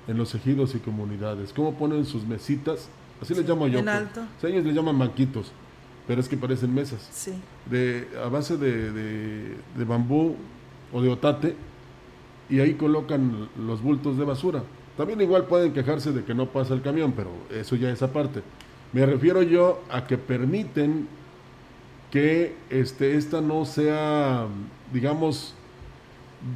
en 0.07 0.17
los 0.17 0.33
ejidos 0.33 0.73
y 0.75 0.79
comunidades, 0.79 1.53
cómo 1.53 1.75
ponen 1.75 2.05
sus 2.05 2.25
mesitas, 2.25 2.89
así 3.21 3.33
les 3.35 3.47
llamo 3.47 3.67
yo. 3.67 3.79
en 3.79 3.85
pues. 3.85 3.95
alto. 3.97 4.21
O 4.21 4.41
sea, 4.41 4.49
ellos 4.49 4.65
les 4.65 4.75
llaman 4.75 4.97
banquitos, 4.97 5.51
pero 6.07 6.19
es 6.21 6.27
que 6.27 6.37
parecen 6.37 6.73
mesas. 6.73 7.07
Sí. 7.11 7.33
De, 7.69 8.07
a 8.23 8.27
base 8.29 8.57
de, 8.57 8.91
de- 8.91 9.55
de 9.77 9.85
bambú 9.85 10.35
o 10.91 11.01
de 11.01 11.09
otate, 11.09 11.55
y 12.49 12.59
ahí 12.59 12.73
colocan 12.73 13.47
los 13.65 13.81
bultos 13.81 14.17
de 14.17 14.25
basura. 14.25 14.63
También 14.97 15.21
igual 15.21 15.45
pueden 15.45 15.71
quejarse 15.71 16.11
de 16.11 16.23
que 16.25 16.33
no 16.33 16.47
pasa 16.47 16.73
el 16.73 16.81
camión, 16.81 17.13
pero 17.13 17.29
eso 17.49 17.75
ya 17.77 17.89
es 17.89 18.01
aparte. 18.01 18.41
Me 18.91 19.05
refiero 19.05 19.41
yo 19.41 19.81
a 19.89 20.05
que 20.05 20.17
permiten 20.17 21.07
que 22.11 22.55
este, 22.69 23.15
esta 23.15 23.39
no 23.39 23.63
sea, 23.63 24.47
digamos, 24.91 25.53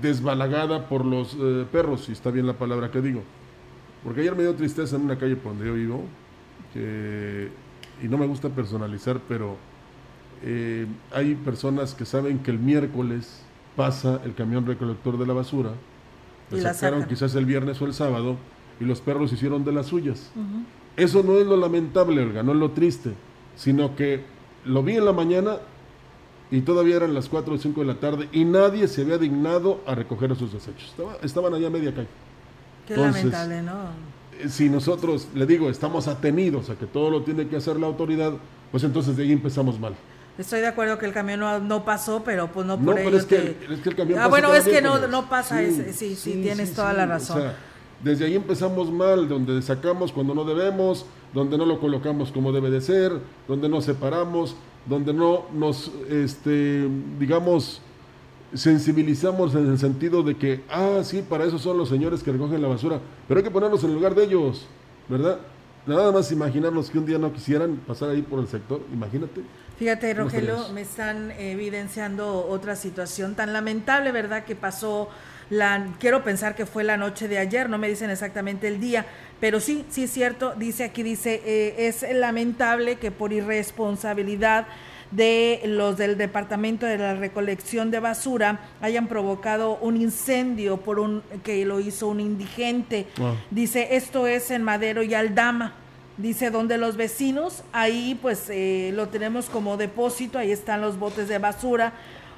desbalagada 0.01 0.89
por 0.89 1.05
los 1.05 1.35
eh, 1.39 1.65
perros, 1.71 2.05
si 2.05 2.11
está 2.11 2.29
bien 2.31 2.45
la 2.45 2.53
palabra 2.53 2.91
que 2.91 3.01
digo. 3.01 3.21
Porque 4.03 4.21
ayer 4.21 4.35
me 4.35 4.43
dio 4.43 4.53
tristeza 4.53 4.97
en 4.97 5.03
una 5.03 5.17
calle 5.17 5.35
por 5.37 5.53
donde 5.53 5.67
yo 5.67 5.73
vivo, 5.75 6.03
que- 6.75 7.49
y 8.03 8.07
no 8.07 8.17
me 8.17 8.27
gusta 8.27 8.49
personalizar, 8.49 9.19
pero 9.27 9.55
eh, 10.43 10.85
hay 11.11 11.33
personas 11.35 11.95
que 11.95 12.05
saben 12.05 12.39
que 12.39 12.51
el 12.51 12.59
miércoles 12.59 13.41
pasa 13.75 14.19
el 14.25 14.35
camión 14.35 14.65
recolector 14.67 15.17
de 15.17 15.25
la 15.25 15.33
basura, 15.33 15.71
lo 16.51 16.57
sacaron 16.73 16.99
quizás 17.07 17.33
el 17.35 17.45
viernes 17.45 17.81
o 17.81 17.85
el 17.85 17.93
sábado, 17.93 18.35
y 18.79 18.83
los 18.83 18.99
perros 19.01 19.31
hicieron 19.33 19.63
de 19.63 19.71
las 19.71 19.87
suyas. 19.87 20.31
Eso 20.97 21.23
no 21.23 21.37
es 21.37 21.47
lo 21.47 21.57
lamentable, 21.57 22.21
Olga, 22.21 22.43
no 22.43 22.51
es 22.51 22.57
lo 22.59 22.71
triste, 22.71 23.13
sino 23.55 23.95
que 23.95 24.23
lo 24.65 24.83
vi 24.83 24.97
en 24.97 25.05
la 25.05 25.13
mañana 25.13 25.57
y 26.51 26.61
todavía 26.61 26.97
eran 26.97 27.13
las 27.13 27.27
4 27.29 27.55
o 27.55 27.57
5 27.57 27.81
de 27.81 27.87
la 27.87 27.95
tarde 27.95 28.29
y 28.31 28.45
nadie 28.45 28.87
se 28.87 29.01
había 29.01 29.17
dignado 29.17 29.81
a 29.87 29.95
recoger 29.95 30.31
esos 30.33 30.51
desechos. 30.53 30.89
Estaba- 30.89 31.17
estaban 31.23 31.53
allá 31.53 31.67
a 31.67 31.71
media 31.71 31.93
calle. 31.93 32.07
Qué 32.87 32.93
Entonces, 32.93 33.25
lamentable, 33.31 33.61
¿no? 33.63 34.14
Si 34.49 34.69
nosotros, 34.69 35.27
le 35.33 35.45
digo, 35.45 35.69
estamos 35.69 36.07
atenidos 36.07 36.69
a 36.69 36.75
que 36.75 36.85
todo 36.85 37.09
lo 37.09 37.23
tiene 37.23 37.47
que 37.47 37.55
hacer 37.55 37.77
la 37.79 37.87
autoridad, 37.87 38.33
pues 38.71 38.83
entonces 38.83 39.15
de 39.17 39.23
ahí 39.23 39.31
empezamos 39.31 39.79
mal. 39.79 39.95
Estoy 40.37 40.59
de 40.59 40.67
acuerdo 40.67 40.97
que 40.97 41.05
el 41.05 41.13
camión 41.13 41.39
no, 41.39 41.59
no 41.59 41.85
pasó, 41.85 42.21
pero 42.25 42.51
pues 42.51 42.65
no 42.67 42.75
No, 42.75 42.85
por 42.85 42.95
pero 42.95 43.07
ello 43.09 43.17
es 43.17 43.25
que, 43.25 43.57
es 43.69 43.79
que 43.79 43.89
el 43.89 43.95
camión 43.95 44.19
Ah, 44.19 44.23
pasa 44.23 44.29
bueno, 44.29 44.53
es 44.53 44.65
que 44.65 44.81
no, 44.81 44.89
miércoles. 44.89 45.09
no 45.11 45.29
pasa 45.29 45.61
ese, 45.61 45.93
sí, 45.93 46.15
sí, 46.15 46.39
tienes 46.41 46.73
toda 46.73 46.91
la 46.93 47.03
sí, 47.05 47.09
razón. 47.09 47.37
o 47.37 47.41
sea, 47.43 47.57
desde 48.03 48.25
ahí 48.25 48.35
empezamos 48.35 48.91
mal, 48.91 49.29
donde 49.29 49.61
sacamos 49.61 50.11
cuando 50.11 50.35
no 50.35 50.43
debemos, 50.43 51.05
donde 51.33 51.57
no 51.57 51.65
lo 51.65 51.79
colocamos 51.79 52.31
como 52.33 52.51
debe 52.51 52.69
de 52.69 52.81
ser, 52.81 53.13
donde 53.47 53.69
no 53.69 53.81
separamos, 53.81 54.55
donde 54.85 55.13
no 55.13 55.45
nos, 55.53 55.89
este, 56.09 56.87
digamos, 57.17 57.81
sensibilizamos 58.53 59.55
en 59.55 59.67
el 59.67 59.79
sentido 59.79 60.23
de 60.23 60.35
que, 60.35 60.63
ah, 60.69 61.01
sí, 61.03 61.23
para 61.27 61.45
eso 61.45 61.59
son 61.59 61.77
los 61.77 61.89
señores 61.89 62.23
que 62.23 62.31
recogen 62.31 62.61
la 62.61 62.67
basura, 62.67 62.99
pero 63.27 63.39
hay 63.39 63.43
que 63.43 63.51
ponernos 63.51 63.83
en 63.83 63.89
el 63.89 63.95
lugar 63.95 64.15
de 64.15 64.23
ellos, 64.23 64.67
¿verdad? 65.09 65.39
Nada 65.85 66.11
más 66.11 66.31
imaginarnos 66.31 66.89
que 66.89 66.97
un 66.97 67.05
día 67.05 67.17
no 67.17 67.31
quisieran 67.31 67.75
pasar 67.87 68.09
ahí 68.09 68.21
por 68.21 68.39
el 68.39 68.47
sector, 68.47 68.81
imagínate. 68.91 69.41
Fíjate, 69.77 70.15
¿Cómo 70.15 70.25
Rogelio, 70.25 70.69
me 70.73 70.81
están 70.81 71.31
evidenciando 71.31 72.47
otra 72.47 72.75
situación 72.75 73.35
tan 73.35 73.53
lamentable, 73.53 74.11
¿verdad? 74.11 74.45
Que 74.45 74.55
pasó, 74.55 75.09
la, 75.49 75.93
quiero 75.99 76.23
pensar 76.23 76.55
que 76.55 76.65
fue 76.65 76.83
la 76.83 76.97
noche 76.97 77.27
de 77.27 77.37
ayer, 77.37 77.69
no 77.69 77.77
me 77.77 77.89
dicen 77.89 78.09
exactamente 78.09 78.67
el 78.67 78.79
día, 78.79 79.05
pero 79.39 79.59
sí, 79.59 79.85
sí 79.89 80.05
es 80.05 80.11
cierto, 80.11 80.55
dice 80.55 80.85
aquí, 80.85 81.03
dice, 81.03 81.41
eh, 81.45 81.87
es 81.87 82.05
lamentable 82.15 82.95
que 82.95 83.11
por 83.11 83.33
irresponsabilidad 83.33 84.65
de 85.11 85.61
los 85.65 85.97
del 85.97 86.17
Departamento 86.17 86.85
de 86.85 86.97
la 86.97 87.15
Recolección 87.15 87.91
de 87.91 87.99
Basura 87.99 88.59
hayan 88.81 89.07
provocado 89.07 89.77
un 89.77 89.97
incendio 89.97 90.77
por 90.77 90.99
un 90.99 91.21
que 91.43 91.65
lo 91.65 91.79
hizo 91.79 92.07
un 92.07 92.19
indigente. 92.19 93.07
Ah. 93.19 93.35
Dice, 93.51 93.95
esto 93.95 94.27
es 94.27 94.51
en 94.51 94.63
Madero 94.63 95.03
y 95.03 95.13
Aldama. 95.13 95.73
Dice, 96.17 96.49
donde 96.49 96.77
los 96.77 96.95
vecinos, 96.95 97.63
ahí 97.73 98.17
pues 98.21 98.49
eh, 98.49 98.91
lo 98.93 99.09
tenemos 99.09 99.49
como 99.49 99.75
depósito, 99.75 100.39
ahí 100.39 100.51
están 100.51 100.79
los 100.79 100.97
botes 100.97 101.27
de 101.27 101.39
basura, 101.39 101.91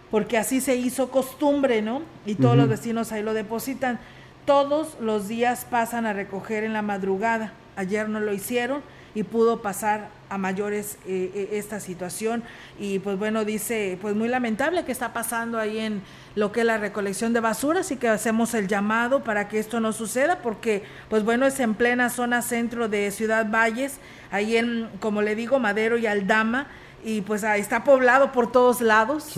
porque 0.09 0.38
así 0.38 0.61
se 0.61 0.76
hizo 0.76 1.11
costumbre, 1.11 1.84
¿no? 1.84 2.01
Y 2.26 2.36
todos 2.36 2.57
los 2.57 2.68
vecinos 2.68 3.11
ahí 3.11 3.22
lo 3.22 3.34
depositan. 3.34 3.99
Todos 4.45 4.97
los 4.99 5.28
días 5.28 5.65
pasan 5.70 6.05
a 6.05 6.13
recoger 6.13 6.63
en 6.63 6.74
la 6.74 6.82
madrugada. 6.82 7.53
Ayer 7.76 8.09
no 8.09 8.20
lo 8.20 8.34
hicieron 8.34 8.82
y 9.13 9.24
pudo 9.24 9.61
pasar 9.61 10.09
a 10.30 10.38
mayores 10.38 10.97
eh, 11.05 11.32
eh, 11.34 11.49
esta 11.53 11.80
situación. 11.80 12.43
Y 12.80 12.99
pues 12.99 13.17
bueno, 13.17 13.45
dice, 13.45 13.97
pues 14.01 14.15
muy 14.15 14.28
lamentable 14.28 14.86
que 14.86 14.91
está 14.91 15.13
pasando 15.13 15.59
ahí 15.59 15.80
en 15.80 16.01
lo 16.36 16.51
que 16.51 16.61
es 16.61 16.65
la 16.65 16.78
recolección 16.78 17.34
de 17.34 17.39
basura, 17.39 17.82
así 17.82 17.97
que 17.97 18.07
hacemos 18.07 18.53
el 18.53 18.67
llamado 18.67 19.23
para 19.23 19.47
que 19.47 19.59
esto 19.59 19.80
no 19.80 19.91
suceda, 19.93 20.39
porque 20.41 20.84
pues 21.09 21.23
bueno, 21.23 21.45
es 21.45 21.59
en 21.59 21.73
plena 21.73 22.09
zona 22.09 22.41
centro 22.41 22.88
de 22.88 23.09
Ciudad 23.11 23.49
Valles, 23.49 23.99
ahí 24.32 24.57
en, 24.57 24.89
como 24.99 25.21
le 25.21 25.36
digo, 25.36 25.59
Madero 25.59 25.97
y 25.97 26.05
Aldama, 26.05 26.67
y 27.03 27.21
pues 27.21 27.43
ahí 27.43 27.61
está 27.61 27.84
poblado 27.84 28.32
por 28.32 28.51
todos 28.51 28.82
lados. 28.82 29.34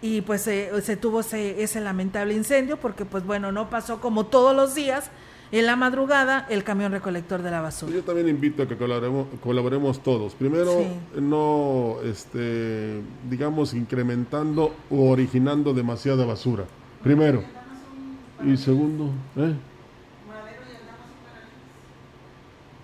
Y 0.00 0.22
pues 0.22 0.46
eh, 0.48 0.70
se 0.82 0.96
tuvo 0.96 1.20
ese, 1.20 1.62
ese 1.62 1.80
lamentable 1.80 2.34
incendio 2.34 2.76
porque 2.76 3.04
pues 3.04 3.24
bueno, 3.24 3.52
no 3.52 3.70
pasó 3.70 4.00
como 4.00 4.26
todos 4.26 4.56
los 4.56 4.74
días 4.74 5.10
en 5.52 5.66
la 5.66 5.76
madrugada 5.76 6.46
el 6.48 6.64
camión 6.64 6.90
recolector 6.92 7.42
de 7.42 7.50
la 7.50 7.60
basura. 7.60 7.92
Yo 7.92 8.02
también 8.02 8.28
invito 8.28 8.62
a 8.62 8.66
que 8.66 8.76
colaboremos, 8.76 9.26
colaboremos 9.42 10.02
todos. 10.02 10.34
Primero, 10.34 10.80
Sí. 10.80 11.20
no, 11.20 11.96
este, 12.04 13.00
digamos, 13.30 13.74
incrementando 13.74 14.74
o 14.90 15.10
originando 15.10 15.74
demasiada 15.74 16.24
basura. 16.24 16.64
Primero. 17.02 17.42
Y 18.44 18.56
segundo, 18.56 19.10
¿eh? 19.36 19.54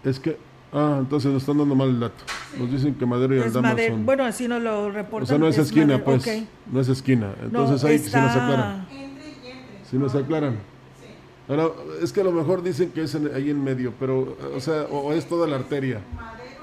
Es 0.05 0.21
que, 0.21 0.37
ah, 0.73 0.97
entonces 1.01 1.33
nos 1.33 1.43
están 1.43 1.59
dando 1.59 1.75
mal 1.75 1.89
el 1.89 2.01
dato. 2.01 2.25
Nos 2.59 2.71
dicen 2.71 2.95
que 2.95 3.05
Madero 3.07 3.35
y 3.35 3.39
Es 3.39 3.47
Aldama 3.47 3.71
Madero- 3.71 3.95
son... 3.95 4.07
bueno, 4.07 4.25
así 4.25 4.47
nos 4.49 4.63
lo 4.63 4.91
reportan. 4.91 5.25
O 5.25 5.27
sea, 5.27 5.39
no 5.39 5.49
es 5.49 5.59
esquina, 5.59 5.87
Madero, 5.99 6.05
pues. 6.05 6.43
No 6.71 6.81
es 6.81 6.89
esquina. 6.89 7.33
No, 7.41 7.47
Entonces 7.47 7.85
ahí 7.85 7.99
sí 7.99 8.07
está- 8.07 8.23
nos 8.27 8.37
aclaran. 8.37 8.89
Sí 9.91 9.97
nos 9.99 10.15
aclaran. 10.15 10.57
Ahora, 11.49 11.71
es 12.03 12.13
que 12.13 12.21
a 12.21 12.25
lo 12.25 12.33
mejor 12.33 12.63
dicen 12.63 12.91
que 12.91 13.03
es 13.05 13.15
en- 13.15 13.35
ahí 13.35 13.49
en 13.51 13.63
medio, 13.65 13.93
pero, 13.99 14.37
o 14.55 14.61
sea, 14.61 14.83
o, 14.91 15.13
es 15.13 15.27
toda 15.27 15.47
la 15.47 15.57
arteria. 15.57 16.01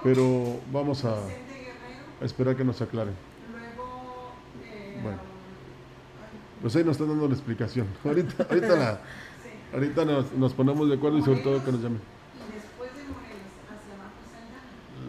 Pero 0.03 0.59
vamos 0.71 1.03
a, 1.05 1.13
a 1.15 2.25
esperar 2.25 2.55
que 2.55 2.63
nos 2.63 2.79
aclaren. 2.81 3.15
Bueno. 5.01 5.17
Pues 6.61 6.75
ahí 6.75 6.83
nos 6.83 6.93
están 6.93 7.07
dando 7.09 7.27
la 7.27 7.33
explicación. 7.33 7.87
Ahorita, 8.03 8.45
ahorita, 8.49 8.75
la, 8.75 9.01
ahorita 9.73 10.05
nos, 10.05 10.31
nos 10.33 10.53
ponemos 10.53 10.87
de 10.89 10.95
acuerdo 10.95 11.17
y 11.17 11.21
sobre 11.23 11.39
todo 11.41 11.63
que 11.63 11.71
nos 11.71 11.81
llamen. 11.81 12.01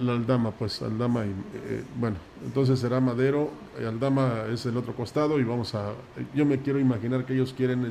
La 0.01 0.13
Aldama, 0.13 0.51
pues 0.53 0.81
Aldama 0.83 1.25
y 1.27 1.31
eh, 1.31 1.85
bueno, 1.99 2.17
entonces 2.45 2.79
será 2.79 3.01
Madero, 3.01 3.51
Aldama 3.79 4.45
es 4.53 4.65
el 4.67 4.77
otro 4.77 4.95
costado 4.95 5.39
y 5.41 5.45
vamos 5.45 5.75
a, 5.75 5.93
yo 6.35 6.45
me 6.47 6.59
quiero 6.61 6.79
imaginar 6.79 7.25
que 7.25 7.35
ellos 7.35 7.55
quieren 7.57 7.87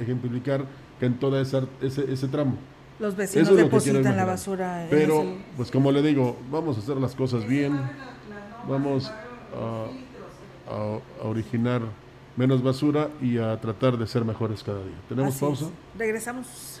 ejemplificar 0.00 0.64
que 1.00 1.06
en 1.06 1.18
toda 1.18 1.40
esa, 1.40 1.62
ese, 1.80 2.12
ese 2.12 2.28
tramo. 2.28 2.56
Los 2.98 3.10
Eso 3.12 3.16
vecinos 3.18 3.48
es 3.48 3.50
lo 3.50 3.56
que 3.56 3.62
depositan 3.64 4.16
la 4.16 4.24
basura. 4.24 4.84
en 4.84 4.90
Pero, 4.90 5.22
ese- 5.22 5.36
pues 5.56 5.70
como 5.70 5.92
le 5.92 6.02
digo, 6.02 6.36
vamos 6.50 6.76
a 6.76 6.80
hacer 6.80 6.96
las 6.96 7.14
cosas 7.14 7.46
bien, 7.46 7.78
vamos 8.68 9.10
a, 9.54 9.86
a- 10.72 10.98
a 11.22 11.28
originar 11.28 11.82
menos 12.36 12.62
basura 12.62 13.08
y 13.20 13.38
a 13.38 13.60
tratar 13.60 13.96
de 13.98 14.06
ser 14.06 14.24
mejores 14.24 14.62
cada 14.62 14.78
día. 14.82 14.96
¿Tenemos 15.08 15.34
Así 15.34 15.40
pausa? 15.44 15.64
es. 15.66 15.98
Regresamos. 15.98 16.80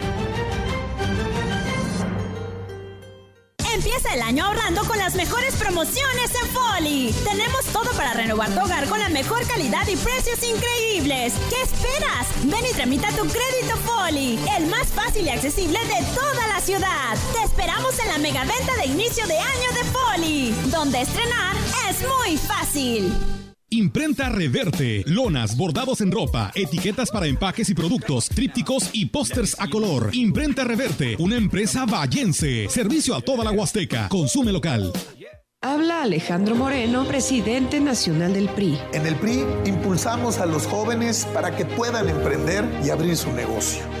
El 4.09 4.21
año 4.21 4.45
ahorrando 4.45 4.83
con 4.85 4.97
las 4.97 5.15
mejores 5.15 5.55
promociones 5.55 6.31
en 6.41 6.49
Foli. 6.49 7.15
Tenemos 7.23 7.65
todo 7.65 7.89
para 7.91 8.13
renovar 8.13 8.49
tu 8.49 8.59
hogar 8.61 8.87
con 8.87 8.99
la 8.99 9.09
mejor 9.09 9.45
calidad 9.47 9.87
y 9.87 9.95
precios 9.95 10.39
increíbles. 10.43 11.33
¿Qué 11.49 11.61
esperas? 11.61 12.27
Ven 12.43 12.65
y 12.69 12.73
tramita 12.73 13.09
tu 13.09 13.21
crédito 13.21 13.77
Foli, 13.85 14.39
el 14.57 14.67
más 14.67 14.87
fácil 14.87 15.25
y 15.25 15.29
accesible 15.29 15.79
de 15.79 16.05
toda 16.13 16.47
la 16.47 16.59
ciudad. 16.59 17.17
Te 17.33 17.43
esperamos 17.43 17.97
en 17.99 18.07
la 18.09 18.17
mega 18.17 18.43
venta 18.43 18.75
de 18.77 18.87
inicio 18.87 19.25
de 19.27 19.37
año 19.37 19.71
de 19.73 19.83
Foli, 19.85 20.51
donde 20.71 21.01
estrenar 21.01 21.55
es 21.89 22.01
muy 22.01 22.37
fácil. 22.37 23.40
Imprenta 23.73 24.27
Reverte, 24.27 25.01
lonas, 25.07 25.55
bordados 25.55 26.01
en 26.01 26.11
ropa, 26.11 26.51
etiquetas 26.55 27.09
para 27.09 27.27
empaques 27.27 27.69
y 27.69 27.73
productos, 27.73 28.27
trípticos 28.27 28.89
y 28.91 29.05
pósters 29.05 29.55
a 29.59 29.69
color. 29.69 30.09
Imprenta 30.11 30.65
Reverte, 30.65 31.15
una 31.19 31.37
empresa 31.37 31.85
vallense. 31.85 32.67
Servicio 32.67 33.15
a 33.15 33.21
toda 33.21 33.45
la 33.45 33.51
Huasteca. 33.51 34.09
Consume 34.09 34.51
local. 34.51 34.91
Habla 35.61 36.01
Alejandro 36.01 36.53
Moreno, 36.55 37.05
presidente 37.05 37.79
nacional 37.79 38.33
del 38.33 38.49
PRI. 38.49 38.77
En 38.91 39.07
el 39.07 39.15
PRI 39.15 39.45
impulsamos 39.65 40.39
a 40.39 40.45
los 40.45 40.67
jóvenes 40.67 41.25
para 41.33 41.55
que 41.55 41.63
puedan 41.63 42.09
emprender 42.09 42.65
y 42.83 42.89
abrir 42.89 43.15
su 43.15 43.31
negocio. 43.31 44.00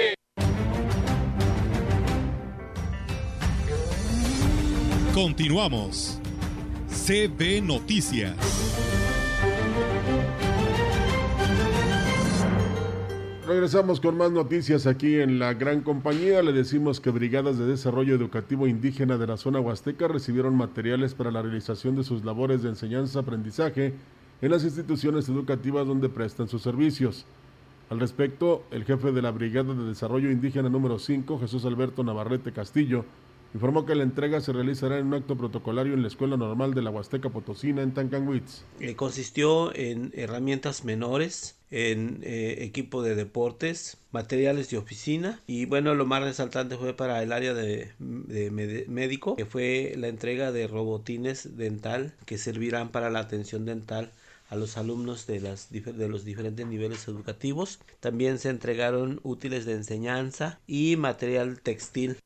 Continuamos. 5.13 6.21
CB 6.87 7.61
Noticias. 7.61 8.33
Regresamos 13.45 13.99
con 13.99 14.15
más 14.15 14.31
noticias 14.31 14.87
aquí 14.87 15.19
en 15.19 15.37
la 15.37 15.53
gran 15.53 15.81
compañía. 15.81 16.41
Le 16.41 16.53
decimos 16.53 17.01
que 17.01 17.09
brigadas 17.09 17.57
de 17.57 17.65
desarrollo 17.65 18.15
educativo 18.15 18.67
indígena 18.67 19.17
de 19.17 19.27
la 19.27 19.35
zona 19.35 19.59
huasteca 19.59 20.07
recibieron 20.07 20.55
materiales 20.55 21.13
para 21.13 21.29
la 21.29 21.41
realización 21.41 21.97
de 21.97 22.05
sus 22.05 22.23
labores 22.23 22.63
de 22.63 22.69
enseñanza-aprendizaje 22.69 23.93
en 24.41 24.49
las 24.49 24.63
instituciones 24.63 25.27
educativas 25.27 25.85
donde 25.85 26.07
prestan 26.07 26.47
sus 26.47 26.61
servicios. 26.61 27.25
Al 27.89 27.99
respecto, 27.99 28.63
el 28.71 28.85
jefe 28.85 29.11
de 29.11 29.21
la 29.21 29.31
Brigada 29.31 29.73
de 29.73 29.83
Desarrollo 29.83 30.31
Indígena 30.31 30.69
número 30.69 30.99
5, 30.99 31.37
Jesús 31.37 31.65
Alberto 31.65 32.01
Navarrete 32.01 32.53
Castillo, 32.53 33.03
informó 33.53 33.85
que 33.85 33.95
la 33.95 34.03
entrega 34.03 34.41
se 34.41 34.53
realizará 34.53 34.97
en 34.97 35.07
un 35.07 35.15
acto 35.15 35.37
protocolario 35.37 35.93
en 35.93 36.01
la 36.01 36.07
Escuela 36.07 36.37
Normal 36.37 36.73
de 36.73 36.81
la 36.81 36.89
Huasteca 36.89 37.29
Potosina 37.29 37.81
en 37.81 37.93
Tancanwitz. 37.93 38.63
Eh, 38.79 38.95
consistió 38.95 39.75
en 39.75 40.11
herramientas 40.15 40.85
menores, 40.85 41.57
en 41.69 42.19
eh, 42.23 42.57
equipo 42.59 43.01
de 43.01 43.15
deportes, 43.15 43.97
materiales 44.11 44.69
de 44.69 44.77
oficina 44.77 45.39
y 45.47 45.65
bueno, 45.65 45.95
lo 45.95 46.05
más 46.05 46.21
resaltante 46.21 46.77
fue 46.77 46.93
para 46.93 47.23
el 47.23 47.31
área 47.31 47.53
de, 47.53 47.91
médico, 48.87 49.35
que 49.35 49.45
fue 49.45 49.93
la 49.97 50.07
entrega 50.07 50.51
de 50.51 50.67
robotines 50.67 51.57
dental 51.57 52.13
que 52.25 52.37
servirán 52.37 52.89
para 52.89 53.09
la 53.09 53.19
atención 53.19 53.65
dental 53.65 54.11
a 54.49 54.57
los 54.57 54.75
alumnos 54.75 55.27
de, 55.27 55.39
las, 55.39 55.71
de 55.71 56.09
los 56.09 56.25
diferentes 56.25 56.67
niveles 56.67 57.07
educativos. 57.07 57.79
También 58.01 58.37
se 58.37 58.49
entregaron 58.49 59.21
útiles 59.23 59.65
de 59.65 59.73
enseñanza 59.73 60.59
y 60.67 60.97
material 60.97 61.61
textil. 61.61 62.17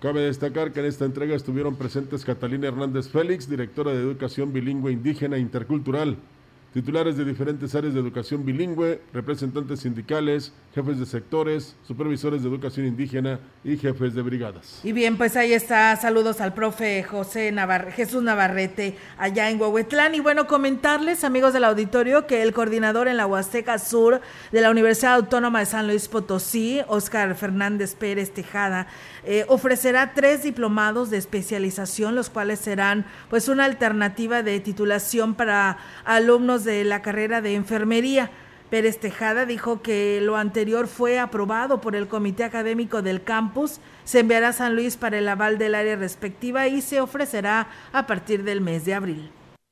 Cabe 0.00 0.22
destacar 0.22 0.72
que 0.72 0.80
en 0.80 0.86
esta 0.86 1.04
entrega 1.04 1.36
estuvieron 1.36 1.76
presentes 1.76 2.24
Catalina 2.24 2.68
Hernández 2.68 3.10
Félix, 3.10 3.50
directora 3.50 3.90
de 3.90 3.98
Educación 3.98 4.50
Bilingüe 4.50 4.92
Indígena 4.92 5.36
e 5.36 5.40
Intercultural, 5.40 6.16
titulares 6.72 7.16
de 7.16 7.24
diferentes 7.24 7.74
áreas 7.74 7.94
de 7.94 8.00
educación 8.00 8.44
bilingüe, 8.44 9.00
representantes 9.12 9.80
sindicales, 9.80 10.52
jefes 10.72 10.98
de 11.00 11.06
sectores, 11.06 11.76
supervisores 11.86 12.42
de 12.42 12.48
educación 12.48 12.86
indígena 12.86 13.40
y 13.64 13.76
jefes 13.76 14.14
de 14.14 14.22
brigadas. 14.22 14.80
Y 14.84 14.92
bien, 14.92 15.16
pues 15.16 15.36
ahí 15.36 15.52
está. 15.52 15.94
Saludos 15.96 16.40
al 16.40 16.54
profe 16.54 17.02
José 17.02 17.50
Navar 17.50 17.90
Jesús 17.90 18.22
Navarrete 18.22 18.96
allá 19.18 19.50
en 19.50 19.60
Huehuetlán. 19.60 20.14
Y 20.14 20.20
bueno, 20.20 20.46
comentarles, 20.46 21.24
amigos 21.24 21.52
del 21.52 21.64
auditorio, 21.64 22.26
que 22.26 22.42
el 22.42 22.52
coordinador 22.52 23.08
en 23.08 23.16
la 23.16 23.26
Huasteca 23.26 23.78
Sur 23.78 24.20
de 24.52 24.60
la 24.60 24.70
Universidad 24.70 25.14
Autónoma 25.14 25.58
de 25.58 25.66
San 25.66 25.88
Luis 25.88 26.06
Potosí, 26.06 26.80
Óscar 26.86 27.34
Fernández 27.34 27.96
Pérez 27.96 28.30
Tejada, 28.32 28.86
eh, 29.24 29.44
ofrecerá 29.48 30.12
tres 30.14 30.42
diplomados 30.42 31.10
de 31.10 31.18
especialización, 31.18 32.14
los 32.14 32.30
cuales 32.30 32.60
serán 32.60 33.06
pues 33.28 33.48
una 33.48 33.64
alternativa 33.64 34.42
de 34.42 34.60
titulación 34.60 35.34
para 35.34 35.78
alumnos 36.04 36.64
de 36.64 36.84
la 36.84 37.02
carrera 37.02 37.40
de 37.40 37.54
enfermería. 37.54 38.30
Pérez 38.70 38.98
Tejada 39.00 39.46
dijo 39.46 39.82
que 39.82 40.20
lo 40.22 40.36
anterior 40.36 40.86
fue 40.86 41.18
aprobado 41.18 41.80
por 41.80 41.96
el 41.96 42.06
Comité 42.06 42.44
Académico 42.44 43.02
del 43.02 43.24
Campus, 43.24 43.80
se 44.04 44.20
enviará 44.20 44.48
a 44.48 44.52
San 44.52 44.76
Luis 44.76 44.96
para 44.96 45.18
el 45.18 45.28
aval 45.28 45.58
del 45.58 45.74
área 45.74 45.96
respectiva 45.96 46.68
y 46.68 46.80
se 46.80 47.00
ofrecerá 47.00 47.66
a 47.92 48.06
partir 48.06 48.44
del 48.44 48.60
mes 48.60 48.84
de 48.84 48.94
abril. 48.94 49.30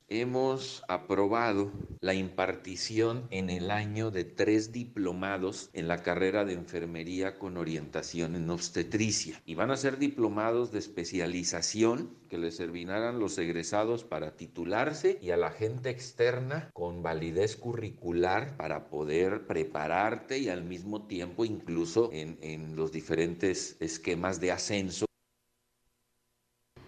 Hemos 0.08 0.82
aprobado 0.88 1.70
la 2.00 2.14
impartición 2.14 3.26
en 3.30 3.50
el 3.50 3.70
año 3.70 4.10
de 4.10 4.24
tres 4.24 4.72
diplomados 4.72 5.68
en 5.74 5.86
la 5.86 6.02
carrera 6.02 6.44
de 6.44 6.54
enfermería 6.54 7.38
con 7.38 7.56
orientación 7.56 8.34
en 8.34 8.48
obstetricia. 8.48 9.40
Y 9.44 9.54
van 9.54 9.70
a 9.70 9.76
ser 9.76 9.98
diplomados 9.98 10.72
de 10.72 10.78
especialización 10.78 12.16
que 12.28 12.38
les 12.38 12.56
servirán 12.56 13.18
los 13.18 13.36
egresados 13.38 14.04
para 14.04 14.36
titularse 14.36 15.18
y 15.20 15.30
a 15.30 15.36
la 15.36 15.50
gente 15.50 15.90
externa 15.90 16.70
con 16.72 17.02
validez 17.02 17.56
curricular 17.56 18.56
para 18.56 18.88
poder 18.88 19.46
prepararte 19.46 20.38
y 20.38 20.48
al 20.48 20.64
mismo 20.64 21.06
tiempo 21.06 21.44
incluso 21.44 22.10
en, 22.12 22.38
en 22.40 22.76
los 22.76 22.92
diferentes 22.92 23.76
esquemas 23.80 24.40
de 24.40 24.52
ascenso 24.52 25.08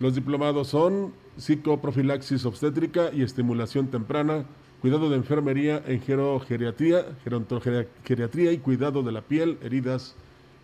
los 0.01 0.15
diplomados 0.15 0.69
son 0.69 1.13
psicoprofilaxis 1.37 2.45
obstétrica 2.45 3.11
y 3.13 3.23
estimulación 3.23 3.89
temprana, 3.89 4.45
cuidado 4.81 5.11
de 5.11 5.17
enfermería 5.17 5.83
en 5.87 6.01
gerogeriatría, 6.01 7.05
gerontogeriatría 7.25 8.53
y 8.53 8.59
cuidado 8.59 9.03
de 9.03 9.13
la 9.13 9.23
piel, 9.23 9.59
heridas 9.63 10.15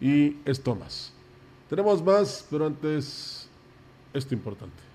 y 0.00 0.36
estomas. 0.44 1.12
Tenemos 1.68 2.02
más, 2.04 2.46
pero 2.50 2.66
antes 2.66 3.48
esto 4.14 4.34
importante. 4.34 4.86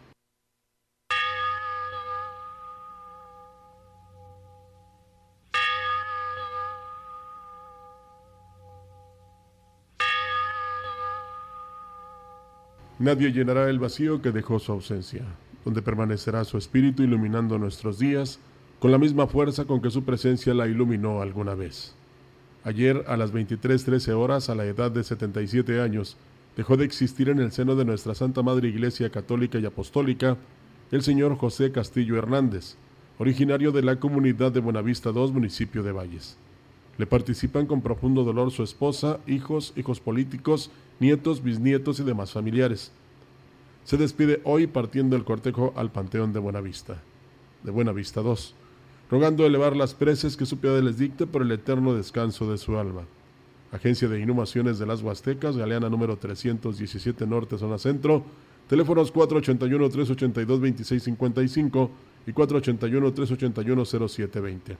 Nadie 13.01 13.31
llenará 13.31 13.67
el 13.67 13.79
vacío 13.79 14.21
que 14.21 14.31
dejó 14.31 14.59
su 14.59 14.71
ausencia, 14.71 15.25
donde 15.65 15.81
permanecerá 15.81 16.43
su 16.43 16.57
espíritu 16.57 17.03
iluminando 17.03 17.57
nuestros 17.57 17.99
días 17.99 18.39
con 18.79 18.91
la 18.91 18.97
misma 18.97 19.27
fuerza 19.27 19.65
con 19.65 19.81
que 19.81 19.91
su 19.91 20.03
presencia 20.03 20.53
la 20.53 20.67
iluminó 20.67 21.21
alguna 21.21 21.53
vez. 21.53 21.93
Ayer, 22.63 23.03
a 23.07 23.17
las 23.17 23.33
23.13 23.33 24.11
horas, 24.13 24.49
a 24.49 24.55
la 24.55 24.65
edad 24.65 24.91
de 24.91 25.03
77 25.03 25.81
años, 25.81 26.17
dejó 26.55 26.77
de 26.77 26.85
existir 26.85 27.29
en 27.29 27.39
el 27.39 27.51
seno 27.51 27.75
de 27.75 27.85
nuestra 27.85 28.15
Santa 28.15 28.41
Madre 28.41 28.69
Iglesia 28.69 29.09
Católica 29.09 29.59
y 29.59 29.65
Apostólica 29.65 30.37
el 30.91 31.01
señor 31.03 31.37
José 31.37 31.71
Castillo 31.71 32.17
Hernández, 32.17 32.75
originario 33.17 33.71
de 33.71 33.81
la 33.81 33.99
comunidad 33.99 34.51
de 34.51 34.59
Buenavista 34.59 35.11
II, 35.11 35.31
municipio 35.31 35.83
de 35.83 35.91
Valles. 35.91 36.37
Le 36.97 37.07
participan 37.07 37.65
con 37.65 37.81
profundo 37.81 38.23
dolor 38.23 38.51
su 38.51 38.61
esposa, 38.63 39.19
hijos, 39.25 39.73
hijos 39.77 39.99
políticos 39.99 40.69
nietos, 40.99 41.41
bisnietos 41.41 41.99
y 41.99 42.03
demás 42.03 42.31
familiares. 42.31 42.91
Se 43.83 43.97
despide 43.97 44.41
hoy 44.43 44.67
partiendo 44.67 45.15
el 45.15 45.23
cortejo 45.23 45.73
al 45.75 45.91
Panteón 45.91 46.33
de 46.33 46.39
Buenavista, 46.39 47.01
de 47.63 47.71
Buenavista 47.71 48.21
II, 48.21 48.35
rogando 49.09 49.43
elevar 49.45 49.75
las 49.75 49.93
preces 49.93 50.37
que 50.37 50.45
su 50.45 50.57
piedad 50.57 50.79
les 50.81 50.97
dicte 50.97 51.27
por 51.27 51.41
el 51.41 51.51
eterno 51.51 51.93
descanso 51.93 52.49
de 52.49 52.57
su 52.57 52.77
alma. 52.77 53.01
Agencia 53.71 54.07
de 54.09 54.19
Inhumaciones 54.19 54.79
de 54.79 54.85
las 54.85 55.01
Huastecas, 55.01 55.57
Galeana 55.57 55.89
número 55.89 56.17
317 56.17 57.25
Norte, 57.25 57.57
Zona 57.57 57.77
Centro, 57.77 58.23
teléfonos 58.67 59.13
481-382-2655 59.13 61.89
y 62.27 62.33
481-381-0720. 62.33 64.77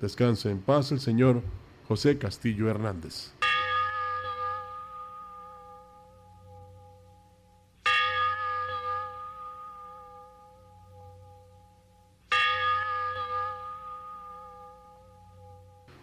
Descanse 0.00 0.50
en 0.50 0.58
paz 0.58 0.90
el 0.92 1.00
señor 1.00 1.42
José 1.86 2.16
Castillo 2.18 2.68
Hernández. 2.68 3.33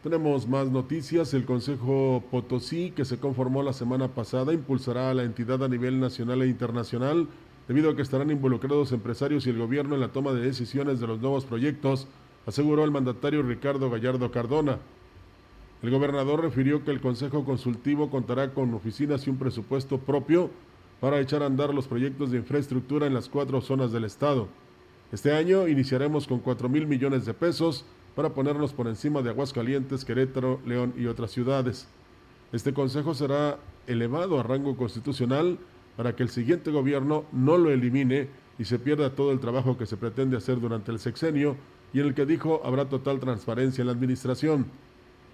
Tenemos 0.03 0.47
más 0.47 0.71
noticias. 0.71 1.31
El 1.35 1.45
Consejo 1.45 2.23
Potosí, 2.31 2.89
que 2.89 3.05
se 3.05 3.19
conformó 3.19 3.61
la 3.61 3.71
semana 3.71 4.07
pasada, 4.07 4.51
impulsará 4.51 5.11
a 5.11 5.13
la 5.13 5.21
entidad 5.21 5.63
a 5.63 5.67
nivel 5.67 5.99
nacional 5.99 6.41
e 6.41 6.47
internacional, 6.47 7.27
debido 7.67 7.91
a 7.91 7.95
que 7.95 8.01
estarán 8.01 8.31
involucrados 8.31 8.91
empresarios 8.93 9.45
y 9.45 9.51
el 9.51 9.59
gobierno 9.59 9.93
en 9.93 10.01
la 10.01 10.07
toma 10.07 10.33
de 10.33 10.41
decisiones 10.41 10.99
de 10.99 11.05
los 11.05 11.19
nuevos 11.19 11.45
proyectos, 11.45 12.07
aseguró 12.47 12.83
el 12.83 12.89
mandatario 12.89 13.43
Ricardo 13.43 13.91
Gallardo 13.91 14.31
Cardona. 14.31 14.79
El 15.83 15.91
gobernador 15.91 16.41
refirió 16.41 16.83
que 16.83 16.89
el 16.89 16.99
Consejo 16.99 17.45
Consultivo 17.45 18.09
contará 18.09 18.55
con 18.55 18.73
oficinas 18.73 19.27
y 19.27 19.29
un 19.29 19.37
presupuesto 19.37 19.99
propio 19.99 20.49
para 20.99 21.19
echar 21.19 21.43
a 21.43 21.45
andar 21.45 21.75
los 21.75 21.87
proyectos 21.87 22.31
de 22.31 22.39
infraestructura 22.39 23.05
en 23.05 23.13
las 23.13 23.29
cuatro 23.29 23.61
zonas 23.61 23.91
del 23.91 24.05
Estado. 24.05 24.47
Este 25.11 25.31
año 25.31 25.67
iniciaremos 25.67 26.25
con 26.25 26.39
4 26.39 26.69
mil 26.69 26.87
millones 26.87 27.25
de 27.25 27.35
pesos 27.35 27.85
para 28.15 28.29
ponernos 28.29 28.73
por 28.73 28.87
encima 28.87 29.21
de 29.21 29.29
Aguascalientes, 29.29 30.05
Querétaro, 30.05 30.59
León 30.65 30.93
y 30.97 31.05
otras 31.05 31.31
ciudades. 31.31 31.87
Este 32.51 32.73
consejo 32.73 33.13
será 33.13 33.57
elevado 33.87 34.39
a 34.39 34.43
rango 34.43 34.75
constitucional 34.75 35.57
para 35.95 36.15
que 36.15 36.23
el 36.23 36.29
siguiente 36.29 36.71
gobierno 36.71 37.25
no 37.31 37.57
lo 37.57 37.69
elimine 37.69 38.27
y 38.59 38.65
se 38.65 38.79
pierda 38.79 39.15
todo 39.15 39.31
el 39.31 39.39
trabajo 39.39 39.77
que 39.77 39.85
se 39.85 39.97
pretende 39.97 40.37
hacer 40.37 40.59
durante 40.59 40.91
el 40.91 40.99
sexenio 40.99 41.55
y 41.93 41.99
en 41.99 42.07
el 42.07 42.13
que 42.13 42.25
dijo 42.25 42.61
habrá 42.63 42.89
total 42.89 43.19
transparencia 43.19 43.81
en 43.81 43.87
la 43.87 43.93
administración. 43.93 44.65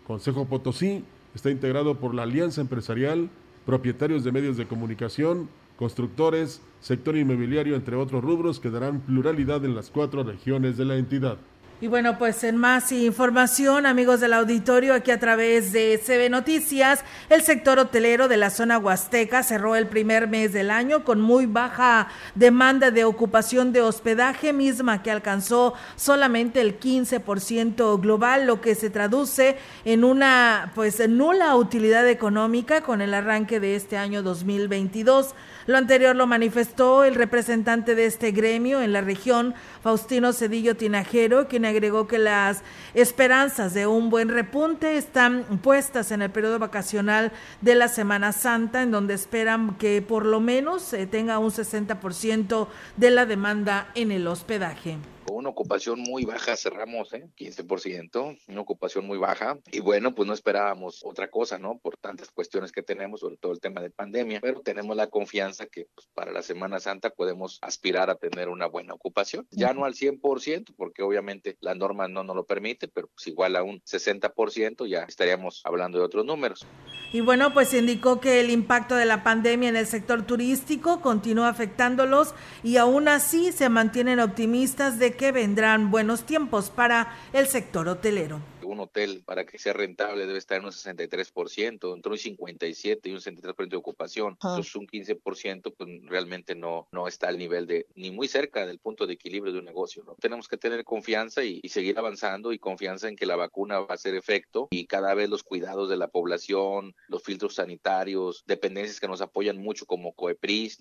Consejo 0.05 0.45
Potosí 0.45 1.03
está 1.35 1.49
integrado 1.49 1.95
por 1.95 2.13
la 2.15 2.23
Alianza 2.23 2.61
Empresarial, 2.61 3.29
propietarios 3.65 4.23
de 4.23 4.31
medios 4.31 4.57
de 4.57 4.67
comunicación, 4.67 5.49
constructores, 5.77 6.61
sector 6.79 7.17
inmobiliario, 7.17 7.75
entre 7.75 7.95
otros 7.95 8.23
rubros 8.23 8.59
que 8.59 8.69
darán 8.69 9.01
pluralidad 9.01 9.63
en 9.65 9.75
las 9.75 9.89
cuatro 9.89 10.23
regiones 10.23 10.77
de 10.77 10.85
la 10.85 10.95
entidad. 10.95 11.37
Y 11.79 11.85
bueno, 11.85 12.17
pues 12.17 12.43
en 12.43 12.57
más 12.57 12.91
información, 12.91 13.85
amigos 13.85 14.19
del 14.19 14.33
auditorio, 14.33 14.95
aquí 14.95 15.11
a 15.11 15.19
través 15.19 15.71
de 15.71 16.01
CB 16.03 16.31
Noticias, 16.31 17.03
el 17.29 17.43
sector 17.43 17.77
hotelero 17.77 18.27
de 18.27 18.35
la 18.35 18.49
zona 18.49 18.79
huasteca 18.79 19.43
cerró 19.43 19.75
el 19.75 19.85
primer 19.85 20.27
mes 20.27 20.53
del 20.53 20.71
año 20.71 21.03
con 21.03 21.21
muy 21.21 21.45
baja 21.45 22.07
demanda 22.33 22.89
de 22.89 23.03
ocupación 23.03 23.73
de 23.73 23.83
hospedaje, 23.83 24.53
misma 24.53 25.03
que 25.03 25.11
alcanzó 25.11 25.75
solamente 25.95 26.61
el 26.61 26.79
15% 26.79 28.01
global, 28.01 28.47
lo 28.47 28.59
que 28.59 28.73
se 28.73 28.89
traduce 28.89 29.55
en 29.85 30.03
una 30.03 30.71
pues 30.73 31.07
nula 31.07 31.55
utilidad 31.55 32.09
económica 32.09 32.81
con 32.81 33.03
el 33.03 33.13
arranque 33.13 33.59
de 33.59 33.75
este 33.75 33.97
año 33.97 34.23
2022. 34.23 35.35
Lo 35.67 35.77
anterior 35.77 36.15
lo 36.15 36.25
manifestó 36.25 37.03
el 37.03 37.13
representante 37.13 37.93
de 37.93 38.05
este 38.05 38.31
gremio 38.31 38.81
en 38.81 38.93
la 38.93 39.01
región, 39.01 39.53
Faustino 39.83 40.31
Cedillo 40.31 40.77
Tinajero, 40.77 41.49
quien 41.49 41.65
agregó 41.67 42.07
que 42.07 42.17
las 42.17 42.63
esperanzas 42.93 43.73
de 43.73 43.87
un 43.87 44.09
buen 44.09 44.29
repunte 44.29 44.97
están 44.97 45.43
puestas 45.61 46.11
en 46.11 46.21
el 46.21 46.31
periodo 46.31 46.59
vacacional 46.59 47.31
de 47.61 47.75
la 47.75 47.87
Semana 47.87 48.31
Santa, 48.31 48.81
en 48.81 48.91
donde 48.91 49.13
esperan 49.13 49.75
que 49.75 50.01
por 50.01 50.25
lo 50.25 50.39
menos 50.39 50.81
se 50.81 51.07
tenga 51.07 51.39
un 51.39 51.51
60% 51.51 52.67
de 52.95 53.11
la 53.11 53.25
demanda 53.25 53.89
en 53.95 54.11
el 54.11 54.27
hospedaje 54.27 54.97
una 55.31 55.49
ocupación 55.49 55.99
muy 55.99 56.25
baja, 56.25 56.55
cerramos, 56.55 57.13
¿eh? 57.13 57.29
15%, 57.37 58.39
una 58.47 58.61
ocupación 58.61 59.05
muy 59.05 59.17
baja. 59.17 59.57
Y 59.71 59.79
bueno, 59.79 60.15
pues 60.15 60.27
no 60.27 60.33
esperábamos 60.33 61.01
otra 61.03 61.29
cosa, 61.29 61.57
¿no? 61.57 61.79
Por 61.79 61.97
tantas 61.97 62.31
cuestiones 62.31 62.71
que 62.71 62.83
tenemos, 62.83 63.21
sobre 63.21 63.37
todo 63.37 63.51
el 63.51 63.59
tema 63.59 63.81
de 63.81 63.89
pandemia, 63.89 64.39
pero 64.41 64.61
tenemos 64.61 64.95
la 64.95 65.07
confianza 65.07 65.67
que 65.67 65.87
pues, 65.93 66.07
para 66.13 66.31
la 66.31 66.41
Semana 66.41 66.79
Santa 66.79 67.09
podemos 67.09 67.59
aspirar 67.61 68.09
a 68.09 68.15
tener 68.15 68.49
una 68.49 68.67
buena 68.67 68.93
ocupación. 68.93 69.47
Ya 69.51 69.73
no 69.73 69.85
al 69.85 69.93
100%, 69.93 70.73
porque 70.75 71.03
obviamente 71.03 71.57
la 71.59 71.75
norma 71.75 72.07
no 72.07 72.23
nos 72.23 72.35
lo 72.35 72.45
permite, 72.45 72.87
pero 72.87 73.07
pues 73.07 73.27
igual 73.27 73.55
a 73.55 73.63
un 73.63 73.81
60% 73.81 74.87
ya 74.87 75.03
estaríamos 75.03 75.61
hablando 75.65 75.97
de 75.97 76.05
otros 76.05 76.25
números. 76.25 76.65
Y 77.13 77.21
bueno, 77.21 77.53
pues 77.53 77.73
indicó 77.73 78.19
que 78.19 78.41
el 78.41 78.49
impacto 78.49 78.95
de 78.95 79.05
la 79.05 79.23
pandemia 79.23 79.69
en 79.69 79.77
el 79.77 79.87
sector 79.87 80.23
turístico 80.23 81.01
continúa 81.01 81.47
afectándolos 81.47 82.33
y 82.63 82.77
aún 82.77 83.07
así 83.07 83.51
se 83.51 83.69
mantienen 83.69 84.19
optimistas 84.19 84.99
de 84.99 85.15
que 85.17 85.31
vendrán 85.31 85.91
buenos 85.91 86.25
tiempos 86.25 86.69
para 86.69 87.17
el 87.33 87.47
sector 87.47 87.87
hotelero 87.87 88.41
un 88.67 88.79
hotel 88.81 89.23
para 89.25 89.45
que 89.45 89.57
sea 89.57 89.73
rentable 89.73 90.25
debe 90.25 90.37
estar 90.37 90.57
en 90.57 90.65
un 90.65 90.71
63%, 90.71 91.95
entre 91.95 92.11
un 92.11 92.17
57 92.17 93.09
y 93.09 93.13
un 93.13 93.19
63% 93.19 93.69
de 93.69 93.77
ocupación. 93.77 94.33
Entonces 94.33 94.75
un 94.75 94.87
15% 94.87 95.73
pues 95.75 95.89
realmente 96.03 96.55
no, 96.55 96.87
no 96.91 97.07
está 97.07 97.29
al 97.29 97.37
nivel 97.37 97.65
de, 97.65 97.87
ni 97.95 98.11
muy 98.11 98.27
cerca 98.27 98.65
del 98.65 98.79
punto 98.79 99.07
de 99.07 99.13
equilibrio 99.13 99.53
de 99.53 99.59
un 99.59 99.65
negocio. 99.65 100.03
¿no? 100.05 100.15
Tenemos 100.19 100.47
que 100.47 100.57
tener 100.57 100.83
confianza 100.83 101.43
y, 101.43 101.59
y 101.63 101.69
seguir 101.69 101.97
avanzando 101.97 102.51
y 102.53 102.59
confianza 102.59 103.07
en 103.07 103.15
que 103.15 103.25
la 103.25 103.35
vacuna 103.35 103.79
va 103.79 103.87
a 103.89 103.95
hacer 103.95 104.15
efecto 104.15 104.67
y 104.69 104.85
cada 104.85 105.13
vez 105.13 105.29
los 105.29 105.43
cuidados 105.43 105.89
de 105.89 105.97
la 105.97 106.09
población, 106.09 106.95
los 107.07 107.23
filtros 107.23 107.55
sanitarios, 107.55 108.43
dependencias 108.45 108.99
que 108.99 109.07
nos 109.07 109.21
apoyan 109.21 109.57
mucho 109.57 109.85
como 109.85 110.13
COEPRIS, 110.13 110.79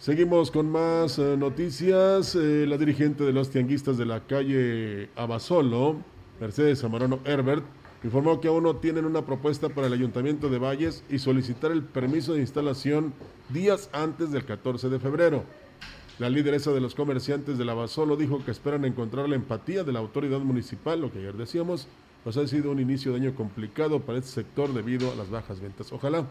Seguimos 0.00 0.50
con 0.50 0.70
más 0.70 1.18
eh, 1.18 1.36
noticias. 1.36 2.34
Eh, 2.34 2.64
la 2.66 2.78
dirigente 2.78 3.22
de 3.22 3.34
los 3.34 3.50
tianguistas 3.50 3.98
de 3.98 4.06
la 4.06 4.20
calle 4.20 5.10
Abasolo, 5.14 5.96
Mercedes 6.40 6.82
Amarano 6.84 7.20
Herbert, 7.26 7.62
informó 8.02 8.40
que 8.40 8.48
aún 8.48 8.62
no 8.62 8.76
tienen 8.76 9.04
una 9.04 9.26
propuesta 9.26 9.68
para 9.68 9.88
el 9.88 9.92
Ayuntamiento 9.92 10.48
de 10.48 10.56
Valles 10.56 11.04
y 11.10 11.18
solicitar 11.18 11.70
el 11.70 11.82
permiso 11.82 12.32
de 12.32 12.40
instalación 12.40 13.12
días 13.50 13.90
antes 13.92 14.32
del 14.32 14.46
14 14.46 14.88
de 14.88 14.98
febrero. 15.00 15.44
La 16.18 16.30
lideresa 16.30 16.72
de 16.72 16.80
los 16.80 16.94
comerciantes 16.94 17.58
de 17.58 17.66
la 17.66 17.74
Basolo 17.74 18.16
dijo 18.16 18.42
que 18.42 18.52
esperan 18.52 18.86
encontrar 18.86 19.28
la 19.28 19.36
empatía 19.36 19.84
de 19.84 19.92
la 19.92 19.98
autoridad 19.98 20.40
municipal, 20.40 20.98
lo 20.98 21.12
que 21.12 21.18
ayer 21.18 21.34
decíamos, 21.34 21.88
pues 22.24 22.38
ha 22.38 22.46
sido 22.46 22.70
un 22.70 22.80
inicio 22.80 23.12
de 23.12 23.18
año 23.18 23.34
complicado 23.34 24.00
para 24.00 24.16
este 24.16 24.30
sector 24.30 24.72
debido 24.72 25.12
a 25.12 25.14
las 25.14 25.28
bajas 25.28 25.60
ventas. 25.60 25.92
Ojalá 25.92 26.24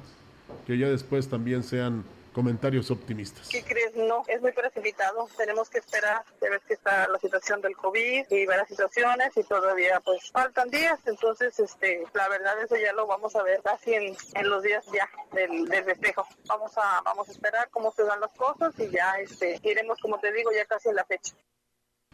que 0.66 0.80
ya 0.80 0.90
después 0.90 1.28
también 1.28 1.62
sean 1.62 2.04
comentarios 2.40 2.90
optimistas. 2.90 3.50
¿Qué 3.50 3.62
crees? 3.64 3.94
No, 3.98 4.24
es 4.28 4.42
muy 4.42 4.54
precipitado. 4.54 5.28
Tenemos 5.36 5.70
que 5.70 5.80
esperar 5.80 6.24
de 6.40 6.50
ver 6.50 6.62
qué 6.66 6.76
está 6.76 7.06
la 7.10 7.20
situación 7.20 7.60
del 7.60 7.76
COVID 7.76 8.28
y 8.30 8.46
ver 8.46 8.58
las 8.58 8.70
situaciones 8.70 9.36
y 9.36 9.44
todavía 9.44 10.00
pues 10.00 10.32
faltan 10.32 10.70
días. 10.70 10.98
Entonces, 11.06 11.60
este, 11.60 12.02
la 12.14 12.30
verdad 12.30 12.54
eso 12.64 12.78
ya 12.78 12.94
lo 12.94 13.08
vamos 13.08 13.36
a 13.36 13.44
ver 13.44 13.62
casi 13.62 13.94
en, 13.94 14.16
en 14.36 14.50
los 14.50 14.64
días 14.64 14.86
ya 14.94 15.10
del, 15.34 15.66
del 15.66 15.84
festejo. 15.84 16.26
Vamos 16.48 16.72
a, 16.78 17.02
vamos 17.04 17.28
a 17.28 17.32
esperar 17.34 17.70
cómo 17.72 17.92
se 17.92 18.04
dan 18.06 18.22
las 18.22 18.32
cosas 18.32 18.74
y 18.78 18.90
ya 18.90 19.20
este, 19.20 19.60
iremos, 19.64 20.00
como 20.00 20.18
te 20.22 20.32
digo, 20.32 20.50
ya 20.54 20.64
casi 20.64 20.88
en 20.88 20.96
la 20.96 21.04
fecha. 21.04 21.36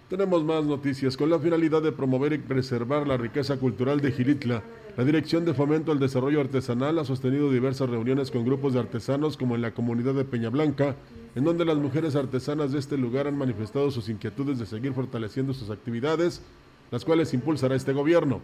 Tenemos 0.09 0.43
más 0.43 0.63
noticias. 0.63 1.17
Con 1.17 1.31
la 1.31 1.39
finalidad 1.39 1.81
de 1.81 1.91
promover 1.91 2.33
y 2.33 2.37
preservar 2.37 3.07
la 3.07 3.17
riqueza 3.17 3.57
cultural 3.57 4.01
de 4.01 4.11
Gilitla, 4.11 4.61
la 4.95 5.03
Dirección 5.03 5.45
de 5.45 5.55
Fomento 5.55 5.91
al 5.91 5.97
Desarrollo 5.97 6.41
Artesanal 6.41 6.99
ha 6.99 7.05
sostenido 7.05 7.51
diversas 7.51 7.89
reuniones 7.89 8.29
con 8.29 8.45
grupos 8.45 8.73
de 8.73 8.81
artesanos 8.81 9.35
como 9.35 9.55
en 9.55 9.63
la 9.63 9.71
comunidad 9.71 10.13
de 10.13 10.23
Peña 10.23 10.49
Blanca, 10.49 10.95
en 11.33 11.43
donde 11.43 11.65
las 11.65 11.77
mujeres 11.77 12.15
artesanas 12.15 12.71
de 12.71 12.77
este 12.77 12.97
lugar 12.97 13.25
han 13.25 13.35
manifestado 13.35 13.89
sus 13.89 14.07
inquietudes 14.07 14.59
de 14.59 14.67
seguir 14.67 14.93
fortaleciendo 14.93 15.55
sus 15.55 15.71
actividades, 15.71 16.43
las 16.91 17.03
cuales 17.03 17.33
impulsará 17.33 17.73
este 17.73 17.91
gobierno. 17.91 18.41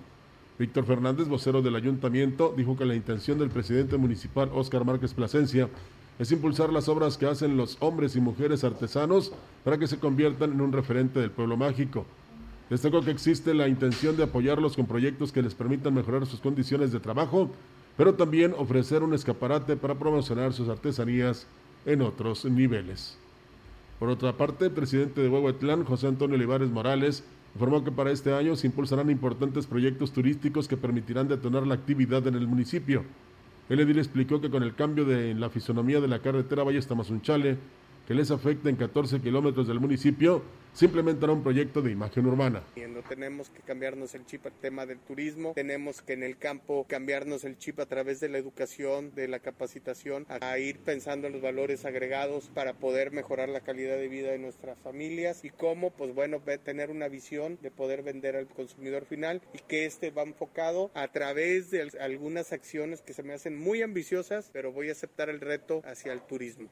Víctor 0.58 0.86
Fernández, 0.86 1.28
vocero 1.28 1.62
del 1.62 1.76
ayuntamiento, 1.76 2.56
dijo 2.58 2.76
que 2.76 2.86
la 2.86 2.96
intención 2.96 3.38
del 3.38 3.52
presidente 3.52 3.98
municipal 3.98 4.50
Óscar 4.52 4.84
Márquez 4.84 5.14
Plasencia 5.14 5.70
es 6.20 6.32
impulsar 6.32 6.72
las 6.72 6.88
obras 6.88 7.18
que 7.18 7.26
hacen 7.26 7.58
los 7.58 7.78
hombres 7.80 8.16
y 8.16 8.22
mujeres 8.22 8.64
artesanos 8.64 9.32
para 9.64 9.78
que 9.78 9.88
se 9.88 10.00
conviertan 10.00 10.52
en 10.54 10.62
un 10.62 10.72
referente 10.72 11.20
del 11.20 11.32
pueblo 11.32 11.58
mágico. 11.58 12.06
Destacó 12.70 13.02
que 13.02 13.12
existe 13.12 13.54
la 13.54 13.68
intención 13.68 14.16
de 14.16 14.24
apoyarlos 14.24 14.76
con 14.76 14.86
proyectos 14.86 15.32
que 15.32 15.42
les 15.42 15.56
permitan 15.56 15.94
mejorar 15.94 16.26
sus 16.26 16.40
condiciones 16.40 16.92
de 16.92 17.00
trabajo, 17.00 17.52
pero 17.98 18.14
también 18.14 18.54
ofrecer 18.58 19.04
un 19.04 19.14
escaparate 19.14 19.76
para 19.76 19.96
promocionar 19.96 20.54
sus 20.54 20.70
artesanías 20.70 21.48
en 21.86 22.02
otros 22.02 22.46
niveles. 22.46 23.18
Por 24.00 24.10
otra 24.10 24.38
parte, 24.38 24.66
el 24.66 24.72
presidente 24.72 25.22
de 25.22 25.30
Huehuetlán, 25.30 25.84
José 25.84 26.08
Antonio 26.08 26.36
Olivares 26.36 26.70
Morales, 26.70 27.24
informó 27.54 27.84
que 27.84 27.92
para 27.92 28.12
este 28.12 28.34
año 28.34 28.56
se 28.56 28.68
impulsarán 28.68 29.10
importantes 29.10 29.68
proyectos 29.68 30.12
turísticos 30.12 30.68
que 30.68 30.78
permitirán 30.78 31.28
detonar 31.28 31.68
la 31.68 31.76
actividad 31.76 32.26
en 32.26 32.36
el 32.36 32.48
municipio. 32.48 33.04
El 33.72 33.80
edil 33.80 34.00
explicó 34.00 34.42
que 34.42 34.50
con 34.50 34.64
el 34.64 34.76
cambio 34.76 35.06
de 35.06 35.34
la 35.34 35.50
fisonomía 35.50 36.02
de 36.02 36.10
la 36.10 36.20
carretera 36.20 36.66
Valle 36.66 36.82
Tamazunchale, 36.82 37.58
que 38.08 38.14
les 38.14 38.32
afecta 38.32 38.70
en 38.70 38.76
14 38.76 39.22
kilómetros 39.22 39.68
del 39.68 39.80
municipio, 39.80 40.44
se 40.74 40.86
implementará 40.86 41.34
un 41.34 41.44
proyecto 41.44 41.82
de 41.82 41.92
imagen 41.92 42.26
urbana. 42.26 42.64
No 42.76 43.02
tenemos 43.02 43.50
que 43.50 43.62
cambiarnos 43.62 44.16
el 44.16 44.26
chip 44.26 44.46
al 44.46 44.54
tema 44.54 44.86
del 44.86 45.00
turismo, 45.00 45.54
tenemos 45.54 46.02
que 46.02 46.14
en 46.14 46.24
el 46.24 46.38
campo 46.38 46.86
cambiarnos 46.88 47.44
el 47.44 47.58
chip 47.58 47.80
a 47.80 47.86
través 47.86 48.20
de 48.20 48.30
la 48.30 48.38
educación, 48.38 49.14
de 49.14 49.28
la 49.28 49.40
capacitación, 49.40 50.26
a 50.30 50.58
ir 50.60 50.80
pensando 50.80 51.28
en 51.28 51.34
los 51.34 51.42
valores 51.42 51.86
agregados 51.86 52.50
para 52.54 52.74
poder 52.74 53.12
mejorar 53.12 53.50
la 53.50 53.62
calidad 53.62 53.98
de 53.98 54.08
vida 54.08 54.32
de 54.32 54.40
nuestras 54.40 54.78
familias 54.80 55.44
y 55.44 55.50
cómo, 55.50 55.92
pues 55.92 56.14
bueno, 56.14 56.42
tener 56.64 56.90
una 56.90 57.08
visión 57.08 57.58
de 57.62 57.72
poder 57.72 58.04
vender 58.04 58.36
al 58.36 58.48
consumidor 58.48 59.06
final 59.06 59.42
y 59.54 59.60
que 59.60 59.86
este 59.86 60.12
va 60.12 60.24
enfocado 60.24 60.92
a 60.94 61.08
través 61.10 61.72
de 61.72 61.90
algunas 62.00 62.54
acciones 62.54 63.02
que 63.02 63.14
se 63.14 63.24
me 63.24 63.34
hacen 63.34 63.58
muy 63.58 63.82
ambiciosas, 63.82 64.50
pero 64.54 64.72
voy 64.72 64.90
a 64.90 64.94
aceptar 64.94 65.30
el 65.30 65.42
reto 65.42 65.82
hacia 65.86 66.14
el 66.14 66.22
turismo. 66.22 66.70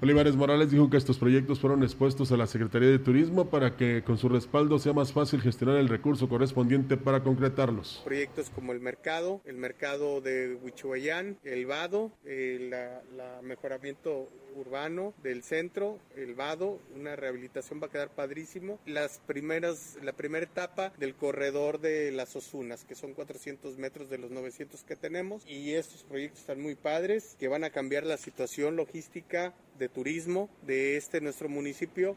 Olivares 0.00 0.36
Morales 0.36 0.70
dijo 0.70 0.88
que 0.88 0.96
estos 0.96 1.18
proyectos 1.18 1.58
fueron 1.58 1.82
expuestos 1.82 2.30
a 2.30 2.36
la 2.36 2.46
Secretaría 2.46 2.88
de 2.88 3.00
Turismo 3.00 3.50
para 3.50 3.76
que 3.76 4.04
con 4.04 4.16
su 4.16 4.28
respaldo 4.28 4.78
sea 4.78 4.92
más 4.92 5.12
fácil 5.12 5.40
gestionar 5.40 5.76
el 5.76 5.88
recurso 5.88 6.28
correspondiente 6.28 6.96
para 6.96 7.24
concretarlos. 7.24 8.02
Proyectos 8.04 8.48
como 8.50 8.70
el 8.70 8.78
mercado, 8.78 9.40
el 9.44 9.56
mercado 9.56 10.20
de 10.20 10.56
Huichuayán, 10.62 11.38
el 11.42 11.66
Vado, 11.66 12.12
el 12.24 12.70
la, 12.70 13.02
mejoramiento 13.42 14.28
urbano 14.54 15.14
del 15.22 15.42
centro, 15.42 15.98
el 16.16 16.34
Vado, 16.34 16.78
una 16.94 17.16
rehabilitación 17.16 17.80
va 17.82 17.86
a 17.86 17.90
quedar 17.90 18.10
padrísimo. 18.10 18.78
Las 18.86 19.18
primeras, 19.26 19.98
la 20.02 20.12
primera 20.12 20.44
etapa 20.46 20.92
del 20.98 21.14
corredor 21.14 21.80
de 21.80 22.12
las 22.12 22.36
Osunas, 22.36 22.84
que 22.84 22.94
son 22.94 23.14
400 23.14 23.76
metros 23.78 24.08
de 24.10 24.18
los 24.18 24.30
900 24.30 24.84
que 24.84 24.94
tenemos, 24.94 25.44
y 25.44 25.72
estos 25.74 26.04
proyectos 26.04 26.40
están 26.40 26.60
muy 26.60 26.76
padres, 26.76 27.36
que 27.38 27.48
van 27.48 27.64
a 27.64 27.70
cambiar 27.70 28.04
la 28.04 28.16
situación 28.16 28.76
logística 28.76 29.54
de 29.78 29.88
turismo 29.88 30.50
de 30.66 30.96
este 30.96 31.20
nuestro 31.20 31.48
municipio. 31.48 32.16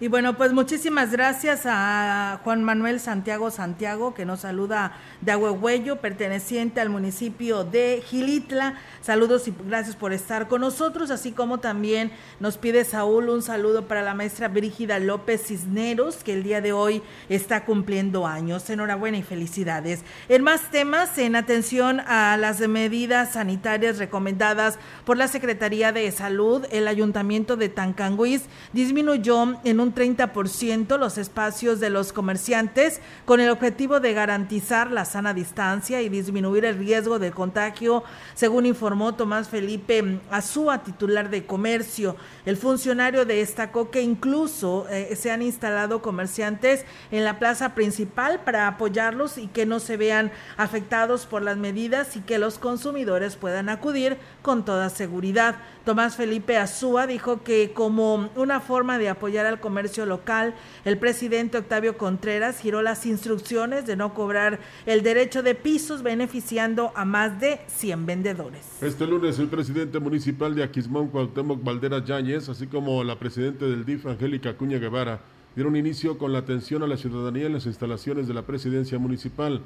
Y 0.00 0.08
bueno, 0.08 0.36
pues 0.36 0.52
muchísimas 0.52 1.12
gracias 1.12 1.62
a 1.66 2.40
Juan 2.42 2.64
Manuel 2.64 2.98
Santiago 2.98 3.52
Santiago, 3.52 4.12
que 4.12 4.24
nos 4.24 4.40
saluda 4.40 4.92
de 5.20 5.30
Ahuehuello, 5.30 6.00
perteneciente 6.00 6.80
al 6.80 6.88
municipio 6.90 7.62
de 7.62 8.02
Gilitla. 8.04 8.74
Saludos 9.02 9.46
y 9.46 9.54
gracias 9.68 9.94
por 9.94 10.12
estar 10.12 10.48
con 10.48 10.62
nosotros, 10.62 11.12
así 11.12 11.30
como 11.30 11.60
también 11.60 12.10
nos 12.40 12.58
pide 12.58 12.84
Saúl 12.84 13.28
un 13.28 13.40
saludo 13.40 13.86
para 13.86 14.02
la 14.02 14.14
maestra 14.14 14.48
Brígida 14.48 14.98
López 14.98 15.46
Cisneros, 15.46 16.24
que 16.24 16.32
el 16.32 16.42
día 16.42 16.60
de 16.60 16.72
hoy 16.72 17.00
está 17.28 17.64
cumpliendo 17.64 18.26
años. 18.26 18.68
Enhorabuena 18.68 19.18
y 19.18 19.22
felicidades. 19.22 20.02
En 20.28 20.42
más 20.42 20.72
temas, 20.72 21.16
en 21.18 21.36
atención 21.36 22.00
a 22.00 22.36
las 22.36 22.58
medidas 22.66 23.34
sanitarias 23.34 23.98
recomendadas 23.98 24.76
por 25.04 25.16
la 25.16 25.28
Secretaría 25.28 25.92
de 25.92 26.10
Salud, 26.10 26.66
el 26.72 26.88
Ayuntamiento 26.88 27.56
de 27.56 27.68
Tancanguis 27.68 28.46
disminuyó 28.72 29.60
en 29.62 29.80
un 29.80 29.83
30% 29.92 30.96
los 30.98 31.18
espacios 31.18 31.80
de 31.80 31.90
los 31.90 32.12
comerciantes 32.12 33.00
con 33.24 33.40
el 33.40 33.50
objetivo 33.50 33.98
de 33.98 34.14
garantizar 34.14 34.92
la 34.92 35.04
sana 35.04 35.34
distancia 35.34 36.00
y 36.00 36.08
disminuir 36.08 36.64
el 36.64 36.78
riesgo 36.78 37.18
de 37.18 37.32
contagio, 37.32 38.04
según 38.34 38.66
informó 38.66 39.14
Tomás 39.14 39.48
Felipe 39.48 40.20
Azúa, 40.30 40.84
titular 40.84 41.28
de 41.28 41.44
comercio. 41.44 42.16
El 42.46 42.56
funcionario 42.56 43.24
destacó 43.24 43.90
que 43.90 44.02
incluso 44.02 44.86
eh, 44.88 45.16
se 45.16 45.32
han 45.32 45.42
instalado 45.42 46.00
comerciantes 46.00 46.84
en 47.10 47.24
la 47.24 47.38
plaza 47.38 47.74
principal 47.74 48.40
para 48.44 48.68
apoyarlos 48.68 49.38
y 49.38 49.48
que 49.48 49.66
no 49.66 49.80
se 49.80 49.96
vean 49.96 50.30
afectados 50.56 51.26
por 51.26 51.42
las 51.42 51.56
medidas 51.56 52.16
y 52.16 52.20
que 52.20 52.38
los 52.38 52.58
consumidores 52.58 53.36
puedan 53.36 53.68
acudir 53.68 54.18
con 54.42 54.64
toda 54.64 54.88
seguridad. 54.88 55.56
Tomás 55.84 56.16
Felipe 56.16 56.56
Azúa 56.56 57.06
dijo 57.06 57.42
que 57.42 57.72
como 57.72 58.30
una 58.36 58.60
forma 58.60 58.98
de 58.98 59.08
apoyar 59.08 59.44
al 59.44 59.60
comercio 59.60 59.73
local, 60.06 60.54
el 60.84 60.98
presidente 60.98 61.58
Octavio 61.58 61.96
Contreras 61.96 62.60
giró 62.60 62.82
las 62.82 63.06
instrucciones 63.06 63.86
de 63.86 63.96
no 63.96 64.14
cobrar 64.14 64.60
el 64.86 65.02
derecho 65.02 65.42
de 65.42 65.54
pisos 65.54 66.02
beneficiando 66.02 66.92
a 66.94 67.04
más 67.04 67.40
de 67.40 67.60
100 67.66 68.06
vendedores. 68.06 68.60
Este 68.80 69.06
lunes 69.06 69.38
el 69.38 69.48
presidente 69.48 69.98
municipal 69.98 70.54
de 70.54 70.62
Aquismón, 70.62 71.08
Cuauhtémoc 71.08 71.62
Valdera 71.62 72.04
Yáñez, 72.04 72.48
así 72.48 72.66
como 72.66 73.04
la 73.04 73.18
presidenta 73.18 73.64
del 73.66 73.84
DIF, 73.84 74.06
Angélica 74.06 74.56
Cuña 74.56 74.78
Guevara, 74.78 75.20
dieron 75.54 75.76
inicio 75.76 76.18
con 76.18 76.32
la 76.32 76.40
atención 76.40 76.82
a 76.82 76.86
la 76.86 76.96
ciudadanía 76.96 77.46
en 77.46 77.52
las 77.52 77.66
instalaciones 77.66 78.26
de 78.26 78.34
la 78.34 78.42
presidencia 78.42 78.98
municipal. 78.98 79.60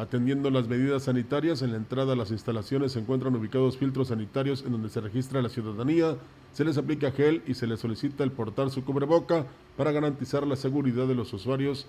Atendiendo 0.00 0.48
las 0.48 0.66
medidas 0.66 1.02
sanitarias, 1.02 1.60
en 1.60 1.72
la 1.72 1.76
entrada 1.76 2.14
a 2.14 2.16
las 2.16 2.30
instalaciones 2.30 2.92
se 2.92 3.00
encuentran 3.00 3.36
ubicados 3.36 3.76
filtros 3.76 4.08
sanitarios 4.08 4.64
en 4.64 4.72
donde 4.72 4.88
se 4.88 5.02
registra 5.02 5.42
la 5.42 5.50
ciudadanía, 5.50 6.16
se 6.54 6.64
les 6.64 6.78
aplica 6.78 7.10
gel 7.10 7.42
y 7.46 7.52
se 7.52 7.66
les 7.66 7.80
solicita 7.80 8.24
el 8.24 8.32
portar 8.32 8.70
su 8.70 8.82
cubreboca 8.82 9.44
para 9.76 9.92
garantizar 9.92 10.46
la 10.46 10.56
seguridad 10.56 11.06
de 11.06 11.14
los 11.14 11.34
usuarios 11.34 11.86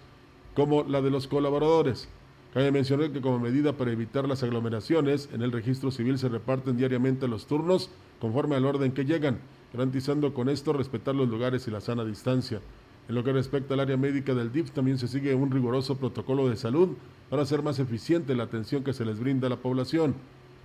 como 0.55 0.83
la 0.83 1.01
de 1.01 1.09
los 1.09 1.29
colaboradores. 1.29 2.09
Cabe 2.53 2.73
mencionar 2.73 3.13
que 3.13 3.21
como 3.21 3.39
medida 3.39 3.77
para 3.77 3.93
evitar 3.93 4.27
las 4.27 4.43
aglomeraciones, 4.43 5.29
en 5.31 5.41
el 5.41 5.53
registro 5.53 5.89
civil 5.89 6.19
se 6.19 6.27
reparten 6.27 6.75
diariamente 6.75 7.29
los 7.29 7.47
turnos 7.47 7.91
conforme 8.19 8.57
al 8.57 8.65
orden 8.65 8.91
que 8.91 9.05
llegan, 9.05 9.39
garantizando 9.71 10.33
con 10.33 10.49
esto 10.49 10.73
respetar 10.73 11.15
los 11.15 11.29
lugares 11.29 11.65
y 11.69 11.71
la 11.71 11.79
sana 11.79 12.03
distancia. 12.03 12.59
En 13.07 13.15
lo 13.15 13.23
que 13.23 13.31
respecta 13.31 13.73
al 13.73 13.79
área 13.79 13.95
médica 13.95 14.33
del 14.33 14.51
DIF, 14.51 14.71
también 14.71 14.97
se 14.97 15.07
sigue 15.07 15.33
un 15.33 15.49
riguroso 15.49 15.95
protocolo 15.95 16.49
de 16.49 16.57
salud 16.57 16.89
para 17.31 17.43
hacer 17.43 17.63
más 17.63 17.79
eficiente 17.79 18.35
la 18.35 18.43
atención 18.43 18.83
que 18.83 18.91
se 18.91 19.05
les 19.05 19.17
brinda 19.17 19.47
a 19.47 19.49
la 19.49 19.55
población. 19.55 20.15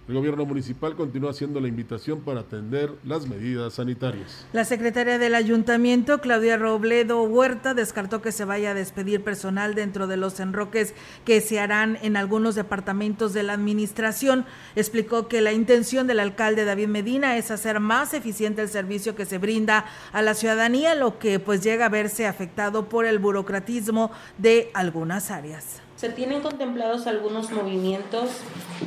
El 0.08 0.14
gobierno 0.14 0.44
municipal 0.44 0.96
continúa 0.96 1.30
haciendo 1.30 1.60
la 1.60 1.68
invitación 1.68 2.20
para 2.22 2.40
atender 2.40 2.92
las 3.04 3.28
medidas 3.28 3.74
sanitarias. 3.74 4.46
La 4.52 4.64
secretaria 4.64 5.18
del 5.18 5.36
ayuntamiento, 5.36 6.20
Claudia 6.20 6.56
Robledo 6.56 7.22
Huerta, 7.22 7.72
descartó 7.72 8.20
que 8.20 8.32
se 8.32 8.44
vaya 8.44 8.72
a 8.72 8.74
despedir 8.74 9.22
personal 9.22 9.76
dentro 9.76 10.08
de 10.08 10.16
los 10.16 10.40
enroques 10.40 10.92
que 11.24 11.40
se 11.40 11.60
harán 11.60 11.98
en 12.02 12.16
algunos 12.16 12.56
departamentos 12.56 13.32
de 13.32 13.44
la 13.44 13.52
administración. 13.52 14.44
Explicó 14.74 15.28
que 15.28 15.40
la 15.40 15.52
intención 15.52 16.08
del 16.08 16.18
alcalde 16.18 16.64
David 16.64 16.88
Medina 16.88 17.36
es 17.36 17.52
hacer 17.52 17.78
más 17.78 18.12
eficiente 18.12 18.62
el 18.62 18.68
servicio 18.68 19.14
que 19.14 19.24
se 19.24 19.38
brinda 19.38 19.86
a 20.12 20.20
la 20.20 20.34
ciudadanía, 20.34 20.96
lo 20.96 21.20
que 21.20 21.38
pues 21.38 21.62
llega 21.62 21.86
a 21.86 21.90
verse 21.90 22.26
afectado 22.26 22.88
por 22.88 23.06
el 23.06 23.20
burocratismo 23.20 24.10
de 24.38 24.70
algunas 24.74 25.30
áreas. 25.30 25.85
Se 25.96 26.10
tienen 26.10 26.42
contemplados 26.42 27.06
algunos 27.06 27.50
movimientos 27.52 28.28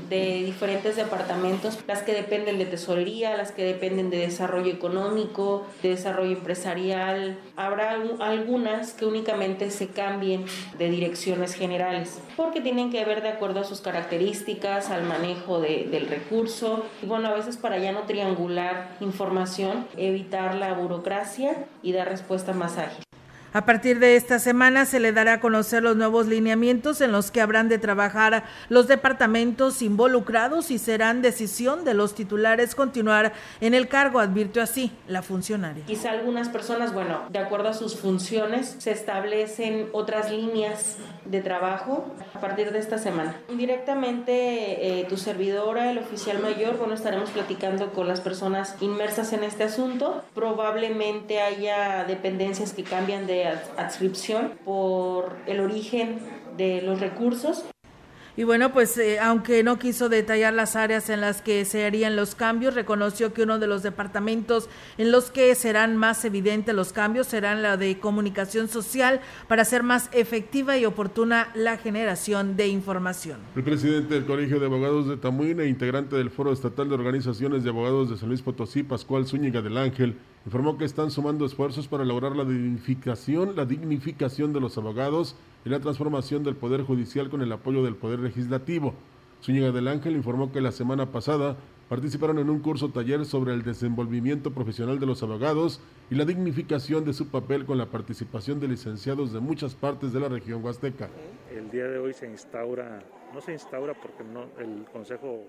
de 0.09 0.43
diferentes 0.43 0.95
departamentos, 0.95 1.79
las 1.87 2.03
que 2.03 2.13
dependen 2.13 2.59
de 2.59 2.65
tesorería, 2.65 3.35
las 3.35 3.51
que 3.51 3.63
dependen 3.63 4.11
de 4.11 4.17
desarrollo 4.17 4.71
económico, 4.71 5.65
de 5.81 5.89
desarrollo 5.89 6.37
empresarial. 6.37 7.39
Habrá 7.55 7.97
algunas 8.19 8.93
que 8.93 9.07
únicamente 9.07 9.71
se 9.71 9.87
cambien 9.87 10.45
de 10.77 10.91
direcciones 10.91 11.55
generales, 11.55 12.19
porque 12.37 12.61
tienen 12.61 12.91
que 12.91 13.03
ver 13.05 13.23
de 13.23 13.29
acuerdo 13.29 13.61
a 13.61 13.63
sus 13.63 13.81
características, 13.81 14.91
al 14.91 15.03
manejo 15.03 15.59
del 15.59 16.07
recurso. 16.07 16.85
Y 17.01 17.07
bueno, 17.07 17.29
a 17.29 17.33
veces 17.33 17.57
para 17.57 17.79
ya 17.79 17.91
no 17.91 18.03
triangular 18.03 18.97
información, 18.99 19.87
evitar 19.97 20.53
la 20.53 20.73
burocracia 20.73 21.65
y 21.81 21.91
dar 21.91 22.07
respuesta 22.07 22.53
más 22.53 22.77
ágil. 22.77 23.08
A 23.51 23.65
partir 23.65 23.97
de 23.97 24.15
esta 24.15 24.37
semana 24.37 24.85
se 24.85 24.99
le 24.99 25.11
dará 25.11 25.33
a 25.33 25.39
conocer 25.39 25.81
los 25.81 25.95
nuevos 25.95 26.27
lineamientos 26.27 27.01
en 27.01 27.11
los 27.11 27.31
que 27.31 27.41
habrán 27.41 27.67
de 27.67 27.79
trabajar 27.79 28.43
los 28.69 28.87
departamentos 28.87 29.81
involucrados 29.81 30.69
y 30.69 30.77
serán 30.77 31.23
decisión 31.23 31.83
de 31.83 31.95
los 31.95 32.13
titulares 32.13 32.75
continuar 32.75 33.33
en 33.59 33.73
el 33.73 33.87
cargo, 33.87 34.19
advirtió 34.19 34.61
así 34.61 34.91
la 35.07 35.23
funcionaria. 35.23 35.83
Quizá 35.85 36.11
algunas 36.11 36.49
personas, 36.49 36.93
bueno, 36.93 37.23
de 37.31 37.39
acuerdo 37.39 37.69
a 37.69 37.73
sus 37.73 37.95
funciones, 37.95 38.75
se 38.77 38.91
establecen 38.91 39.89
otras 39.93 40.29
líneas 40.29 40.97
de 41.25 41.41
trabajo 41.41 42.13
a 42.35 42.39
partir 42.39 42.71
de 42.71 42.77
esta 42.77 42.99
semana. 42.99 43.35
Directamente 43.49 44.99
eh, 44.99 45.05
tu 45.09 45.17
servidora, 45.17 45.89
el 45.89 45.97
oficial 45.97 46.39
mayor, 46.39 46.77
bueno, 46.77 46.93
estaremos 46.93 47.31
platicando 47.31 47.93
con 47.93 48.07
las 48.07 48.21
personas 48.21 48.75
inmersas 48.79 49.33
en 49.33 49.43
este 49.43 49.63
asunto. 49.63 50.23
Probablemente 50.35 51.41
haya 51.41 52.03
dependencias 52.03 52.73
que 52.73 52.83
cambian 52.83 53.25
de 53.25 53.38
adscripción 53.45 54.53
por 54.65 55.37
el 55.47 55.59
origen 55.59 56.19
de 56.57 56.81
los 56.81 56.99
recursos. 56.99 57.65
Y 58.39 58.45
bueno, 58.45 58.71
pues 58.71 58.97
eh, 58.97 59.19
aunque 59.19 59.63
no 59.63 59.77
quiso 59.79 60.07
detallar 60.07 60.53
las 60.53 60.77
áreas 60.77 61.09
en 61.09 61.19
las 61.19 61.41
que 61.41 61.65
se 61.65 61.85
harían 61.85 62.15
los 62.15 62.35
cambios, 62.35 62.73
reconoció 62.73 63.33
que 63.33 63.43
uno 63.43 63.59
de 63.59 63.67
los 63.67 63.83
departamentos 63.83 64.69
en 64.97 65.11
los 65.11 65.29
que 65.29 65.53
serán 65.55 65.97
más 65.97 66.23
evidentes 66.23 66.73
los 66.73 66.93
cambios 66.93 67.27
serán 67.27 67.61
la 67.61 67.75
de 67.75 67.99
comunicación 67.99 68.69
social 68.69 69.19
para 69.49 69.63
hacer 69.63 69.83
más 69.83 70.09
efectiva 70.13 70.77
y 70.77 70.85
oportuna 70.85 71.49
la 71.53 71.75
generación 71.75 72.55
de 72.55 72.69
información. 72.69 73.39
El 73.57 73.63
presidente 73.63 74.13
del 74.13 74.25
Colegio 74.25 74.61
de 74.61 74.67
Abogados 74.67 75.09
de 75.09 75.17
Tamuín 75.17 75.59
e 75.59 75.67
integrante 75.67 76.15
del 76.15 76.29
Foro 76.29 76.53
Estatal 76.53 76.87
de 76.87 76.95
Organizaciones 76.95 77.65
de 77.65 77.71
Abogados 77.71 78.09
de 78.09 78.15
San 78.15 78.29
Luis 78.29 78.41
Potosí, 78.41 78.83
Pascual 78.83 79.27
Zúñiga 79.27 79.61
del 79.61 79.77
Ángel, 79.77 80.15
informó 80.45 80.77
que 80.77 80.85
están 80.85 81.11
sumando 81.11 81.45
esfuerzos 81.45 81.87
para 81.87 82.05
lograr 82.05 82.35
la 82.35 82.45
dignificación, 82.45 83.55
la 83.55 83.65
dignificación 83.65 84.53
de 84.53 84.59
los 84.59 84.77
abogados 84.77 85.35
y 85.65 85.69
la 85.69 85.79
transformación 85.79 86.43
del 86.43 86.55
Poder 86.55 86.83
Judicial 86.83 87.29
con 87.29 87.41
el 87.41 87.51
apoyo 87.51 87.83
del 87.83 87.95
Poder 87.95 88.19
Legislativo. 88.19 88.93
Zúñiga 89.43 89.71
del 89.71 89.87
Ángel 89.87 90.15
informó 90.15 90.51
que 90.51 90.61
la 90.61 90.71
semana 90.71 91.11
pasada 91.11 91.55
participaron 91.87 92.39
en 92.39 92.49
un 92.49 92.59
curso 92.59 92.89
taller 92.89 93.25
sobre 93.25 93.53
el 93.53 93.63
desenvolvimiento 93.63 94.51
profesional 94.51 94.99
de 94.99 95.05
los 95.05 95.23
abogados 95.23 95.81
y 96.11 96.15
la 96.15 96.25
dignificación 96.25 97.03
de 97.03 97.13
su 97.13 97.29
papel 97.29 97.65
con 97.65 97.77
la 97.77 97.87
participación 97.87 98.59
de 98.59 98.67
licenciados 98.67 99.33
de 99.33 99.39
muchas 99.39 99.75
partes 99.75 100.13
de 100.13 100.19
la 100.19 100.29
región 100.29 100.63
huasteca. 100.63 101.09
El 101.51 101.71
día 101.71 101.85
de 101.85 101.97
hoy 101.97 102.13
se 102.13 102.29
instaura, 102.29 103.03
no 103.33 103.41
se 103.41 103.53
instaura 103.53 103.93
porque 103.93 104.23
el 104.59 104.85
Consejo 104.91 105.47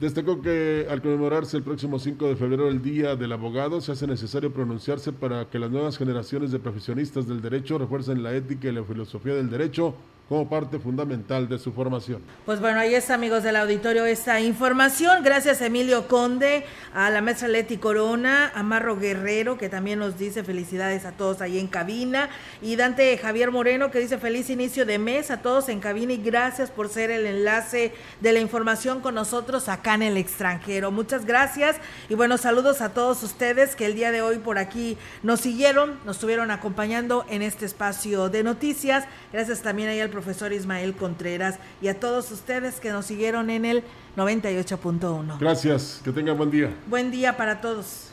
Destacó 0.00 0.40
que 0.40 0.86
al 0.88 1.02
conmemorarse 1.02 1.58
el 1.58 1.62
próximo 1.62 1.98
5 1.98 2.28
de 2.28 2.36
febrero 2.36 2.68
el 2.68 2.80
Día 2.80 3.16
del 3.16 3.32
Abogado, 3.32 3.82
se 3.82 3.92
hace 3.92 4.06
necesario 4.06 4.50
pronunciarse 4.50 5.12
para 5.12 5.50
que 5.50 5.58
las 5.58 5.70
nuevas 5.70 5.98
generaciones 5.98 6.50
de 6.50 6.58
profesionistas 6.58 7.28
del 7.28 7.42
derecho 7.42 7.76
refuercen 7.76 8.22
la 8.22 8.34
ética 8.34 8.68
y 8.68 8.72
la 8.72 8.82
filosofía 8.82 9.34
del 9.34 9.50
derecho 9.50 9.94
como 10.30 10.48
parte 10.48 10.78
fundamental 10.78 11.48
de 11.48 11.58
su 11.58 11.72
formación. 11.72 12.22
Pues 12.46 12.60
bueno, 12.60 12.78
ahí 12.78 12.94
está, 12.94 13.14
amigos 13.14 13.42
del 13.42 13.56
auditorio, 13.56 14.06
esta 14.06 14.40
información. 14.40 15.24
Gracias, 15.24 15.60
Emilio 15.60 16.06
Conde, 16.06 16.64
a 16.94 17.10
la 17.10 17.20
maestra 17.20 17.48
Leti 17.48 17.78
Corona, 17.78 18.52
a 18.54 18.62
Marro 18.62 18.96
Guerrero, 18.96 19.58
que 19.58 19.68
también 19.68 19.98
nos 19.98 20.16
dice 20.16 20.44
felicidades 20.44 21.04
a 21.04 21.10
todos 21.10 21.40
ahí 21.40 21.58
en 21.58 21.66
cabina, 21.66 22.30
y 22.62 22.76
Dante 22.76 23.18
Javier 23.18 23.50
Moreno, 23.50 23.90
que 23.90 23.98
dice 23.98 24.18
feliz 24.18 24.50
inicio 24.50 24.86
de 24.86 25.00
mes 25.00 25.32
a 25.32 25.42
todos 25.42 25.68
en 25.68 25.80
cabina 25.80 26.12
y 26.12 26.18
gracias 26.18 26.70
por 26.70 26.88
ser 26.90 27.10
el 27.10 27.26
enlace 27.26 27.92
de 28.20 28.32
la 28.32 28.38
información 28.38 29.00
con 29.00 29.16
nosotros 29.16 29.68
acá 29.68 29.94
en 29.94 30.04
el 30.04 30.16
extranjero. 30.16 30.92
Muchas 30.92 31.26
gracias 31.26 31.74
y 32.08 32.14
bueno, 32.14 32.38
saludos 32.38 32.82
a 32.82 32.94
todos 32.94 33.24
ustedes 33.24 33.74
que 33.74 33.86
el 33.86 33.96
día 33.96 34.12
de 34.12 34.22
hoy 34.22 34.38
por 34.38 34.58
aquí 34.58 34.96
nos 35.24 35.40
siguieron, 35.40 35.98
nos 36.04 36.18
estuvieron 36.18 36.52
acompañando 36.52 37.26
en 37.28 37.42
este 37.42 37.66
espacio 37.66 38.28
de 38.28 38.44
noticias. 38.44 39.06
Gracias 39.32 39.62
también 39.62 39.88
ahí 39.88 39.98
al 39.98 40.19
profesor 40.20 40.52
Ismael 40.52 40.94
Contreras 40.94 41.58
y 41.80 41.88
a 41.88 41.98
todos 41.98 42.30
ustedes 42.30 42.78
que 42.78 42.90
nos 42.90 43.06
siguieron 43.06 43.48
en 43.48 43.64
el 43.64 43.82
98.1. 44.18 45.38
Gracias, 45.38 46.02
que 46.04 46.12
tengan 46.12 46.36
buen 46.36 46.50
día. 46.50 46.76
Buen 46.86 47.10
día 47.10 47.38
para 47.38 47.62
todos. 47.62 48.08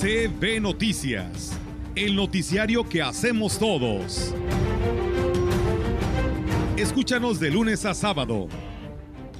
CB 0.00 0.60
Noticias, 0.60 1.52
el 1.94 2.16
noticiario 2.16 2.88
que 2.88 3.00
hacemos 3.00 3.60
todos. 3.60 4.34
Escúchanos 6.76 7.38
de 7.38 7.50
lunes 7.50 7.84
a 7.84 7.94
sábado. 7.94 8.48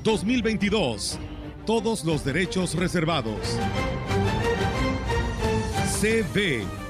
2022. 0.05 1.19
Todos 1.67 2.05
los 2.05 2.25
derechos 2.25 2.75
reservados. 2.75 3.59
CB 6.01 6.90